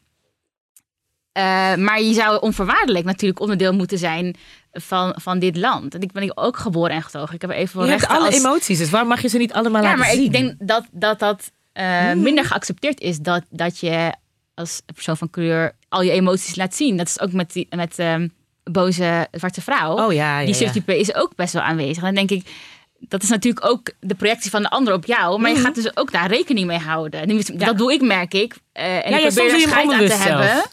Uh, 1.37 1.75
maar 1.75 2.01
je 2.01 2.13
zou 2.13 2.41
onvoorwaardelijk 2.41 3.05
natuurlijk 3.05 3.39
onderdeel 3.39 3.73
moeten 3.73 3.97
zijn 3.97 4.35
van, 4.71 5.15
van 5.21 5.39
dit 5.39 5.57
land. 5.57 5.95
En 5.95 6.01
ik 6.01 6.11
ben 6.11 6.37
ook 6.37 6.57
geboren 6.57 6.91
en 6.95 7.01
getogen. 7.03 7.35
Ik 7.35 7.41
heb 7.41 7.49
even 7.49 7.85
je 7.85 7.91
hebt 7.91 8.07
alle 8.07 8.33
emoties, 8.33 8.77
dus 8.77 8.89
waarom 8.89 9.09
mag 9.09 9.21
je 9.21 9.27
ze 9.27 9.37
niet 9.37 9.53
allemaal 9.53 9.83
ja, 9.83 9.87
laten 9.95 10.05
zien? 10.05 10.13
Ja, 10.13 10.29
maar 10.29 10.39
ik 10.41 10.57
denk 10.57 10.67
dat 10.67 10.85
dat, 10.91 11.19
dat 11.19 11.51
uh, 11.73 12.13
minder 12.13 12.45
geaccepteerd 12.45 12.99
is 12.99 13.17
dat, 13.17 13.43
dat 13.49 13.79
je 13.79 14.13
als 14.53 14.81
persoon 14.93 15.17
van 15.17 15.29
kleur 15.29 15.71
al 15.89 16.01
je 16.01 16.11
emoties 16.11 16.55
laat 16.55 16.75
zien. 16.75 16.97
Dat 16.97 17.07
is 17.07 17.19
ook 17.19 17.31
met, 17.31 17.53
die, 17.53 17.67
met 17.75 17.99
um, 17.99 18.33
boze 18.63 19.27
zwarte 19.31 19.61
vrouw. 19.61 20.05
Oh 20.05 20.13
ja, 20.13 20.39
ja 20.39 20.45
Die 20.45 20.55
subtype 20.55 20.99
is 20.99 21.15
ook 21.15 21.35
best 21.35 21.53
wel 21.53 21.61
aanwezig. 21.61 22.03
En 22.03 22.15
dan 22.15 22.27
denk 22.27 22.41
ik, 22.41 22.51
dat 22.99 23.23
is 23.23 23.29
natuurlijk 23.29 23.65
ook 23.65 23.91
de 23.99 24.15
projectie 24.15 24.51
van 24.51 24.61
de 24.61 24.69
ander 24.69 24.93
op 24.93 25.05
jou. 25.05 25.39
Maar 25.39 25.49
je 25.49 25.55
Mhm. 25.55 25.65
gaat 25.65 25.75
dus 25.75 25.97
ook 25.97 26.11
daar 26.11 26.27
rekening 26.27 26.67
mee 26.67 26.77
houden. 26.77 27.57
Dat 27.57 27.77
doe 27.77 27.93
ik, 27.93 28.01
merk 28.01 28.33
ik. 28.33 28.55
Uh, 28.73 29.05
en 29.05 29.13
ik 29.13 29.27
probeer 29.27 29.53
er 29.53 29.59
scheid 29.59 29.91
aan 29.91 29.99
te 29.99 30.07
zelf. 30.07 30.23
hebben. 30.23 30.63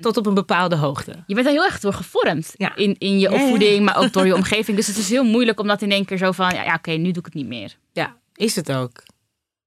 Tot 0.00 0.16
op 0.16 0.26
een 0.26 0.34
bepaalde 0.34 0.76
hoogte. 0.76 1.22
Je 1.26 1.34
bent 1.34 1.46
er 1.46 1.52
heel 1.52 1.64
erg 1.64 1.80
door 1.80 1.92
gevormd 1.92 2.52
Ja. 2.56 2.74
in, 2.76 2.94
in 2.98 3.18
je 3.18 3.32
opvoeding, 3.32 3.84
maar 3.84 3.96
ook 3.96 4.12
door 4.12 4.26
je 4.26 4.34
omgeving. 4.42 4.76
Dus 4.76 4.86
het 4.86 4.96
is 4.96 5.08
heel 5.10 5.24
moeilijk 5.24 5.60
om 5.60 5.66
dat 5.66 5.82
in 5.82 5.90
één 5.90 6.04
keer 6.04 6.18
zo 6.18 6.32
van, 6.32 6.54
ja, 6.54 6.62
ja 6.64 6.74
oké, 6.74 6.90
nu 6.90 7.04
doe 7.10 7.18
ik 7.18 7.24
het 7.24 7.34
niet 7.34 7.46
meer. 7.46 7.76
Ja, 7.92 8.16
is 8.34 8.56
het 8.56 8.72
ook. 8.72 9.02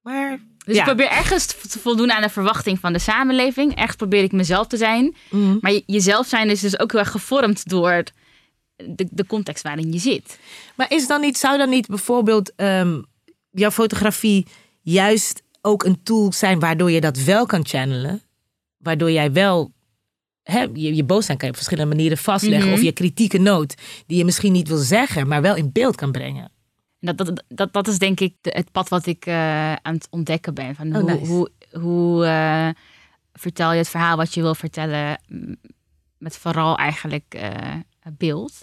Maar 0.01 0.39
Dus 0.65 0.75
Ja. 0.75 0.81
ik 0.81 0.87
probeer 0.87 1.09
ergens 1.09 1.45
te 1.45 1.79
voldoen 1.79 2.11
aan 2.11 2.21
de 2.21 2.29
verwachting 2.29 2.79
van 2.79 2.93
de 2.93 2.99
samenleving. 2.99 3.75
Ergens 3.75 3.95
probeer 3.95 4.23
ik 4.23 4.31
mezelf 4.31 4.67
te 4.67 4.77
zijn. 4.77 5.15
Mhm. 5.29 5.57
Maar 5.61 5.71
je- 5.71 5.83
jezelf 5.85 6.27
zijn 6.27 6.49
is 6.49 6.59
dus 6.61 6.79
ook 6.79 6.91
heel 6.91 6.99
erg 6.99 7.11
gevormd 7.11 7.69
door 7.69 8.03
de, 8.75 9.07
de 9.11 9.25
context 9.25 9.63
waarin 9.63 9.91
je 9.93 9.99
zit. 9.99 10.39
Maar 10.75 10.91
is 10.91 11.07
dan 11.07 11.21
niet, 11.21 11.37
zou 11.37 11.57
dan 11.57 11.69
niet 11.69 11.87
bijvoorbeeld 11.87 12.55
ehm, 12.55 13.01
jouw 13.51 13.71
fotografie 13.71 14.45
juist 14.81 15.41
ook 15.61 15.83
een 15.83 16.03
tool 16.03 16.31
zijn 16.33 16.59
waardoor 16.59 16.91
je 16.91 17.01
dat 17.01 17.17
wel 17.17 17.45
kan 17.45 17.65
channelen? 17.65 18.21
Waardoor 18.77 19.11
jij 19.11 19.31
wel 19.31 19.71
hè, 20.51 20.61
je, 20.73 20.95
je 20.95 21.03
boos 21.03 21.25
zijn 21.25 21.37
kan 21.37 21.47
je 21.47 21.53
op 21.53 21.59
verschillende 21.59 21.95
manieren 21.95 22.17
vastleggen. 22.17 22.65
Mhm. 22.69 22.77
Of 22.77 22.81
je 22.83 22.91
kritieke 22.91 23.37
noot 23.37 23.75
die 24.07 24.17
je 24.17 24.25
misschien 24.25 24.51
niet 24.51 24.67
wil 24.67 24.77
zeggen, 24.77 25.27
maar 25.27 25.41
wel 25.41 25.55
in 25.55 25.71
beeld 25.71 25.95
kan 25.95 26.11
brengen. 26.11 26.51
En 26.99 27.15
dat, 27.15 27.17
dat, 27.27 27.43
dat, 27.47 27.73
dat 27.73 27.87
is 27.87 27.97
denk 27.97 28.19
ik 28.19 28.33
het 28.41 28.71
pad 28.71 28.89
wat 28.89 29.05
ik 29.05 29.25
eh, 29.25 29.73
aan 29.73 29.93
het 29.93 30.07
ontdekken 30.09 30.53
ben. 30.53 30.75
Van 30.75 30.87
Oh, 30.95 31.01
hoe 31.01 31.03
nice. 31.11 31.25
hoe, 31.31 31.49
hoe 31.81 32.25
eh, 32.25 32.69
vertel 33.33 33.71
je 33.71 33.77
het 33.77 33.89
verhaal 33.89 34.17
wat 34.17 34.33
je 34.33 34.41
wil 34.41 34.55
vertellen 34.55 35.21
m, 35.27 35.53
met 36.17 36.37
vooral 36.37 36.77
eigenlijk 36.77 37.25
eh, 37.33 37.51
beeld. 38.17 38.61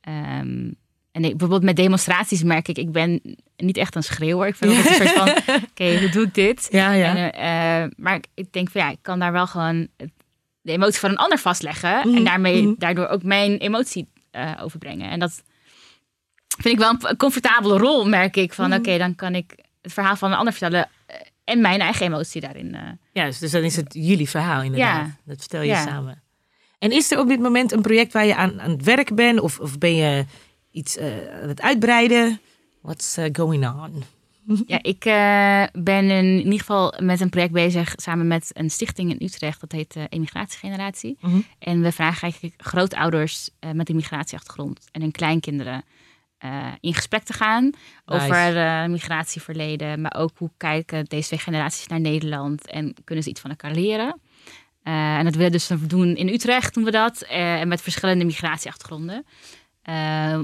Ehm, 0.00 0.70
en 1.12 1.24
ik, 1.24 1.30
bijvoorbeeld 1.30 1.62
met 1.62 1.76
demonstraties 1.76 2.42
merk 2.42 2.68
ik, 2.68 2.78
ik 2.78 2.92
ben 2.92 3.20
niet 3.56 3.76
echt 3.76 3.94
een 3.94 4.02
schreeuwer. 4.02 4.46
Ik 4.48 4.54
vind 4.56 4.76
altijd 4.76 5.00
een 5.00 5.06
soort 5.06 5.18
van, 5.18 5.54
oké, 5.70 5.98
hoe 6.00 6.08
doe 6.10 6.22
ik 6.24 6.34
dit? 6.34 6.68
Ja, 6.70 6.92
ja. 6.92 7.30
En, 7.32 7.92
maar 7.96 8.14
ik- 8.14 8.26
ik 8.34 8.52
denk 8.52 8.70
van 8.70 8.80
ja, 8.80 8.90
ik 8.90 8.98
kan 9.02 9.18
daar 9.18 9.32
wel 9.32 9.46
gewoon 9.46 9.88
het- 9.96 10.12
de 10.68 10.74
emotie 10.74 11.00
van 11.00 11.10
een 11.10 11.16
ander 11.16 11.38
vastleggen. 11.38 12.08
Mhm, 12.08 12.16
En 12.16 12.24
daarmee, 12.24 12.62
mhm. 12.62 12.74
daardoor 12.78 13.06
ook 13.08 13.22
mijn 13.22 13.58
emotie 13.58 14.08
eh, 14.30 14.52
overbrengen. 14.62 15.10
En 15.10 15.18
dat 15.18 15.42
vind 16.58 16.74
ik 16.74 16.78
wel 16.78 16.94
een, 17.00 17.16
comfortabele 17.16 17.78
rol, 17.78 18.08
merk 18.08 18.36
ik. 18.36 18.52
Van 18.52 18.68
Mhm. 18.70 18.78
oké, 18.78 18.98
dan 18.98 19.14
kan 19.14 19.34
ik 19.34 19.54
het 19.82 19.92
verhaal 19.92 20.16
van 20.16 20.30
een 20.30 20.36
ander 20.38 20.52
vertellen. 20.52 20.88
eh, 21.06 21.16
en 21.44 21.60
mijn 21.60 21.80
eigen 21.80 22.06
emotie 22.06 22.40
daarin. 22.40 22.74
eh. 22.74 22.82
Juist, 23.12 23.40
dus 23.40 23.50
dan 23.50 23.62
is 23.62 23.76
het 23.76 23.94
jullie 23.94 24.28
verhaal 24.28 24.62
inderdaad. 24.62 25.06
Ja. 25.06 25.16
Dat 25.24 25.38
vertel 25.38 25.60
je 25.60 25.66
Ja. 25.66 25.82
samen. 25.86 26.22
En 26.78 26.90
is 26.92 27.10
er 27.10 27.18
op 27.18 27.28
dit 27.28 27.40
moment 27.40 27.72
een 27.72 27.82
project 27.82 28.12
waar 28.12 28.26
je 28.26 28.34
aan, 28.36 28.60
aan 28.60 28.70
het 28.70 28.82
werk 28.84 29.14
bent? 29.14 29.40
Of, 29.40 29.58
of 29.60 29.78
ben 29.78 29.94
je 29.94 30.24
iets 30.70 30.96
eh, 30.96 31.06
aan 31.42 31.48
het 31.48 31.60
uitbreiden? 31.60 32.40
What's 32.82 33.16
going 33.32 33.66
on? 33.66 34.04
Ja, 34.66 34.78
ik 34.82 35.04
eh, 35.04 35.82
ben 35.82 36.10
in 36.10 36.36
ieder 36.36 36.58
geval 36.58 36.94
met 36.98 37.20
een 37.20 37.28
project 37.28 37.52
bezig 37.52 37.92
samen 37.96 38.26
met 38.26 38.50
een 38.52 38.70
stichting 38.70 39.10
in 39.10 39.26
Utrecht. 39.26 39.60
Dat 39.60 39.72
heet 39.72 39.96
eh, 39.96 40.04
Emigratiegeneratie. 40.08 41.16
Mhm. 41.20 41.40
En 41.58 41.82
we 41.82 41.92
vragen 41.92 42.22
eigenlijk 42.22 42.54
grootouders 42.62 43.50
eh, 43.58 43.70
met 43.70 43.88
een 43.88 43.96
migratieachtergrond 43.96 44.88
en 44.92 45.00
hun 45.00 45.10
kleinkinderen 45.10 45.84
in 46.80 46.94
gesprek 46.94 47.22
te 47.22 47.32
gaan 47.32 47.64
Nice. 47.64 48.24
over 48.24 48.90
migratieverleden. 48.90 50.00
Maar 50.00 50.14
ook 50.16 50.30
hoe 50.34 50.50
kijken 50.56 51.04
deze 51.04 51.26
twee 51.26 51.38
generaties 51.38 51.86
naar 51.86 52.00
Nederland 52.00 52.70
en 52.70 52.94
kunnen 53.04 53.24
ze 53.24 53.30
iets 53.30 53.40
van 53.40 53.50
elkaar 53.50 53.72
leren. 53.72 54.20
En 54.82 55.24
dat 55.24 55.34
willen 55.34 55.50
we 55.50 55.56
dus 55.56 55.70
doen 55.80 56.16
in 56.16 56.28
Utrecht 56.28 56.74
doen 56.74 56.84
we 56.84 56.90
dat. 56.90 57.22
en 57.22 57.68
met 57.68 57.82
verschillende 57.82 58.24
migratieachtergronden. 58.24 59.24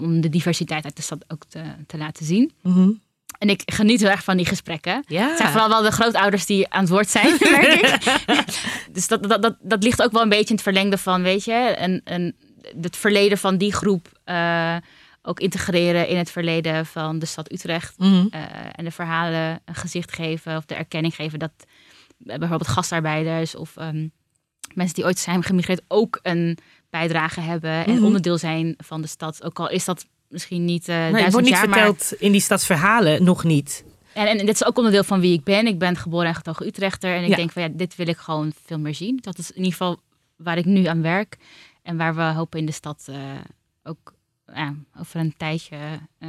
Om 0.03 0.21
de 0.21 0.29
diversiteit 0.29 0.85
uit 0.85 0.97
de 0.97 1.03
stad 1.03 1.25
ook 1.29 1.45
te, 1.45 1.63
te 1.87 1.97
laten 1.97 2.27
zien. 2.27 2.53
Mhm. 2.63 2.91
En 3.39 3.49
ik 3.49 3.63
geniet 3.67 4.01
heel 4.01 4.11
erg 4.11 4.25
van 4.25 4.37
die 4.37 4.47
gesprekken. 4.47 5.05
Ja. 5.07 5.29
Het 5.29 5.37
zijn 5.37 5.51
vooral 5.51 5.69
wel 5.69 5.83
de 5.83 5.91
grootouders 5.91 6.47
die 6.47 6.69
aan 6.71 6.81
het 6.81 6.89
woord 6.91 7.09
zijn, 7.09 7.37
merk 7.41 7.73
ik. 7.73 8.17
dus 8.95 9.09
dat, 9.09 9.23
dat, 9.29 9.43
dat, 9.43 9.57
dat 9.61 9.83
ligt 9.83 10.03
ook 10.03 10.13
wel 10.13 10.23
een 10.23 10.29
beetje 10.29 10.49
in 10.49 10.55
het 10.55 10.63
verlengde 10.63 10.99
van, 10.99 11.23
weet 11.23 11.45
je, 11.45 11.53
en, 11.53 12.01
en 12.05 12.37
het 12.81 12.97
verleden 12.97 13.39
van 13.39 13.57
die 13.57 13.73
groep 13.73 14.09
eh, 14.25 14.77
ook 15.23 15.41
integreren 15.41 16.09
in 16.09 16.17
het 16.17 16.31
verleden 16.31 16.87
van 16.87 17.19
de 17.19 17.27
stad 17.27 17.53
Utrecht. 17.53 17.99
Mhm. 17.99 18.27
eh, 18.31 18.41
en 18.73 18.85
de 18.85 18.91
verhalen 18.91 19.61
een 19.65 19.75
gezicht 19.75 20.13
geven 20.13 20.57
of 20.57 20.65
de 20.65 20.75
erkenning 20.75 21.15
geven 21.15 21.39
dat 21.39 21.53
eh, 22.27 22.39
bijvoorbeeld 22.39 22.69
gastarbeiders 22.71 23.57
of 23.57 23.77
ehm, 23.77 24.09
mensen 24.75 24.95
die 24.95 25.05
ooit 25.05 25.19
zijn 25.19 25.43
gemigreerd 25.43 25.83
ook 25.89 26.19
een 26.23 26.59
bijdrage 26.91 27.41
hebben 27.41 27.85
en 27.87 27.95
Mhm. 27.95 28.05
onderdeel 28.05 28.39
zijn 28.39 28.75
van 28.77 29.01
de 29.01 29.07
stad. 29.09 29.43
Ook 29.45 29.59
al 29.59 29.71
is 29.71 29.85
dat 29.85 30.07
misschien 30.35 30.65
niet 30.65 30.89
eh 30.89 30.97
Nee, 31.09 31.31
wordt 31.31 31.37
niet 31.37 31.49
jaar, 31.49 31.69
maar 31.69 31.79
verteld 31.79 32.13
in 32.21 32.33
die 32.33 32.41
stadsverhalen, 32.41 33.25
nog 33.25 33.45
niet. 33.45 33.85
en, 34.15 34.27
en 34.27 34.39
dit 34.47 34.55
is 34.55 34.65
ook 34.65 34.77
onderdeel 34.77 35.05
van 35.05 35.21
wie 35.21 35.33
ik 35.33 35.45
ben. 35.45 35.67
Ik 35.67 35.79
ben 35.79 35.97
geboren 35.97 36.27
en 36.29 36.35
getogen 36.35 36.67
Utrechter. 36.67 37.15
En 37.15 37.23
ik 37.23 37.29
Ja. 37.29 37.37
denk 37.37 37.53
van 37.53 37.63
ja, 37.63 37.69
dit 37.73 37.97
wil 37.97 38.09
ik 38.09 38.17
gewoon 38.17 38.53
veel 38.65 38.79
meer 38.79 38.95
zien. 38.95 39.19
Dat 39.21 39.39
is 39.39 39.51
in 39.51 39.57
ieder 39.57 39.73
geval 39.73 40.01
waar 40.37 40.59
ik 40.59 40.65
nu 40.65 40.85
aan 40.87 41.03
werk. 41.03 41.37
En 41.83 41.97
waar 41.97 42.15
we 42.15 42.23
hopen 42.23 42.59
in 42.59 42.67
de 42.67 42.73
stad 42.73 43.05
eh, 43.07 43.17
ook 43.83 44.15
over 45.01 45.21
een 45.21 45.35
tijdje 45.37 45.77
eh, 46.19 46.29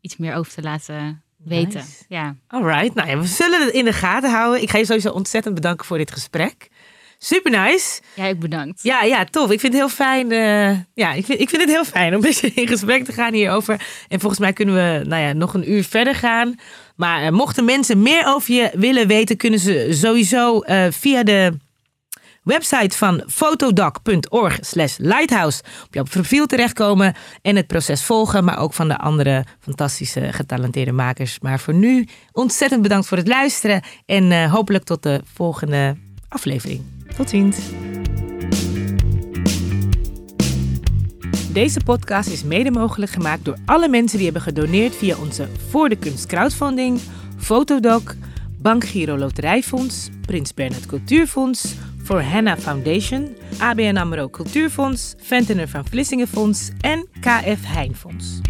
iets 0.00 0.16
meer 0.16 0.34
over 0.34 0.52
te 0.52 0.62
laten 0.62 1.22
weten. 1.36 1.80
Nice. 1.80 2.04
Ja. 2.08 2.34
Alright, 2.46 2.94
nou 2.94 3.08
ja, 3.08 3.18
we 3.18 3.26
zullen 3.26 3.60
het 3.64 3.74
in 3.74 3.84
de 3.84 3.92
gaten 3.92 4.30
houden. 4.30 4.62
Ik 4.62 4.70
ga 4.70 4.78
je 4.78 4.84
sowieso 4.84 5.10
ontzettend 5.10 5.54
bedanken 5.54 5.86
voor 5.86 5.98
dit 5.98 6.10
gesprek. 6.12 6.68
Super 7.24 7.50
nice. 7.50 8.00
Jij 8.14 8.30
ook 8.30 8.38
bedankt. 8.38 8.82
Ja, 8.82 9.02
ja, 9.02 9.24
tof. 9.24 9.50
Ik 9.50 9.60
vind 9.60 9.72
het 9.72 9.82
heel 9.82 9.90
fijn. 9.90 10.32
eh, 10.32 10.78
ja, 10.94 11.12
ik 11.12 11.24
vind, 11.24 11.40
ik 11.40 11.48
vind 11.48 11.62
het 11.62 11.70
heel 11.70 11.84
fijn 11.84 12.08
om 12.08 12.14
een 12.14 12.20
beetje 12.20 12.52
in 12.54 12.66
gesprek 12.66 13.04
te 13.04 13.12
gaan 13.12 13.32
hierover. 13.32 13.86
En 14.08 14.20
volgens 14.20 14.40
mij 14.40 14.52
kunnen 14.52 14.74
we 14.74 15.04
nou 15.08 15.22
ja, 15.22 15.32
nog 15.32 15.54
een 15.54 15.70
uur 15.70 15.84
verder 15.84 16.14
gaan. 16.14 16.54
Maar 16.96 17.22
eh, 17.22 17.30
mochten 17.30 17.64
mensen 17.64 18.02
meer 18.02 18.26
over 18.26 18.54
je 18.54 18.70
willen 18.74 19.06
weten, 19.06 19.36
kunnen 19.36 19.58
ze 19.58 19.88
sowieso 19.90 20.60
eh, 20.60 20.86
via 20.90 21.22
de 21.22 21.58
website 22.42 22.96
van 22.96 23.22
fotodoc.org 23.26 24.58
slash 24.60 24.96
lighthouse 24.98 25.62
op 25.84 25.94
jouw 25.94 26.04
profiel 26.04 26.46
terechtkomen 26.46 27.14
en 27.42 27.56
het 27.56 27.66
proces 27.66 28.04
volgen, 28.04 28.44
maar 28.44 28.58
ook 28.58 28.72
van 28.72 28.88
de 28.88 28.98
andere 28.98 29.44
fantastische 29.60 30.32
getalenteerde 30.32 30.92
makers. 30.92 31.38
Maar 31.40 31.60
voor 31.60 31.74
nu 31.74 32.08
ontzettend 32.32 32.82
bedankt 32.82 33.06
voor 33.06 33.16
het 33.18 33.28
luisteren 33.28 33.82
en 34.06 34.48
hopelijk 34.50 34.84
tot 34.84 35.02
de 35.02 35.20
volgende 35.34 35.96
aflevering. 36.28 36.93
Tot 37.16 37.28
ziens. 37.28 37.58
Deze 41.52 41.80
podcast 41.84 42.28
is 42.28 42.44
mede 42.44 42.70
mogelijk 42.70 43.12
gemaakt 43.12 43.44
door 43.44 43.56
alle 43.64 43.88
mensen 43.88 44.16
die 44.16 44.26
hebben 44.26 44.42
gedoneerd 44.42 44.94
via 44.94 45.16
onze 45.16 45.48
Voor 45.68 45.88
de 45.88 45.96
Kunst 45.96 46.26
crowdfunding, 46.26 47.00
Fotodoc, 47.36 48.14
Bank 48.58 48.84
Giro 48.84 49.18
Loterijfonds, 49.18 50.08
Prins 50.26 50.54
Bernhard 50.54 50.86
Cultuurfonds, 50.86 51.74
For 52.02 52.22
Henna 52.22 52.56
Foundation, 52.56 53.36
ABN 53.58 53.96
AMRO 53.96 54.28
Cultuurfonds, 54.28 55.14
Ventener 55.18 55.68
van 55.68 55.86
Vlissingenfonds 55.86 56.70
en 56.80 57.06
KF 57.20 57.66
Heinfonds. 57.66 58.40